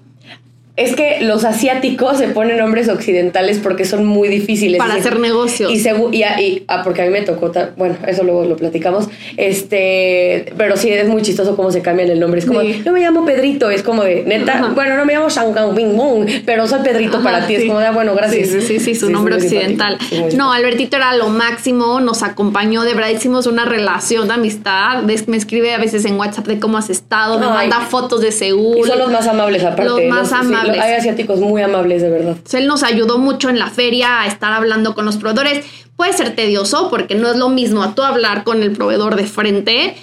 Es 0.76 0.96
que 0.96 1.20
los 1.20 1.44
asiáticos 1.44 2.18
se 2.18 2.28
ponen 2.28 2.58
nombres 2.58 2.88
occidentales 2.88 3.60
porque 3.62 3.84
son 3.84 4.04
muy 4.06 4.26
difíciles. 4.26 4.78
Para 4.78 4.94
hacer 4.94 5.20
negocios. 5.20 5.70
Y, 5.72 5.76
y, 6.18 6.64
ah, 6.66 6.82
porque 6.82 7.02
a 7.02 7.04
mí 7.04 7.12
me 7.12 7.22
tocó, 7.22 7.52
bueno, 7.76 7.96
eso 8.08 8.24
luego 8.24 8.44
lo 8.44 8.56
platicamos, 8.56 9.08
este, 9.36 10.52
pero 10.56 10.76
sí 10.76 10.90
es 10.90 11.06
muy 11.06 11.22
chistoso 11.22 11.54
cómo 11.54 11.70
se 11.70 11.80
cambian 11.80 12.10
el 12.10 12.18
nombre. 12.18 12.40
Es 12.40 12.46
como, 12.46 12.60
yo 12.62 12.90
me 12.90 13.00
llamo 13.00 13.24
Pedrito, 13.24 13.70
es 13.70 13.84
como 13.84 14.02
de, 14.02 14.24
neta, 14.24 14.72
bueno, 14.74 14.96
no 14.96 15.04
me 15.04 15.12
llamo 15.12 15.28
Shang 15.28 15.76
Bing 15.76 15.96
Bong, 15.96 16.28
pero 16.44 16.66
soy 16.66 16.80
Pedrito 16.82 17.22
para 17.22 17.46
ti. 17.46 17.54
Es 17.54 17.66
como 17.66 17.78
de, 17.78 17.86
ah, 17.86 17.92
bueno, 17.92 18.16
gracias. 18.16 18.48
Sí, 18.48 18.60
sí, 18.60 18.80
sí, 18.80 18.94
su 18.96 19.10
nombre 19.10 19.36
occidental. 19.36 19.96
no, 20.36 20.52
Albertito 20.52 20.96
era 20.96 21.14
lo 21.14 21.28
máximo, 21.28 22.00
nos 22.00 22.24
acompañó, 22.24 22.82
de 22.82 22.94
verdad 22.94 23.10
hicimos 23.10 23.46
una 23.46 23.64
relación 23.64 24.26
de 24.26 24.34
amistad. 24.34 25.04
Me 25.04 25.36
escribe 25.36 25.72
a 25.72 25.78
veces 25.78 26.04
en 26.04 26.18
WhatsApp 26.18 26.48
de 26.48 26.58
cómo 26.58 26.78
has 26.78 26.90
estado, 26.90 27.38
me 27.38 27.46
manda 27.46 27.80
fotos 27.82 28.20
de 28.20 28.32
Seúl. 28.32 28.78
Y 28.78 28.82
son 28.82 28.98
los 28.98 29.12
más 29.12 29.28
amables 29.28 29.62
aparte. 29.62 29.84
Los 29.84 30.02
más 30.10 30.32
amables 30.32 30.63
hay 30.70 30.94
asiáticos 30.94 31.40
muy 31.40 31.62
amables, 31.62 32.02
de 32.02 32.10
verdad. 32.10 32.36
él 32.52 32.66
nos 32.66 32.82
ayudó 32.82 33.18
mucho 33.18 33.48
en 33.48 33.58
la 33.58 33.70
feria 33.70 34.22
a 34.22 34.26
estar 34.26 34.52
hablando 34.52 34.94
con 34.94 35.04
los 35.04 35.16
proveedores. 35.16 35.64
Puede 35.96 36.12
ser 36.12 36.34
tedioso 36.34 36.90
porque 36.90 37.14
no 37.14 37.30
es 37.30 37.36
lo 37.36 37.48
mismo 37.48 37.82
a 37.82 37.94
tú 37.94 38.02
hablar 38.02 38.44
con 38.44 38.62
el 38.62 38.72
proveedor 38.72 39.16
de 39.16 39.26
frente. 39.26 39.96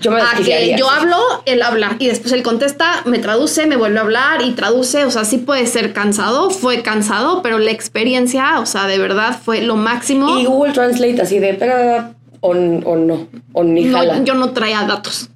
Yo 0.00 0.10
me 0.10 0.20
a 0.20 0.34
que 0.36 0.76
yo 0.78 0.90
hablo, 0.90 1.16
él 1.46 1.62
habla 1.62 1.96
y 1.98 2.08
después 2.08 2.32
él 2.32 2.42
contesta, 2.42 3.02
me 3.06 3.18
traduce, 3.18 3.66
me 3.66 3.76
vuelve 3.76 3.98
a 3.98 4.02
hablar 4.02 4.42
y 4.42 4.52
traduce, 4.52 5.04
o 5.04 5.10
sea, 5.10 5.24
sí 5.24 5.38
puede 5.38 5.66
ser 5.66 5.94
cansado, 5.94 6.50
fue 6.50 6.82
cansado, 6.82 7.40
pero 7.40 7.58
la 7.58 7.70
experiencia, 7.70 8.60
o 8.60 8.66
sea, 8.66 8.86
de 8.86 8.98
verdad 8.98 9.38
fue 9.42 9.62
lo 9.62 9.76
máximo. 9.76 10.38
Y 10.38 10.44
Google 10.44 10.74
Translate 10.74 11.22
así 11.22 11.38
de, 11.38 11.54
pero, 11.54 12.14
o, 12.40 12.54
no, 12.54 13.26
o 13.52 13.64
ni 13.64 13.84
no, 13.84 14.22
Yo 14.22 14.34
no 14.34 14.50
traía 14.50 14.82
datos. 14.82 15.30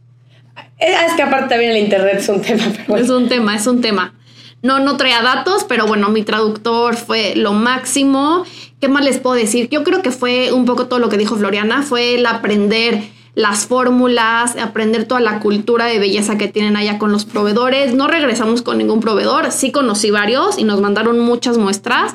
Eh, 0.79 0.95
es 1.07 1.15
que 1.15 1.23
aparte 1.23 1.51
también 1.51 1.73
el 1.73 1.79
internet 1.79 2.17
es 2.19 2.29
un 2.29 2.41
tema. 2.41 2.65
Es 2.99 3.11
un 3.11 3.29
tema, 3.29 3.57
es 3.57 3.67
un 3.67 3.81
tema. 3.81 4.15
No, 4.63 4.79
no 4.79 4.97
traía 4.97 5.23
datos, 5.23 5.65
pero 5.65 5.87
bueno, 5.87 6.11
mi 6.11 6.23
traductor 6.23 6.97
fue 6.97 7.35
lo 7.35 7.53
máximo. 7.53 8.45
¿Qué 8.81 8.89
más 8.89 9.05
les 9.05 9.19
puedo 9.19 9.37
decir? 9.37 9.69
Yo 9.71 9.85
creo 9.85 10.03
que 10.03 10.11
fue 10.11 10.53
un 10.53 10.67
poco 10.67 10.87
todo 10.87 10.99
lo 10.99 11.09
que 11.09 11.17
dijo 11.17 11.37
Floriana, 11.37 11.83
fue 11.83 12.17
el 12.17 12.27
aprender 12.27 13.03
las 13.35 13.67
fórmulas, 13.67 14.57
aprender 14.57 15.05
toda 15.05 15.21
la 15.21 15.41
cultura 15.41 15.87
de 15.87 15.99
belleza 15.99 16.37
que 16.37 16.49
tienen 16.49 16.77
allá 16.77 16.99
con 16.99 17.13
los 17.13 17.25
proveedores. 17.25 17.95
No 17.95 18.07
regresamos 18.07 18.63
con 18.63 18.79
ningún 18.79 19.01
proveedor, 19.01 19.51
sí 19.53 19.73
conocí 19.73 20.11
varios 20.11 20.59
y 20.59 20.65
nos 20.65 20.81
mandaron 20.81 21.19
muchas 21.21 21.57
muestras. 21.57 22.15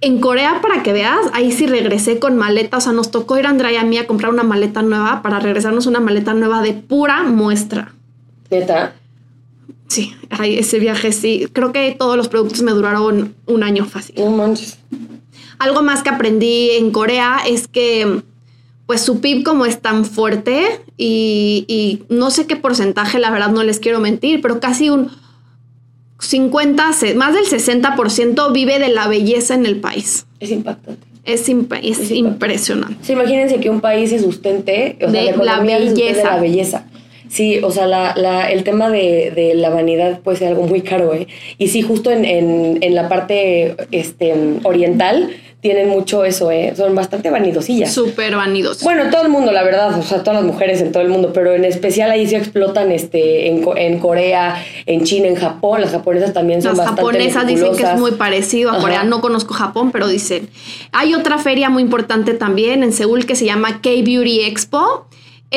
En 0.00 0.20
Corea, 0.20 0.60
para 0.60 0.82
que 0.82 0.92
veas, 0.92 1.18
ahí 1.32 1.50
sí 1.50 1.66
regresé 1.66 2.18
con 2.18 2.36
maletas. 2.36 2.84
O 2.84 2.84
sea, 2.84 2.92
nos 2.92 3.10
tocó 3.10 3.38
ir 3.38 3.46
a 3.46 3.50
Andrea 3.50 3.72
y 3.72 3.76
a 3.76 3.84
mí 3.84 3.96
a 3.96 4.06
comprar 4.06 4.30
una 4.30 4.42
maleta 4.42 4.82
nueva 4.82 5.22
para 5.22 5.40
regresarnos 5.40 5.86
una 5.86 6.00
maleta 6.00 6.34
nueva 6.34 6.60
de 6.60 6.74
pura 6.74 7.22
muestra. 7.22 7.94
¿Neta? 8.50 8.92
Sí, 9.88 10.14
ese 10.42 10.78
viaje 10.78 11.12
sí. 11.12 11.46
Creo 11.52 11.72
que 11.72 11.94
todos 11.98 12.16
los 12.16 12.28
productos 12.28 12.62
me 12.62 12.72
duraron 12.72 13.34
un 13.46 13.62
año 13.62 13.84
fácil. 13.84 14.16
No 14.18 14.30
manches. 14.30 14.78
Algo 15.58 15.82
más 15.82 16.02
que 16.02 16.10
aprendí 16.10 16.70
en 16.70 16.90
Corea 16.90 17.38
es 17.46 17.68
que, 17.68 18.22
pues 18.86 19.00
su 19.00 19.20
PIB 19.20 19.44
como 19.44 19.66
es 19.66 19.80
tan 19.80 20.04
fuerte 20.04 20.80
y, 20.96 22.02
no 22.08 22.30
sé 22.30 22.46
qué 22.46 22.56
porcentaje, 22.56 23.18
la 23.18 23.30
verdad 23.30 23.50
no 23.50 23.62
les 23.62 23.78
quiero 23.78 24.00
mentir, 24.00 24.40
pero 24.40 24.60
casi 24.60 24.90
un 24.90 25.10
50, 26.18 26.90
más 27.16 27.34
del 27.34 27.44
60% 27.44 28.52
vive 28.52 28.78
de 28.78 28.88
la 28.88 29.08
belleza 29.08 29.54
en 29.54 29.66
el 29.66 29.76
país. 29.76 30.26
Es 30.40 30.50
impactante. 30.50 31.06
Es, 31.24 31.48
es, 31.48 32.10
impresionante. 32.10 33.12
imagínense 33.12 33.58
que 33.58 33.70
un 33.70 33.80
país 33.80 34.10
se 34.10 34.18
sustente 34.18 34.98
de, 35.00 35.34
la 35.42 35.60
belleza. 35.60 36.18
de 36.18 36.24
la 36.24 36.38
belleza. 36.38 36.86
Sí, 37.34 37.58
o 37.64 37.72
sea, 37.72 37.88
la, 37.88 38.14
la, 38.16 38.48
el 38.48 38.62
tema 38.62 38.90
de, 38.90 39.32
de, 39.34 39.56
la 39.56 39.68
vanidad 39.68 40.20
puede 40.20 40.38
ser 40.38 40.48
algo 40.50 40.68
muy 40.68 40.82
caro, 40.82 41.12
¿eh? 41.14 41.26
Y 41.58 41.66
sí, 41.66 41.82
justo 41.82 42.12
en, 42.12 42.24
en, 42.24 42.78
en 42.80 42.94
la 42.94 43.08
parte 43.08 43.74
este, 43.90 44.32
oriental 44.62 45.30
tienen 45.60 45.88
mucho 45.88 46.24
eso, 46.24 46.52
¿eh? 46.52 46.74
Son 46.76 46.94
bastante 46.94 47.30
vanidosillas. 47.30 47.92
Súper 47.92 48.36
vanidos. 48.36 48.84
Bueno, 48.84 49.10
todo 49.10 49.22
el 49.22 49.30
mundo, 49.30 49.50
la 49.50 49.64
verdad, 49.64 49.98
o 49.98 50.02
sea, 50.04 50.22
todas 50.22 50.34
las 50.34 50.44
mujeres 50.44 50.80
en 50.80 50.92
todo 50.92 51.02
el 51.02 51.08
mundo, 51.08 51.32
pero 51.32 51.54
en 51.54 51.64
especial 51.64 52.08
ahí 52.12 52.24
sí 52.28 52.36
explotan 52.36 52.92
este, 52.92 53.48
en, 53.48 53.64
en 53.78 53.98
Corea, 53.98 54.64
en 54.86 55.02
China, 55.02 55.26
en 55.26 55.34
Japón. 55.34 55.80
Las 55.80 55.90
japonesas 55.90 56.32
también 56.32 56.62
son 56.62 56.76
bastante 56.76 57.02
Las 57.02 57.10
japonesas 57.10 57.46
dicen 57.48 57.74
que 57.74 57.82
es 57.82 57.98
muy 57.98 58.12
parecido 58.12 58.70
a 58.70 58.78
Corea. 58.78 59.02
No 59.02 59.20
conozco 59.20 59.54
Japón, 59.54 59.90
pero 59.90 60.06
dicen. 60.06 60.50
Hay 60.92 61.14
otra 61.14 61.38
feria 61.38 61.68
muy 61.68 61.82
importante 61.82 62.34
también 62.34 62.84
en 62.84 62.92
Seúl 62.92 63.26
que 63.26 63.34
se 63.34 63.44
llama 63.44 63.80
K-Beauty 63.82 64.44
Expo 64.44 65.06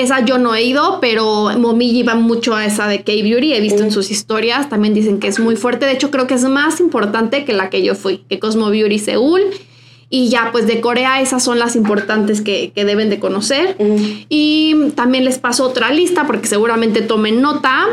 esa 0.02 0.24
yo 0.26 0.38
no 0.38 0.56
he 0.56 0.64
ido, 0.64 1.00
pero 1.02 1.50
Momiji 1.58 2.04
va 2.04 2.16
mucho 2.16 2.56
a 2.56 2.66
esa 2.66 2.88
de 2.88 3.04
K-Beauty. 3.04 3.54
He 3.54 3.62
visto 3.62 3.84
en 3.84 3.92
sus 3.92 4.12
historias, 4.12 4.70
también 4.70 4.94
dicen 4.94 5.20
que 5.20 5.28
es 5.28 5.40
muy 5.40 5.56
fuerte. 5.56 5.86
De 5.86 5.94
hecho, 5.94 6.12
creo 6.12 6.28
que 6.28 6.36
es 6.36 6.44
más 6.44 6.80
importante 6.80 7.46
que 7.46 7.54
la 7.54 7.70
que 7.70 7.84
yo 7.84 7.96
fui, 7.96 8.20
que 8.30 8.40
Cosmo 8.40 8.70
Beauty 8.70 9.00
Seúl. 9.00 9.42
Y 10.10 10.30
ya, 10.30 10.50
pues 10.52 10.68
de 10.68 10.80
Corea 10.80 11.20
esas 11.22 11.44
son 11.44 11.60
las 11.60 11.76
importantes 11.76 12.42
que, 12.42 12.72
deben 12.76 13.10
de 13.10 13.20
conocer. 13.20 13.76
Y 14.30 14.76
también 14.96 15.26
les 15.26 15.38
paso 15.38 15.66
otra 15.66 15.92
lista 15.92 16.26
porque 16.26 16.48
seguramente 16.48 17.02
tomen 17.02 17.42
nota. 17.42 17.88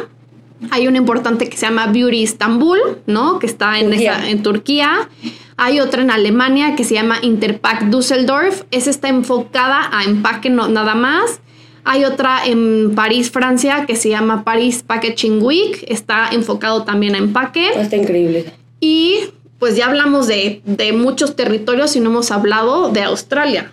Hay 0.71 0.87
una 0.87 0.99
importante 0.99 1.49
que 1.49 1.57
se 1.57 1.67
llama 1.67 1.89
Beauty 1.89 2.23
Istanbul, 2.23 2.79
¿no? 3.07 3.39
Que 3.41 3.47
está 3.47 3.81
en, 3.81 3.93
en 3.93 4.43
Turquía. 4.43 5.09
Hay 5.57 5.81
otra 5.81 6.03
en 6.03 6.11
Alemania 6.11 6.75
que 6.77 6.85
se 6.85 6.95
llama 6.95 7.19
Interpack 7.23 7.85
Düsseldorf. 7.85 8.63
Esa 8.71 8.91
está 8.91 9.09
enfocada 9.09 9.91
a 9.93 10.05
empaque 10.05 10.51
no, 10.51 10.69
nada 10.69 10.95
más. 10.95 11.41
Hay 11.85 12.05
otra 12.05 12.47
en 12.47 12.95
París, 12.95 13.31
Francia, 13.31 13.85
que 13.87 13.97
se 13.97 14.09
llama 14.09 14.43
Paris 14.43 14.83
Packaging 14.83 15.43
Week. 15.43 15.85
Está 15.87 16.29
enfocado 16.33 16.85
también 16.85 17.15
a 17.15 17.19
empaque. 17.19 17.69
Está 17.79 17.97
increíble. 17.97 18.47
Y 18.81 19.21
pues 19.59 19.77
ya 19.77 19.87
hablamos 19.87 20.27
de, 20.27 20.63
muchos 20.95 21.37
territorios 21.37 21.95
y 21.97 22.01
no 22.01 22.11
hemos 22.11 22.31
hablado 22.31 22.91
de 22.91 23.03
Australia. 23.03 23.73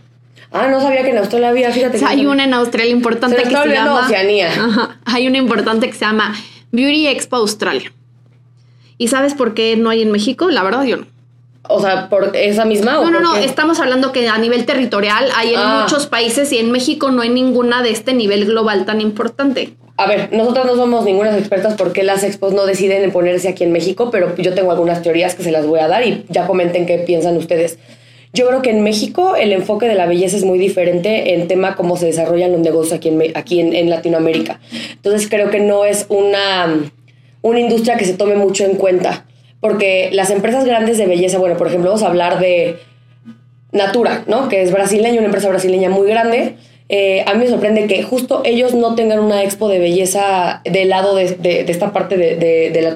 Ah, 0.51 0.67
no 0.67 0.81
sabía 0.81 1.03
que 1.03 1.11
en 1.11 1.17
Australia 1.17 1.49
había, 1.49 1.71
fíjate. 1.71 2.01
hay 2.05 2.25
una 2.25 2.43
en 2.43 2.53
Australia 2.53 2.91
importante 2.91 3.43
que 3.43 3.49
se 3.49 3.67
llama... 3.69 4.05
Oceanía. 4.05 4.97
hay 5.05 5.27
una 5.27 5.37
importante 5.37 5.87
que 5.87 5.93
se 5.93 6.05
llama 6.05 6.35
Beauty 6.71 7.07
Expo 7.07 7.37
Australia. 7.37 7.93
¿Y 8.97 9.07
sabes 9.07 9.33
por 9.33 9.53
qué 9.53 9.77
no 9.77 9.89
hay 9.89 10.01
en 10.01 10.11
México? 10.11 10.49
La 10.49 10.63
verdad, 10.63 10.83
yo 10.83 10.97
no. 10.97 11.07
O 11.73 11.81
sea, 11.81 12.09
por 12.09 12.35
esa 12.35 12.65
misma. 12.65 12.93
No, 12.93 13.09
no, 13.11 13.19
no. 13.19 13.35
Estamos 13.35 13.79
hablando 13.79 14.11
que 14.11 14.27
a 14.27 14.37
nivel 14.37 14.65
territorial 14.65 15.29
hay 15.35 15.53
en 15.53 15.59
ah. 15.59 15.81
muchos 15.83 16.07
países 16.07 16.51
y 16.51 16.57
en 16.57 16.71
México 16.71 17.11
no 17.11 17.21
hay 17.21 17.29
ninguna 17.29 17.81
de 17.81 17.91
este 17.91 18.13
nivel 18.13 18.45
global 18.45 18.85
tan 18.85 19.01
importante. 19.01 19.73
A 19.97 20.07
ver, 20.07 20.29
nosotros 20.33 20.65
no 20.65 20.75
somos 20.75 21.05
ninguna 21.05 21.37
expertas 21.37 21.75
porque 21.77 22.03
las 22.03 22.23
expos 22.23 22.53
no 22.53 22.65
deciden 22.65 23.03
en 23.03 23.11
ponerse 23.11 23.49
aquí 23.49 23.63
en 23.63 23.71
México, 23.71 24.09
pero 24.11 24.35
yo 24.35 24.53
tengo 24.53 24.71
algunas 24.71 25.03
teorías 25.03 25.35
que 25.35 25.43
se 25.43 25.51
las 25.51 25.65
voy 25.65 25.79
a 25.79 25.87
dar 25.87 26.05
y 26.05 26.25
ya 26.29 26.47
comenten 26.47 26.85
qué 26.85 26.97
piensan 26.97 27.37
ustedes. 27.37 27.77
Yo 28.33 28.47
creo 28.47 28.61
que 28.61 28.71
en 28.71 28.81
México 28.81 29.35
el 29.35 29.51
enfoque 29.51 29.87
de 29.87 29.95
la 29.95 30.05
belleza 30.05 30.37
es 30.37 30.45
muy 30.45 30.57
diferente 30.57 31.33
en 31.33 31.47
tema 31.47 31.75
cómo 31.75 31.97
se 31.97 32.05
desarrollan 32.05 32.51
los 32.53 32.61
negocios 32.61 32.93
aquí 32.93 33.09
en, 33.09 33.37
aquí 33.37 33.59
en 33.59 33.89
Latinoamérica. 33.89 34.59
Entonces 34.93 35.29
creo 35.29 35.49
que 35.49 35.59
no 35.59 35.85
es 35.85 36.05
una, 36.09 36.89
una 37.41 37.59
industria 37.59 37.97
que 37.97 38.05
se 38.05 38.13
tome 38.13 38.35
mucho 38.35 38.63
en 38.63 38.75
cuenta 38.75 39.25
porque 39.61 40.09
las 40.11 40.29
empresas 40.29 40.65
grandes 40.65 40.97
de 40.97 41.05
belleza, 41.05 41.37
bueno, 41.37 41.55
por 41.55 41.67
ejemplo, 41.67 41.91
vamos 41.91 42.03
a 42.03 42.07
hablar 42.07 42.39
de 42.39 42.79
Natura, 43.71 44.25
¿no? 44.27 44.49
Que 44.49 44.61
es 44.61 44.73
brasileña, 44.73 45.19
una 45.19 45.27
empresa 45.27 45.47
brasileña 45.47 45.89
muy 45.89 46.07
grande. 46.07 46.57
Eh, 46.89 47.23
a 47.25 47.33
mí 47.33 47.39
me 47.39 47.47
sorprende 47.47 47.87
que 47.87 48.03
justo 48.03 48.41
ellos 48.43 48.73
no 48.73 48.95
tengan 48.95 49.19
una 49.19 49.43
expo 49.43 49.69
de 49.69 49.79
belleza 49.79 50.61
del 50.65 50.89
lado 50.89 51.15
de, 51.15 51.35
de, 51.35 51.61
esta 51.69 51.93
parte 51.93 52.17
de, 52.17 52.35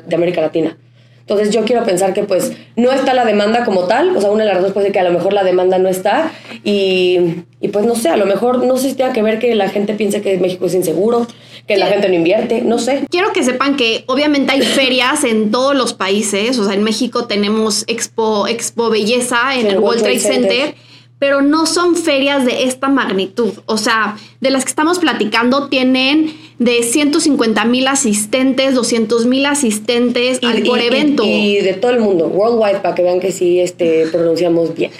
de 0.05 0.15
América 0.15 0.41
Latina. 0.41 0.77
Entonces 1.25 1.49
yo 1.49 1.65
quiero 1.65 1.83
pensar 1.83 2.13
que 2.13 2.21
pues 2.21 2.51
no 2.75 2.91
está 2.91 3.15
la 3.15 3.25
demanda 3.25 3.65
como 3.65 3.85
tal, 3.85 4.15
o 4.15 4.21
sea, 4.21 4.29
una 4.29 4.43
de 4.43 4.49
las 4.49 4.57
razones 4.57 4.73
puede 4.73 4.85
ser 4.85 4.93
que 4.93 4.99
a 4.99 5.03
lo 5.03 5.11
mejor 5.11 5.33
la 5.33 5.43
demanda 5.43 5.79
no 5.79 5.89
está 5.89 6.31
y, 6.63 7.45
y, 7.59 7.69
pues 7.69 7.83
no 7.83 7.95
sé, 7.95 8.09
a 8.09 8.17
lo 8.17 8.27
mejor 8.27 8.63
no 8.63 8.77
sé 8.77 8.89
si 8.89 8.95
tenga 8.95 9.11
que 9.11 9.23
ver 9.23 9.39
que 9.39 9.55
la 9.55 9.69
gente 9.69 9.95
piense 9.95 10.21
que 10.21 10.37
México 10.37 10.67
es 10.67 10.75
inseguro, 10.75 11.25
que 11.67 11.77
la 11.77 11.87
gente 11.87 12.07
no 12.09 12.15
invierte, 12.15 12.61
no 12.61 12.77
sé. 12.77 13.05
Quiero 13.09 13.33
que 13.33 13.43
sepan 13.43 13.75
que 13.75 14.03
obviamente 14.07 14.51
hay 14.51 14.61
ferias 14.61 15.23
en 15.23 15.51
todos 15.51 15.75
los 15.75 15.93
países, 15.93 16.59
o 16.59 16.65
sea, 16.65 16.73
en 16.73 16.83
México 16.83 17.25
tenemos 17.25 17.83
Expo, 17.87 18.47
Expo 18.47 18.89
Belleza 18.89 19.55
en 19.55 19.67
el, 19.67 19.79
World 19.79 20.01
Trade, 20.03 20.19
Center 20.19 20.75
pero 21.17 21.41
no 21.41 21.65
son 21.65 21.95
ferias 21.95 22.45
de 22.45 22.65
esta 22.65 22.89
magnitud. 22.89 23.53
O 23.65 23.77
sea, 23.77 24.17
de 24.41 24.49
las 24.51 24.65
que 24.65 24.69
estamos 24.69 24.99
platicando 24.99 25.69
tienen 25.69 26.35
de 26.59 26.83
150 26.83 27.65
mil 27.65 27.87
asistentes, 27.87 28.75
200 28.75 29.25
mil 29.25 29.45
asistentes 29.45 30.39
por 30.39 30.79
evento. 30.79 31.23
Y, 31.25 31.57
de 31.57 31.73
todo 31.73 31.91
el 31.91 31.99
mundo, 31.99 32.27
worldwide, 32.27 32.81
para 32.81 32.95
que 32.95 33.03
vean 33.03 33.19
que 33.19 33.31
sí 33.31 33.59
este, 33.59 34.07
pronunciamos 34.07 34.75
bien. 34.75 34.91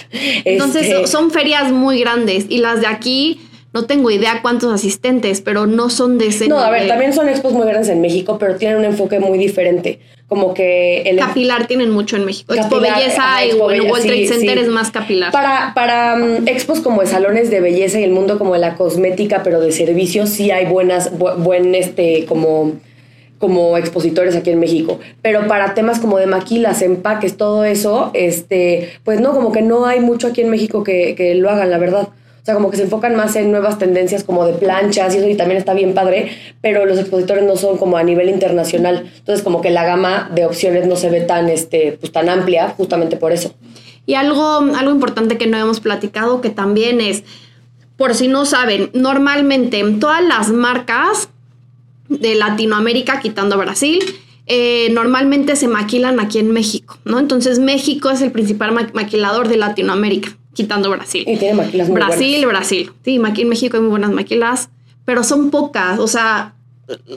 Entonces 0.45 0.87
este, 0.87 1.07
son 1.07 1.31
ferias 1.31 1.71
muy 1.71 1.99
grandes 1.99 2.45
y 2.49 2.59
las 2.59 2.81
de 2.81 2.87
aquí 2.87 3.39
no 3.75 3.83
tengo 3.83 4.09
idea 4.09 4.39
cuántos 4.41 4.73
asistentes, 4.73 5.41
pero 5.41 5.67
no 5.67 5.89
son 5.89 6.17
de 6.17 6.27
ese 6.27 6.47
No, 6.47 6.59
a 6.59 6.71
ver, 6.71 6.87
también 6.87 7.11
son 7.11 7.27
expos 7.27 7.51
muy 7.51 7.67
grandes 7.67 7.89
en 7.89 7.99
México, 7.99 8.37
pero 8.39 8.55
tienen 8.55 8.77
un 8.77 8.85
enfoque 8.85 9.19
muy 9.19 9.37
diferente. 9.37 9.99
Como 10.29 10.53
que 10.53 11.01
el 11.01 11.19
capilar 11.19 11.67
tienen 11.67 11.91
mucho 11.91 12.15
en 12.15 12.23
México. 12.23 12.53
Expo 12.53 12.79
Belleza 12.79 13.45
y 13.45 13.53
World 13.53 14.01
Trade 14.01 14.27
Center 14.27 14.57
es 14.59 14.69
más 14.69 14.91
capilar. 14.91 15.33
Para, 15.33 15.73
para 15.75 16.15
mm, 16.15 16.47
expos 16.47 16.79
como 16.79 17.01
de 17.01 17.07
salones 17.07 17.51
de 17.51 17.59
belleza 17.59 17.99
y 17.99 18.05
el 18.05 18.11
mundo 18.11 18.37
como 18.37 18.53
de 18.53 18.59
la 18.59 18.75
cosmética, 18.75 19.43
pero 19.43 19.59
de 19.59 19.73
servicios, 19.73 20.29
sí 20.29 20.51
hay 20.51 20.67
buenas, 20.67 21.11
buen 21.17 21.75
este, 21.75 22.25
como 22.27 22.75
como 23.39 23.77
expositores 23.77 24.37
aquí 24.37 24.51
en 24.51 24.59
México. 24.61 25.01
Pero 25.21 25.47
para 25.47 25.73
temas 25.73 25.99
como 25.99 26.17
de 26.17 26.27
maquilas, 26.27 26.81
empaques, 26.81 27.35
todo 27.35 27.65
eso, 27.65 28.11
este, 28.13 28.93
pues 29.03 29.19
no, 29.19 29.33
como 29.33 29.51
que 29.51 29.61
no 29.61 29.85
hay 29.85 29.99
mucho 29.99 30.27
aquí 30.27 30.39
en 30.39 30.49
México 30.49 30.85
que, 30.85 31.13
que 31.15 31.35
lo 31.35 31.49
hagan, 31.49 31.69
la 31.69 31.77
verdad. 31.77 32.07
O 32.45 32.47
sea, 32.47 32.53
como 32.53 32.69
que 32.69 32.77
se 32.77 32.83
enfocan 32.83 33.15
más 33.15 33.35
en 33.37 33.49
nuevas 33.49 33.79
tendencias 33.79 34.23
como 34.23 34.45
de 34.45 34.53
planchas 34.53 35.15
y 35.15 35.17
eso, 35.17 35.27
y 35.27 35.33
también 35.33 35.57
está 35.57 35.73
bien 35.73 35.95
padre, 35.95 36.29
pero 36.61 36.85
los 36.85 36.99
expositores 36.99 37.43
no 37.43 37.55
son 37.55 37.79
como 37.79 37.97
a 37.97 38.03
nivel 38.03 38.29
internacional. 38.29 39.11
Entonces, 39.17 39.43
como 39.43 39.61
que 39.61 39.71
la 39.71 39.83
gama 39.83 40.29
de 40.31 40.45
opciones 40.45 40.85
no 40.85 40.95
se 40.95 41.09
ve 41.09 41.21
tan, 41.21 41.49
este, 41.49 41.97
pues, 41.99 42.11
tan 42.11 42.29
amplia, 42.29 42.69
justamente 42.77 43.17
por 43.17 43.31
eso. 43.31 43.55
Y 44.05 44.13
algo, 44.13 44.59
algo 44.59 44.91
importante 44.91 45.39
que 45.39 45.47
no 45.47 45.57
hemos 45.57 45.79
platicado, 45.79 46.41
que 46.41 46.51
también 46.51 47.01
es, 47.01 47.23
por 47.97 48.13
si 48.13 48.27
no 48.27 48.45
saben, 48.45 48.91
normalmente 48.93 49.79
en 49.79 49.99
todas 49.99 50.23
las 50.23 50.49
marcas 50.49 51.29
de 52.09 52.35
Latinoamérica, 52.35 53.21
quitando 53.21 53.57
Brasil, 53.57 54.03
eh, 54.45 54.89
normalmente 54.91 55.55
se 55.55 55.67
maquilan 55.67 56.19
aquí 56.19 56.37
en 56.37 56.51
México, 56.51 56.99
¿no? 57.05 57.17
Entonces 57.17 57.57
México 57.57 58.11
es 58.11 58.21
el 58.21 58.31
principal 58.31 58.71
maquilador 58.93 59.47
de 59.47 59.57
Latinoamérica, 59.57 60.37
quitando 60.55 60.89
Brasil. 60.89 61.23
Y 61.27 61.37
tiene 61.37 61.53
maquilas 61.53 61.89
muy 61.89 61.95
Brasil, 61.95 62.45
Brasil. 62.47 62.91
Sí, 63.03 63.15
en 63.15 63.49
México 63.49 63.77
hay 63.77 63.81
muy 63.81 63.91
buenas 63.91 64.11
maquilas, 64.11 64.69
pero 65.03 65.23
son 65.23 65.51
pocas, 65.51 65.99
o 65.99 66.07
sea, 66.07 66.55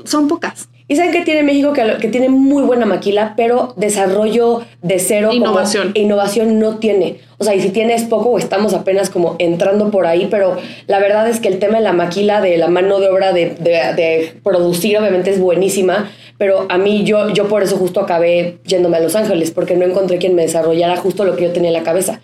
son 0.05 0.29
pocas. 0.29 0.69
Y 0.91 0.97
saben 0.97 1.13
que 1.13 1.21
tiene 1.21 1.43
México 1.43 1.75
que, 1.75 1.99
que, 2.01 2.09
tiene 2.09 2.31
muy 2.31 2.63
buena 2.63 2.87
maquila, 2.87 3.35
pero 3.37 3.75
desarrollo 3.77 4.63
de 4.81 4.99
cero. 4.99 5.31
Innovación. 5.33 5.93
innovación 5.95 6.59
no 6.59 6.79
tiene. 6.79 7.21
O 7.37 7.45
sea, 7.45 7.55
y 7.55 7.61
si 7.61 7.69
tiene 7.69 7.95
es 7.95 8.05
poco 8.05 8.31
o 8.31 8.39
estamos 8.39 8.73
apenas 8.73 9.11
como 9.11 9.37
entrando 9.39 9.91
por 9.91 10.07
ahí, 10.07 10.29
pero 10.31 10.57
la 10.87 10.99
verdad 10.99 11.29
es 11.29 11.41
que 11.41 11.49
el 11.49 11.59
tema 11.59 11.77
de 11.77 11.85
la 11.85 11.93
maquila, 11.93 12.41
de 12.41 12.57
la 12.57 12.69
mano 12.69 13.01
de 13.01 13.09
obra, 13.11 13.35
de, 13.35 13.51
de, 13.51 14.33
producir, 14.43 14.99
obviamente 14.99 15.31
es 15.31 15.39
buenísima, 15.39 16.11
pero 16.39 16.67
a 16.71 16.79
mí 16.79 17.05
yo, 17.05 17.29
yo 17.35 17.49
por 17.49 17.63
eso 17.63 17.77
justo 17.77 18.01
acabé 18.01 18.59
yéndome 18.65 18.97
a 18.97 19.01
Los 19.01 19.15
Ángeles, 19.15 19.51
porque 19.51 19.77
no 19.77 19.85
encontré 19.85 20.17
quien 20.17 20.35
me 20.35 20.43
desarrollara 20.43 20.97
justo 20.97 21.25
lo 21.25 21.37
que 21.37 21.45
yo 21.45 21.53
tenía 21.53 21.69
en 21.69 21.75
la 21.75 21.83
cabeza 21.83 22.21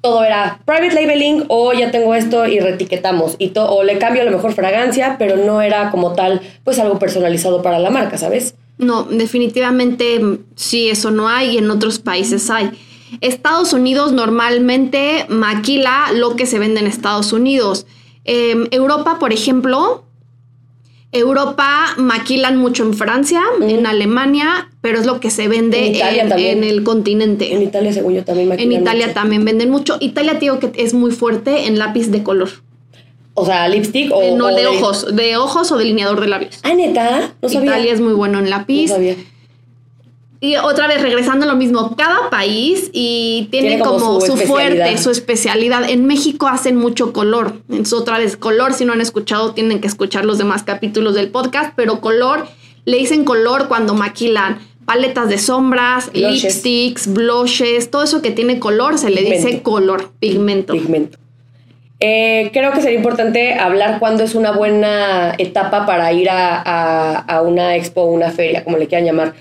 todo 0.00 0.22
era 0.22 0.60
private 0.64 0.94
labeling 0.94 1.44
o 1.48 1.72
ya 1.72 1.90
tengo 1.90 2.14
esto 2.14 2.46
y 2.46 2.60
retiquetamos 2.60 3.36
y 3.38 3.52
o 3.56 3.82
le 3.82 3.98
cambio 3.98 4.22
a 4.22 4.24
lo 4.24 4.30
mejor 4.30 4.52
fragancia, 4.52 5.16
pero 5.18 5.36
no 5.36 5.60
era 5.60 5.90
como 5.90 6.12
tal 6.12 6.40
pues 6.64 6.78
algo 6.78 6.98
personalizado 6.98 7.62
para 7.62 7.78
la 7.78 7.90
marca, 7.90 8.16
¿sabes? 8.16 8.54
No, 8.78 9.02
definitivamente 9.02 10.20
sí, 10.54 10.88
eso 10.88 11.10
no 11.10 11.28
hay 11.28 11.54
y 11.54 11.58
en 11.58 11.70
otros 11.70 11.98
países 11.98 12.48
hay. 12.48 12.70
Estados 13.20 13.72
Unidos 13.72 14.12
normalmente 14.12 15.26
maquila 15.28 16.12
lo 16.14 16.36
que 16.36 16.46
se 16.46 16.58
vende 16.58 16.80
en 16.80 16.86
Estados 16.86 17.32
Unidos. 17.32 17.86
Em, 18.24 18.68
Europa, 18.70 19.16
por 19.18 19.32
ejemplo, 19.32 20.04
Europa 21.10 21.94
maquilan 21.96 22.58
mucho 22.58 22.82
en 22.82 22.92
Francia, 22.92 23.40
en 23.62 23.86
Alemania, 23.86 24.70
pero 24.82 24.98
es 24.98 25.06
lo 25.06 25.20
que 25.20 25.30
se 25.30 25.48
vende 25.48 25.98
en, 26.00 26.64
el 26.64 26.84
continente. 26.84 27.54
En 27.54 27.62
Italia, 27.62 27.92
según 27.92 28.14
yo, 28.14 28.24
también 28.24 28.48
maquilan 28.48 28.72
En 28.72 28.80
Italia 28.82 29.14
también 29.14 29.44
venden 29.44 29.70
mucho. 29.70 29.96
Italia, 30.00 30.34
digo 30.34 30.58
que 30.58 30.70
es 30.74 30.92
muy 30.92 31.10
fuerte 31.10 31.66
en 31.66 31.78
lápiz 31.78 32.08
de 32.10 32.22
color. 32.22 32.50
O 33.32 33.46
sea, 33.46 33.68
lipstick 33.68 34.12
o. 34.12 34.22
Eh, 34.22 34.34
no, 34.36 34.48
de, 34.48 34.66
ojos. 34.66 35.14
De 35.14 35.36
ojos 35.36 35.70
o 35.72 35.78
delineador 35.78 36.20
de 36.20 36.26
labios. 36.26 36.58
Ah, 36.62 36.74
neta. 36.74 37.32
No 37.40 37.48
sabía. 37.48 37.70
Italia 37.70 37.92
es 37.92 38.00
muy 38.00 38.12
bueno 38.12 38.38
en 38.38 38.50
lápiz. 38.50 38.88
No 38.88 38.94
sabía. 38.96 39.16
Y 40.40 40.56
otra 40.56 40.86
vez, 40.86 41.02
regresando 41.02 41.46
a 41.46 41.48
lo 41.48 41.56
mismo, 41.56 41.96
cada 41.96 42.30
país 42.30 42.90
y 42.92 43.48
tiene, 43.50 43.80
como, 43.80 44.20
su, 44.20 44.36
fuerte, 44.36 44.96
su 44.98 45.10
especialidad. 45.10 45.88
En 45.90 46.06
México 46.06 46.46
hacen 46.46 46.76
mucho 46.76 47.12
color. 47.12 47.54
Entonces, 47.68 47.92
otra 47.92 48.18
vez, 48.18 48.36
color, 48.36 48.72
si 48.72 48.84
no 48.84 48.92
han 48.92 49.00
escuchado, 49.00 49.52
tienen 49.52 49.80
que 49.80 49.88
escuchar 49.88 50.24
los 50.24 50.38
demás 50.38 50.62
capítulos 50.62 51.14
del 51.14 51.30
podcast, 51.30 51.72
pero 51.74 52.00
color, 52.00 52.46
le 52.84 52.98
dicen 52.98 53.24
color 53.24 53.66
cuando 53.66 53.94
maquilan 53.94 54.60
paletas 54.84 55.28
de 55.28 55.38
sombras, 55.38 56.10
lipsticks, 56.14 57.12
blushes, 57.12 57.90
todo 57.90 58.04
eso 58.04 58.22
que 58.22 58.30
tiene 58.30 58.58
color 58.58 58.96
se 58.96 59.10
le 59.10 59.22
dice 59.22 59.60
color, 59.60 60.12
pigmento. 60.18 60.72
Pigmento. 60.72 61.18
Eh, 62.00 62.50
creo 62.52 62.72
que 62.72 62.80
sería 62.80 62.96
importante 62.96 63.54
hablar 63.54 63.98
cuándo 63.98 64.22
es 64.22 64.36
una 64.36 64.52
buena 64.52 65.34
etapa 65.36 65.84
para 65.84 66.12
ir 66.12 66.30
a, 66.30 66.62
a, 66.64 67.16
a 67.18 67.42
una 67.42 67.74
expo 67.74 68.02
o 68.02 68.06
una 68.06 68.30
feria, 68.30 68.62
como 68.62 68.78
le 68.78 68.86
quieran 68.86 69.04
llamar 69.04 69.34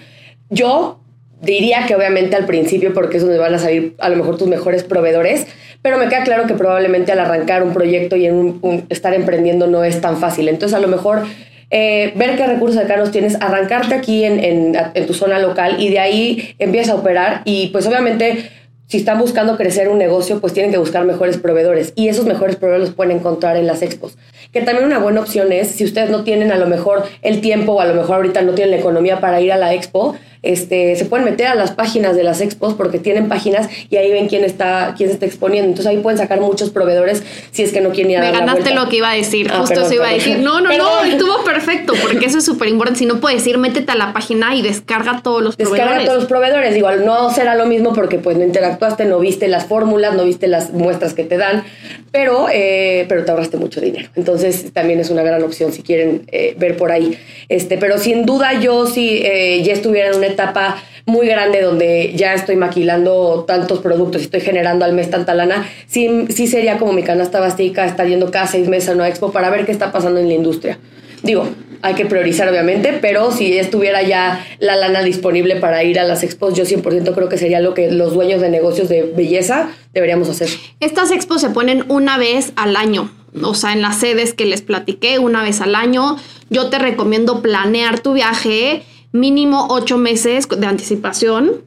yo 0.50 1.00
diría 1.42 1.86
que 1.88 1.96
obviamente 1.96 2.36
al 2.36 2.46
principio 2.46 2.94
porque 2.94 3.18
es 3.18 3.24
donde 3.24 3.38
van 3.38 3.54
a 3.54 3.60
salir 3.60 3.96
a 4.00 4.10
lo 4.10 4.16
mejor 4.16 4.38
tus 4.38 4.48
mejores 4.48 4.84
proveedores, 4.84 5.48
pero 5.82 5.98
me 5.98 6.08
queda 6.08 6.24
claro 6.24 6.48
que 6.48 6.56
probablemente 6.56 7.12
al 7.12 7.20
arrancar 7.20 7.64
un 7.64 7.74
proyecto 7.74 8.16
y 8.16 8.26
en 8.26 8.60
estar 8.90 9.14
emprendiendo 9.14 9.68
no 9.68 9.84
es 9.84 10.02
tan 10.02 10.18
fácil. 10.18 10.50
Entonces 10.50 10.76
a 10.76 10.80
lo 10.80 10.88
mejor 10.88 11.24
eh, 11.70 12.14
ver 12.16 12.36
qué 12.38 12.48
recursos 12.48 12.78
cercanos 12.78 13.12
tienes, 13.12 13.36
arrancarte 13.42 13.94
aquí 13.94 14.24
en, 14.24 14.40
en, 14.40 15.06
tu 15.06 15.14
zona 15.14 15.38
local 15.40 15.76
y 15.80 15.90
de 15.90 16.00
ahí 16.00 16.56
empiezas 16.60 16.94
a 16.94 16.96
operar 16.96 17.42
y 17.46 17.68
pues 17.68 17.86
obviamente 17.86 18.50
si 18.88 18.98
están 18.98 19.20
buscando 19.20 19.58
crecer 19.58 19.90
un 19.90 19.98
negocio, 19.98 20.40
pues 20.40 20.54
tienen 20.54 20.72
que 20.72 20.78
buscar 20.78 21.04
mejores 21.04 21.38
proveedores 21.38 21.92
y 21.96 22.08
esos 22.08 22.26
mejores 22.26 22.56
proveedores 22.56 22.88
los 22.88 22.96
pueden 22.96 23.18
encontrar 23.18 23.58
en 23.58 23.68
las 23.68 23.82
expos. 23.82 24.18
Que 24.54 24.62
también 24.62 24.86
una 24.86 24.98
buena 24.98 25.20
opción 25.20 25.52
es, 25.52 25.68
si 25.68 25.84
ustedes 25.84 26.10
no 26.10 26.24
tienen 26.24 26.54
a 26.54 26.58
lo 26.58 26.68
mejor 26.68 27.04
el 27.22 27.42
tiempo 27.42 27.74
o 27.74 27.82
a 27.82 27.86
lo 27.86 27.94
mejor 27.94 28.16
ahorita 28.16 28.42
no 28.44 28.54
tienen 28.54 28.72
la 28.72 28.78
economía 28.78 29.20
para 29.20 29.42
ir 29.42 29.52
a 29.52 29.58
la 29.58 29.74
expo, 29.74 30.16
este, 30.44 30.96
se 30.96 31.06
pueden 31.06 31.26
meter 31.26 31.48
a 31.48 31.56
las 31.56 31.72
páginas 31.72 32.16
de 32.16 32.24
las 32.24 32.42
expos 32.42 32.74
porque 32.74 33.00
tienen 33.00 33.28
páginas 33.28 33.70
y 33.90 33.98
ahí 33.98 34.12
ven 34.12 34.28
quién 34.28 34.44
está, 34.44 34.94
quién 34.96 35.10
se 35.10 35.14
está 35.14 35.26
exponiendo. 35.26 35.70
Entonces 35.70 35.88
ahí 35.88 35.98
pueden 35.98 36.18
sacar 36.18 36.40
muchos 36.40 36.70
proveedores 36.70 37.24
si 37.52 37.64
es 37.64 37.72
que 37.72 37.82
no 37.82 37.92
quieren 37.92 38.12
ir 38.12 38.18
a 38.18 38.22
Me 38.22 38.32
ganaste 38.32 38.74
lo 38.74 38.88
que 38.90 38.98
iba 38.98 39.12
a 39.12 39.16
decir, 39.16 39.50
ah, 39.52 39.60
justo 39.60 39.82
eso 39.82 39.94
iba 39.94 40.10
a 40.10 40.14
decir. 40.14 40.40
No, 40.40 40.62
no, 40.62 40.76
no, 40.78 41.04
estuvo 41.04 41.44
perfecto 41.44 41.94
porque 42.02 42.26
eso 42.26 42.38
es 42.38 42.46
súper 42.46 42.68
importante. 42.70 43.00
Si 43.00 43.06
no 43.06 43.20
puedes 43.20 43.46
ir, 43.48 43.58
métete 43.58 43.92
a 43.92 43.96
la 43.96 44.14
página 44.14 44.56
y 44.56 44.62
descarga 44.62 45.22
todos 45.24 45.42
los 45.42 45.56
proveedores. 45.56 45.86
Descarga 45.86 46.06
todos 46.06 46.20
los 46.20 46.30
proveedores. 46.30 46.78
Igual 46.78 47.06
no 47.06 47.32
será 47.32 47.56
lo 47.56 47.66
mismo 47.66 47.94
porque 47.94 48.20
pues 48.20 48.38
no 48.38 48.44
interactuaste, 48.44 49.06
no 49.06 49.20
viste 49.20 49.48
las 49.48 49.66
fórmulas, 49.66 50.16
no 50.16 50.26
viste 50.26 50.48
las 50.48 50.72
muestras 50.72 51.14
que 51.14 51.24
te 51.24 51.38
dan, 51.38 51.64
pero, 52.12 52.48
eh, 52.52 53.06
pero 53.10 53.26
te 53.26 53.32
ahorraste 53.32 53.58
mucho 53.58 53.82
dinero. 53.82 54.10
Entonces 54.16 54.72
también 54.74 55.00
es 55.00 55.10
una 55.10 55.24
gran 55.24 55.44
opción 55.44 55.72
si 55.74 55.82
quieren 55.82 56.24
eh, 56.32 56.56
ver 56.58 56.78
por 56.78 56.92
ahí. 56.92 57.18
Este, 57.50 57.78
pero 57.78 57.98
sin 57.98 58.26
duda 58.26 58.60
yo 58.60 58.86
si 58.88 59.22
eh, 59.24 59.62
ya 59.64 59.74
estuviera 59.74 60.10
en 60.10 60.16
una 60.16 60.27
etapa 60.28 60.78
muy 61.06 61.28
grande 61.28 61.62
donde 61.62 62.14
ya 62.16 62.34
estoy 62.34 62.58
maquilando 62.58 63.46
tantos 63.48 63.80
productos 63.80 64.22
y 64.22 64.26
estoy 64.26 64.42
generando 64.42 64.86
al 64.86 64.94
mes 64.94 65.10
tanta 65.10 65.34
lana, 65.34 65.66
sí, 65.88 66.26
sí 66.30 66.48
sería 66.48 66.78
como 66.78 66.94
mi 66.94 67.04
canasta 67.04 67.40
básica 67.40 67.86
estar 67.86 68.08
yendo 68.08 68.30
cada 68.30 68.48
seis 68.48 68.68
meses 68.68 68.90
a 68.90 68.94
una 68.94 69.08
expo 69.08 69.32
para 69.32 69.50
ver 69.50 69.66
qué 69.66 69.72
está 69.72 69.92
pasando 69.92 70.20
en 70.20 70.28
la 70.28 70.34
industria. 70.34 70.78
Digo, 71.24 71.48
hay 71.82 71.96
que 71.96 72.06
priorizar 72.06 72.50
obviamente, 72.50 72.98
pero 73.02 73.32
si 73.32 73.58
estuviera 73.58 74.02
ya 74.02 74.46
la 74.60 74.76
lana 74.76 75.02
disponible 75.02 75.56
para 75.56 75.84
ir 75.84 76.00
a 76.00 76.04
las 76.04 76.24
expos, 76.24 76.54
yo 76.56 76.66
100% 76.66 77.14
creo 77.14 77.30
que 77.30 77.38
sería 77.38 77.60
lo 77.60 77.74
que 77.74 77.92
los 77.92 78.14
dueños 78.14 78.42
de 78.42 78.50
negocios 78.50 78.90
de 78.90 79.04
belleza 79.04 79.70
deberíamos 79.94 80.30
hacer. 80.30 80.50
Estas 80.80 81.12
expos 81.12 81.42
se 81.42 81.50
ponen 81.50 81.86
una 81.88 82.18
vez 82.18 82.52
al 82.56 82.76
año, 82.76 83.12
o 83.42 83.54
sea, 83.54 83.74
en 83.74 83.82
las 83.82 83.98
sedes 83.98 84.34
que 84.34 84.46
les 84.46 84.62
platiqué, 84.62 85.20
una 85.20 85.44
vez 85.44 85.62
al 85.62 85.76
año. 85.76 86.18
Yo 86.50 86.70
te 86.70 86.80
recomiendo 86.80 87.42
planear 87.42 88.00
tu 88.00 88.14
viaje 88.14 88.84
mínimo 89.12 89.68
ocho 89.70 89.98
meses 89.98 90.48
de 90.50 90.68
anticipación. 90.68 91.64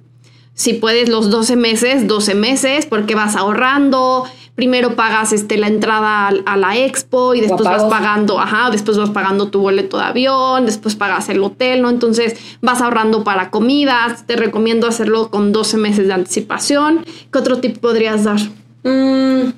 Si 0.54 0.74
puedes 0.74 1.08
los 1.08 1.30
12 1.30 1.56
meses, 1.56 2.06
12 2.06 2.34
meses, 2.34 2.86
porque 2.86 3.14
vas 3.14 3.36
ahorrando. 3.36 4.24
Primero 4.54 4.94
pagas 4.94 5.32
este, 5.32 5.56
la 5.56 5.68
entrada 5.68 6.28
a, 6.28 6.56
la 6.58 6.76
expo 6.76 7.34
y 7.34 7.40
después 7.40 7.62
vas 7.62 7.84
pagando, 7.84 8.38
ajá, 8.38 8.68
después 8.70 8.98
vas 8.98 9.08
pagando 9.08 9.48
tu 9.48 9.60
boleto 9.60 9.96
de 9.96 10.04
avión, 10.04 10.66
después 10.66 10.96
pagas 10.96 11.30
el 11.30 11.42
hotel, 11.42 11.80
¿no? 11.80 11.88
Entonces 11.88 12.36
vas 12.60 12.82
ahorrando 12.82 13.24
para 13.24 13.50
comidas. 13.50 14.26
Te 14.26 14.36
recomiendo 14.36 14.86
hacerlo 14.86 15.30
con 15.30 15.52
12 15.52 15.78
meses 15.78 16.06
de 16.08 16.12
anticipación. 16.12 17.06
¿Qué 17.32 17.38
otro 17.38 17.60
tip 17.60 17.78
podrías 17.78 18.24
dar? 18.24 18.40
Mm, 18.82 19.52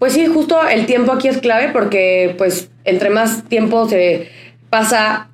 pues 0.00 0.14
sí, 0.14 0.26
justo 0.26 0.58
el 0.66 0.86
tiempo 0.86 1.12
aquí 1.12 1.28
es 1.28 1.38
clave 1.38 1.70
porque 1.72 2.34
pues 2.36 2.68
entre 2.84 3.10
más 3.10 3.44
tiempo 3.44 3.88
se 3.88 4.28
pasa 4.70 5.29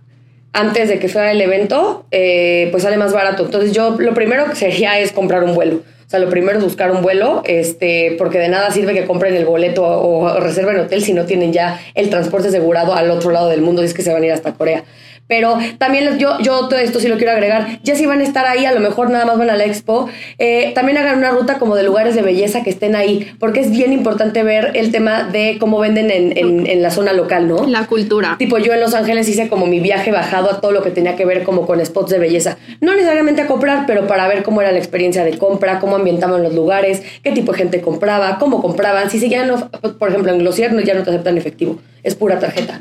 antes 0.56 0.88
de 0.88 0.98
que 0.98 1.08
fuera 1.08 1.30
el 1.30 1.40
evento, 1.40 2.06
eh, 2.10 2.68
pues 2.70 2.82
sale 2.82 2.96
más 2.96 3.12
barato. 3.12 3.44
Entonces 3.44 3.72
yo 3.72 3.96
lo 3.98 4.14
primero 4.14 4.46
que 4.46 4.56
sería 4.56 4.98
es 4.98 5.12
comprar 5.12 5.44
un 5.44 5.54
vuelo. 5.54 5.76
O 6.06 6.08
sea, 6.08 6.18
lo 6.18 6.30
primero 6.30 6.58
es 6.58 6.64
buscar 6.64 6.92
un 6.92 7.02
vuelo, 7.02 7.42
este, 7.44 8.14
porque 8.16 8.38
de 8.38 8.48
nada 8.48 8.70
sirve 8.70 8.94
que 8.94 9.04
compren 9.04 9.34
el 9.34 9.44
boleto 9.44 9.84
o, 9.84 10.38
reserven 10.38 10.78
hotel 10.78 11.02
si 11.02 11.12
no 11.12 11.26
tienen 11.26 11.52
ya 11.52 11.80
el 11.94 12.10
transporte 12.10 12.48
asegurado 12.48 12.94
al 12.94 13.10
otro 13.10 13.32
lado 13.32 13.48
del 13.48 13.60
mundo, 13.60 13.82
si 13.82 13.88
es 13.88 13.94
que 13.94 14.02
se 14.02 14.12
van 14.12 14.22
a 14.22 14.26
ir 14.26 14.32
hasta 14.32 14.54
Corea. 14.54 14.84
Pero 15.28 15.58
también 15.78 16.18
yo, 16.18 16.38
yo 16.40 16.68
todo 16.68 16.78
esto 16.78 17.00
sí 17.00 17.08
lo 17.08 17.16
quiero 17.16 17.32
agregar. 17.32 17.80
Ya 17.82 17.96
si 17.96 18.06
van 18.06 18.20
a 18.20 18.24
estar 18.24 18.46
ahí, 18.46 18.64
a 18.64 18.72
lo 18.72 18.80
mejor 18.80 19.10
nada 19.10 19.24
más 19.24 19.38
van 19.38 19.50
a 19.50 19.56
la 19.56 19.64
expo, 19.64 20.08
eh, 20.38 20.72
también 20.74 20.98
hagan 20.98 21.18
una 21.18 21.30
ruta 21.30 21.58
como 21.58 21.74
de 21.74 21.82
lugares 21.82 22.14
de 22.14 22.22
belleza 22.22 22.62
que 22.62 22.70
estén 22.70 22.94
ahí, 22.94 23.32
porque 23.38 23.60
es 23.60 23.70
bien 23.70 23.92
importante 23.92 24.42
ver 24.42 24.72
el 24.74 24.92
tema 24.92 25.24
de 25.24 25.56
cómo 25.58 25.78
venden 25.78 26.10
en, 26.10 26.36
en, 26.36 26.66
en, 26.66 26.82
la 26.82 26.90
zona 26.90 27.12
local, 27.12 27.48
¿no? 27.48 27.66
La 27.66 27.86
cultura. 27.86 28.36
Tipo, 28.38 28.58
yo 28.58 28.72
en 28.72 28.80
Los 28.80 28.94
Ángeles 28.94 29.28
hice 29.28 29.48
como 29.48 29.66
mi 29.66 29.80
viaje 29.80 30.12
bajado 30.12 30.50
a 30.50 30.60
todo 30.60 30.72
lo 30.72 30.82
que 30.82 30.90
tenía 30.90 31.16
que 31.16 31.24
ver 31.24 31.42
como 31.42 31.66
con 31.66 31.84
spots 31.84 32.10
de 32.10 32.18
belleza. 32.18 32.58
No 32.80 32.92
necesariamente 32.92 33.42
a 33.42 33.46
comprar, 33.46 33.84
pero 33.86 34.06
para 34.06 34.28
ver 34.28 34.42
cómo 34.42 34.60
era 34.60 34.72
la 34.72 34.78
experiencia 34.78 35.24
de 35.24 35.36
compra, 35.38 35.80
cómo 35.80 35.96
ambientaban 35.96 36.42
los 36.42 36.54
lugares, 36.54 37.02
qué 37.22 37.32
tipo 37.32 37.52
de 37.52 37.58
gente 37.58 37.80
compraba, 37.80 38.38
cómo 38.38 38.62
compraban. 38.62 39.10
Si 39.10 39.18
seguían, 39.18 39.50
por 39.98 40.08
ejemplo, 40.08 40.32
en 40.32 40.38
Glossier 40.38 40.76
ya 40.84 40.94
no 40.94 41.02
te 41.02 41.10
aceptan 41.10 41.36
efectivo, 41.38 41.78
es 42.02 42.14
pura 42.14 42.38
tarjeta. 42.38 42.80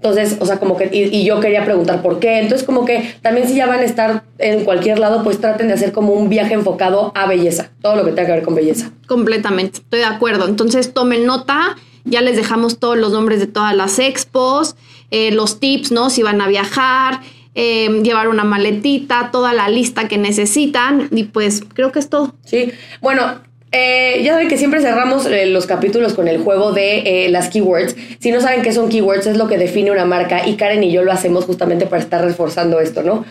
Entonces, 0.00 0.36
o 0.38 0.46
sea, 0.46 0.60
como 0.60 0.76
que, 0.76 0.88
y, 0.92 1.24
yo 1.24 1.40
quería 1.40 1.64
preguntar 1.64 2.02
por 2.02 2.20
qué. 2.20 2.38
Entonces, 2.38 2.64
como 2.64 2.84
que 2.84 3.16
también 3.20 3.48
si 3.48 3.56
ya 3.56 3.66
van 3.66 3.80
a 3.80 3.84
estar 3.84 4.22
en 4.38 4.64
cualquier 4.64 5.00
lado, 5.00 5.24
pues 5.24 5.40
traten 5.40 5.66
de 5.66 5.74
hacer 5.74 5.92
como 5.92 6.12
un 6.12 6.28
viaje 6.28 6.54
enfocado 6.54 7.10
a 7.16 7.26
belleza, 7.26 7.70
todo 7.82 7.96
lo 7.96 8.04
que 8.04 8.12
tenga 8.12 8.26
que 8.26 8.32
ver 8.34 8.42
con 8.42 8.54
belleza. 8.54 8.92
Completamente, 9.08 9.78
estoy 9.78 10.00
de 10.00 10.06
acuerdo. 10.06 10.46
Entonces, 10.46 10.94
tomen 10.94 11.26
nota, 11.26 11.76
ya 12.04 12.20
les 12.20 12.36
dejamos 12.36 12.78
todos 12.78 12.96
los 12.96 13.12
nombres 13.12 13.40
de 13.40 13.48
todas 13.48 13.74
las 13.74 13.98
expos, 13.98 14.76
eh, 15.10 15.32
los 15.32 15.58
tips, 15.58 15.90
¿no? 15.90 16.10
Si 16.10 16.22
van 16.22 16.40
a 16.40 16.46
viajar, 16.46 17.20
eh, 17.56 17.88
llevar 18.04 18.28
una 18.28 18.44
maletita, 18.44 19.30
toda 19.32 19.52
la 19.52 19.68
lista 19.68 20.06
que 20.06 20.16
necesitan, 20.16 21.08
y 21.10 21.24
pues 21.24 21.64
creo 21.74 21.90
que 21.90 21.98
es 21.98 22.08
todo. 22.08 22.34
Sí, 22.44 22.70
bueno, 23.00 23.40
eh, 23.70 24.22
ya 24.22 24.32
saben 24.32 24.48
que 24.48 24.56
siempre 24.56 24.80
cerramos 24.80 25.26
eh, 25.26 25.44
los 25.46 25.66
capítulos 25.66 26.14
con 26.14 26.26
el 26.26 26.38
juego 26.38 26.72
de 26.72 27.26
eh, 27.26 27.28
las 27.28 27.50
keywords. 27.50 27.96
Si 28.18 28.30
no 28.30 28.40
saben 28.40 28.62
qué 28.62 28.72
son 28.72 28.88
keywords, 28.88 29.26
es 29.26 29.36
lo 29.36 29.46
que 29.46 29.58
define 29.58 29.90
una 29.90 30.06
marca 30.06 30.46
y 30.46 30.56
Karen 30.56 30.82
y 30.82 30.90
yo 30.90 31.02
lo 31.02 31.12
hacemos 31.12 31.44
justamente 31.44 31.86
para 31.86 32.02
estar 32.02 32.24
reforzando 32.24 32.80
esto, 32.80 33.02
¿no? 33.02 33.24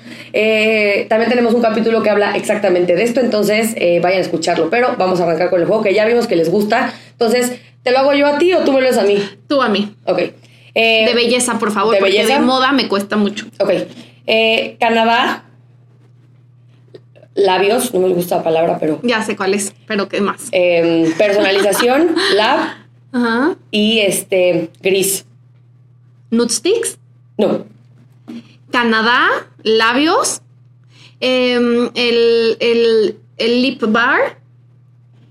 también 1.09 1.29
tenemos 1.29 1.55
un 1.55 1.61
capítulo 1.61 2.03
que 2.03 2.11
habla 2.11 2.35
exactamente 2.35 2.95
de 2.95 3.01
esto, 3.01 3.21
entonces 3.21 3.73
vayan 4.01 4.19
a 4.19 4.21
escucharlo. 4.21 4.69
Pero 4.69 4.95
vamos 4.97 5.19
a 5.19 5.23
arrancar 5.23 5.49
con 5.49 5.59
el 5.59 5.65
juego 5.65 5.81
que 5.81 5.93
ya 5.93 6.05
vimos 6.05 6.27
que 6.27 6.35
les 6.35 6.51
gusta. 6.51 6.93
Entonces, 7.11 7.53
¿te 7.81 7.91
lo 7.91 7.99
hago 7.99 8.13
yo 8.13 8.27
a 8.27 8.37
ti 8.37 8.53
o 8.53 8.59
tú 8.59 8.71
me 8.71 8.81
lo 8.81 8.87
haces 8.87 8.99
a 8.99 9.05
mí? 9.05 9.17
Tú 9.47 9.61
a 9.61 9.69
mí. 9.69 9.95
Ok. 10.05 10.17
de 10.75 11.11
belleza, 11.15 11.57
por 11.57 11.71
favor, 11.71 11.95
de 11.95 11.99
porque 11.99 12.17
belleza? 12.17 12.35
de 12.35 12.45
moda 12.45 12.71
me 12.71 12.87
cuesta 12.87 13.17
mucho. 13.17 13.47
Ok. 13.59 13.71
Canadá, 14.79 15.46
labios, 17.37 17.93
no 17.93 18.01
me 18.01 18.09
gusta 18.09 18.37
la 18.37 18.43
palabra, 18.43 18.77
pero... 18.79 18.99
Ya 19.03 19.21
sé 19.21 19.37
cuál 19.37 19.53
es, 19.53 19.73
pero 19.85 20.09
¿qué 20.09 20.19
más? 20.19 20.49
Em, 20.51 21.13
personalización, 21.13 22.15
lab 22.35 22.59
Ajá. 23.13 23.55
y 23.71 23.99
este 23.99 24.71
gris. 24.81 25.25
¿Nutsticks? 26.31 26.97
No. 27.37 27.65
Canadá, 28.71 29.47
labios, 29.63 30.41
em, 31.21 31.89
el, 31.95 32.57
el, 33.37 33.61
lip 33.61 33.81
bar. 33.87 34.39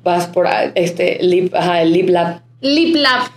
Vas 0.02 0.26
por 0.28 0.46
este 0.74 1.18
lip, 1.20 1.54
ajá, 1.54 1.82
el 1.82 1.92
lip 1.92 2.08
lab. 2.08 2.40
Lip 2.60 2.94
lab. 2.94 3.30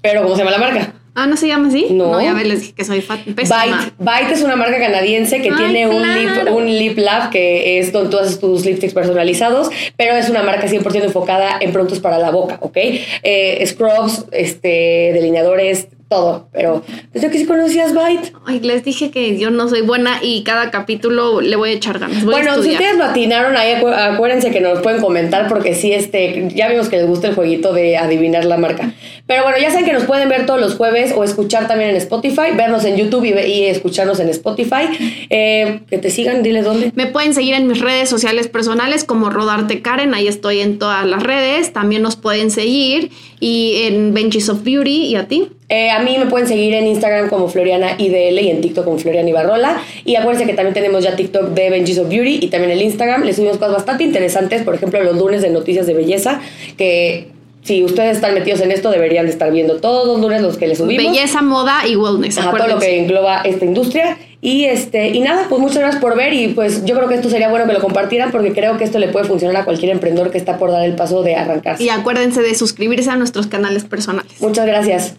Pero 0.00 0.22
¿cómo 0.22 0.36
se 0.36 0.44
llama 0.44 0.52
la 0.52 0.58
marca? 0.58 0.94
Ah, 1.14 1.26
¿no 1.26 1.36
se 1.36 1.46
llama 1.46 1.68
así? 1.68 1.86
No. 1.90 2.20
ya 2.20 2.32
ves, 2.34 2.46
les 2.46 2.60
dije 2.60 2.72
que 2.74 2.84
soy 2.84 3.00
fat, 3.00 3.20
Byte. 3.24 3.94
Byte 3.98 4.32
es 4.32 4.42
una 4.42 4.56
marca 4.56 4.78
canadiense 4.78 5.40
que 5.40 5.52
tiene 5.52 5.86
un, 5.86 6.02
lip, 6.02 6.30
un 6.52 6.66
lip 6.66 6.98
lab 6.98 7.30
que 7.30 7.78
es 7.78 7.92
donde 7.92 8.10
tú 8.10 8.18
haces 8.18 8.40
tus 8.40 8.64
lipsticks 8.64 8.94
personalizados, 8.94 9.70
pero 9.96 10.14
es 10.14 10.28
una 10.28 10.42
marca 10.42 10.66
100% 10.66 11.04
enfocada 11.04 11.58
en 11.60 11.72
productos 11.72 12.00
para 12.00 12.18
la 12.18 12.30
boca, 12.30 12.58
¿ok? 12.60 12.76
Eh, 13.22 13.64
scrubs, 13.66 14.26
este, 14.32 15.12
delineadores, 15.14 15.88
todo, 16.08 16.48
pero 16.52 16.82
desde 17.12 17.30
que 17.30 17.38
sí 17.38 17.46
conocías 17.46 17.94
Byte. 17.94 18.32
Ay, 18.46 18.60
les 18.60 18.84
dije 18.84 19.10
que 19.10 19.38
yo 19.38 19.50
no 19.50 19.68
soy 19.68 19.80
buena 19.80 20.18
y 20.22 20.44
cada 20.44 20.70
capítulo 20.70 21.40
le 21.40 21.56
voy 21.56 21.70
a 21.70 21.72
echar 21.72 21.98
ganas. 21.98 22.24
bueno, 22.24 22.62
si 22.62 22.72
ustedes 22.72 22.96
lo 22.96 23.04
atinaron 23.04 23.56
ahí, 23.56 23.74
acuérdense 23.74 24.50
que 24.50 24.60
nos 24.60 24.80
pueden 24.80 25.00
comentar 25.00 25.48
porque 25.48 25.74
sí, 25.74 25.92
este, 25.92 26.48
ya 26.54 26.68
vimos 26.68 26.88
que 26.88 26.96
les 26.96 27.06
gusta 27.06 27.28
el 27.28 27.34
jueguito 27.34 27.72
de 27.72 27.96
adivinar 27.96 28.44
la 28.44 28.58
marca. 28.58 28.92
Pero 29.26 29.42
bueno, 29.42 29.56
ya 29.58 29.70
saben 29.70 29.86
que 29.86 29.92
nos 29.94 30.04
pueden 30.04 30.28
ver 30.28 30.44
todos 30.44 30.60
los 30.60 30.74
jueves 30.74 31.14
o 31.16 31.24
escuchar 31.24 31.66
también 31.66 31.90
en 31.90 31.96
Spotify, 31.96 32.52
vernos 32.54 32.84
en 32.84 32.96
YouTube 32.96 33.24
y, 33.24 33.64
escucharnos 33.64 34.20
en 34.20 34.28
Spotify. 34.28 35.26
Eh, 35.30 35.80
que 35.88 35.96
te 35.96 36.10
sigan, 36.10 36.42
diles 36.42 36.64
dónde. 36.64 36.92
Me 36.94 37.06
pueden 37.06 37.32
seguir 37.32 37.54
en 37.54 37.66
mis 37.66 37.80
redes 37.80 38.10
sociales 38.10 38.48
personales 38.48 39.04
como 39.04 39.30
Rodarte 39.30 39.80
Karen, 39.80 40.12
ahí 40.12 40.28
estoy 40.28 40.60
en 40.60 40.78
todas 40.78 41.06
las 41.06 41.22
redes. 41.22 41.72
También 41.72 42.02
nos 42.02 42.16
pueden 42.16 42.50
seguir 42.50 43.10
y 43.40 43.84
en 43.86 44.12
Benches 44.12 44.50
of 44.50 44.62
Beauty 44.62 45.06
y 45.06 45.16
a 45.16 45.26
ti. 45.26 45.48
Eh, 45.70 45.90
a 45.90 46.00
mí 46.00 46.16
me 46.18 46.26
pueden 46.26 46.46
seguir 46.46 46.74
en 46.74 46.86
Instagram 46.86 47.30
como 47.30 47.48
Floriana 47.48 47.96
IDL 47.98 48.38
y 48.38 48.50
en 48.50 48.60
TikTok 48.60 48.84
como 48.84 48.98
Floriana 48.98 49.30
Ibarrola. 49.30 49.82
Y 50.04 50.16
acuérdense 50.16 50.46
que 50.46 50.54
también 50.54 50.74
tenemos 50.74 51.02
ya 51.02 51.16
TikTok 51.16 51.48
de 51.48 51.70
Benji's 51.70 51.98
of 51.98 52.10
Beauty 52.10 52.40
y 52.42 52.48
también 52.48 52.72
el 52.72 52.82
Instagram. 52.82 53.24
Les 53.24 53.36
subimos 53.36 53.56
cosas 53.56 53.72
bastante 53.72 54.04
interesantes, 54.04 54.62
por 54.62 54.74
ejemplo, 54.74 55.02
los 55.02 55.16
lunes 55.16 55.40
de 55.40 55.48
noticias 55.48 55.86
de 55.86 55.94
belleza, 55.94 56.42
que 56.76 57.33
si 57.64 57.82
ustedes 57.82 58.16
están 58.16 58.34
metidos 58.34 58.60
en 58.60 58.70
esto, 58.70 58.90
deberían 58.90 59.24
de 59.24 59.32
estar 59.32 59.50
viendo 59.50 59.76
todos 59.80 60.06
los 60.06 60.20
lunes 60.20 60.42
los 60.42 60.58
que 60.58 60.68
les 60.68 60.78
subimos. 60.78 61.02
Belleza, 61.02 61.40
moda 61.40 61.86
y 61.88 61.96
wellness. 61.96 62.36
Ajá, 62.36 62.50
todo 62.50 62.68
lo 62.68 62.78
que 62.78 63.00
engloba 63.00 63.40
esta 63.40 63.64
industria. 63.64 64.18
Y 64.42 64.66
este, 64.66 65.08
y 65.08 65.20
nada, 65.20 65.46
pues 65.48 65.58
muchas 65.62 65.78
gracias 65.78 66.02
por 66.02 66.14
ver. 66.14 66.34
Y 66.34 66.48
pues 66.48 66.84
yo 66.84 66.94
creo 66.94 67.08
que 67.08 67.14
esto 67.14 67.30
sería 67.30 67.48
bueno 67.48 67.66
que 67.66 67.72
lo 67.72 67.80
compartieran 67.80 68.30
porque 68.30 68.52
creo 68.52 68.76
que 68.76 68.84
esto 68.84 68.98
le 68.98 69.08
puede 69.08 69.24
funcionar 69.24 69.56
a 69.56 69.64
cualquier 69.64 69.92
emprendedor 69.92 70.30
que 70.30 70.36
está 70.36 70.58
por 70.58 70.70
dar 70.70 70.84
el 70.84 70.94
paso 70.94 71.22
de 71.22 71.36
arrancarse. 71.36 71.82
Y 71.82 71.88
acuérdense 71.88 72.42
de 72.42 72.54
suscribirse 72.54 73.08
a 73.08 73.16
nuestros 73.16 73.46
canales 73.46 73.84
personales. 73.84 74.30
Muchas 74.40 74.66
gracias. 74.66 75.16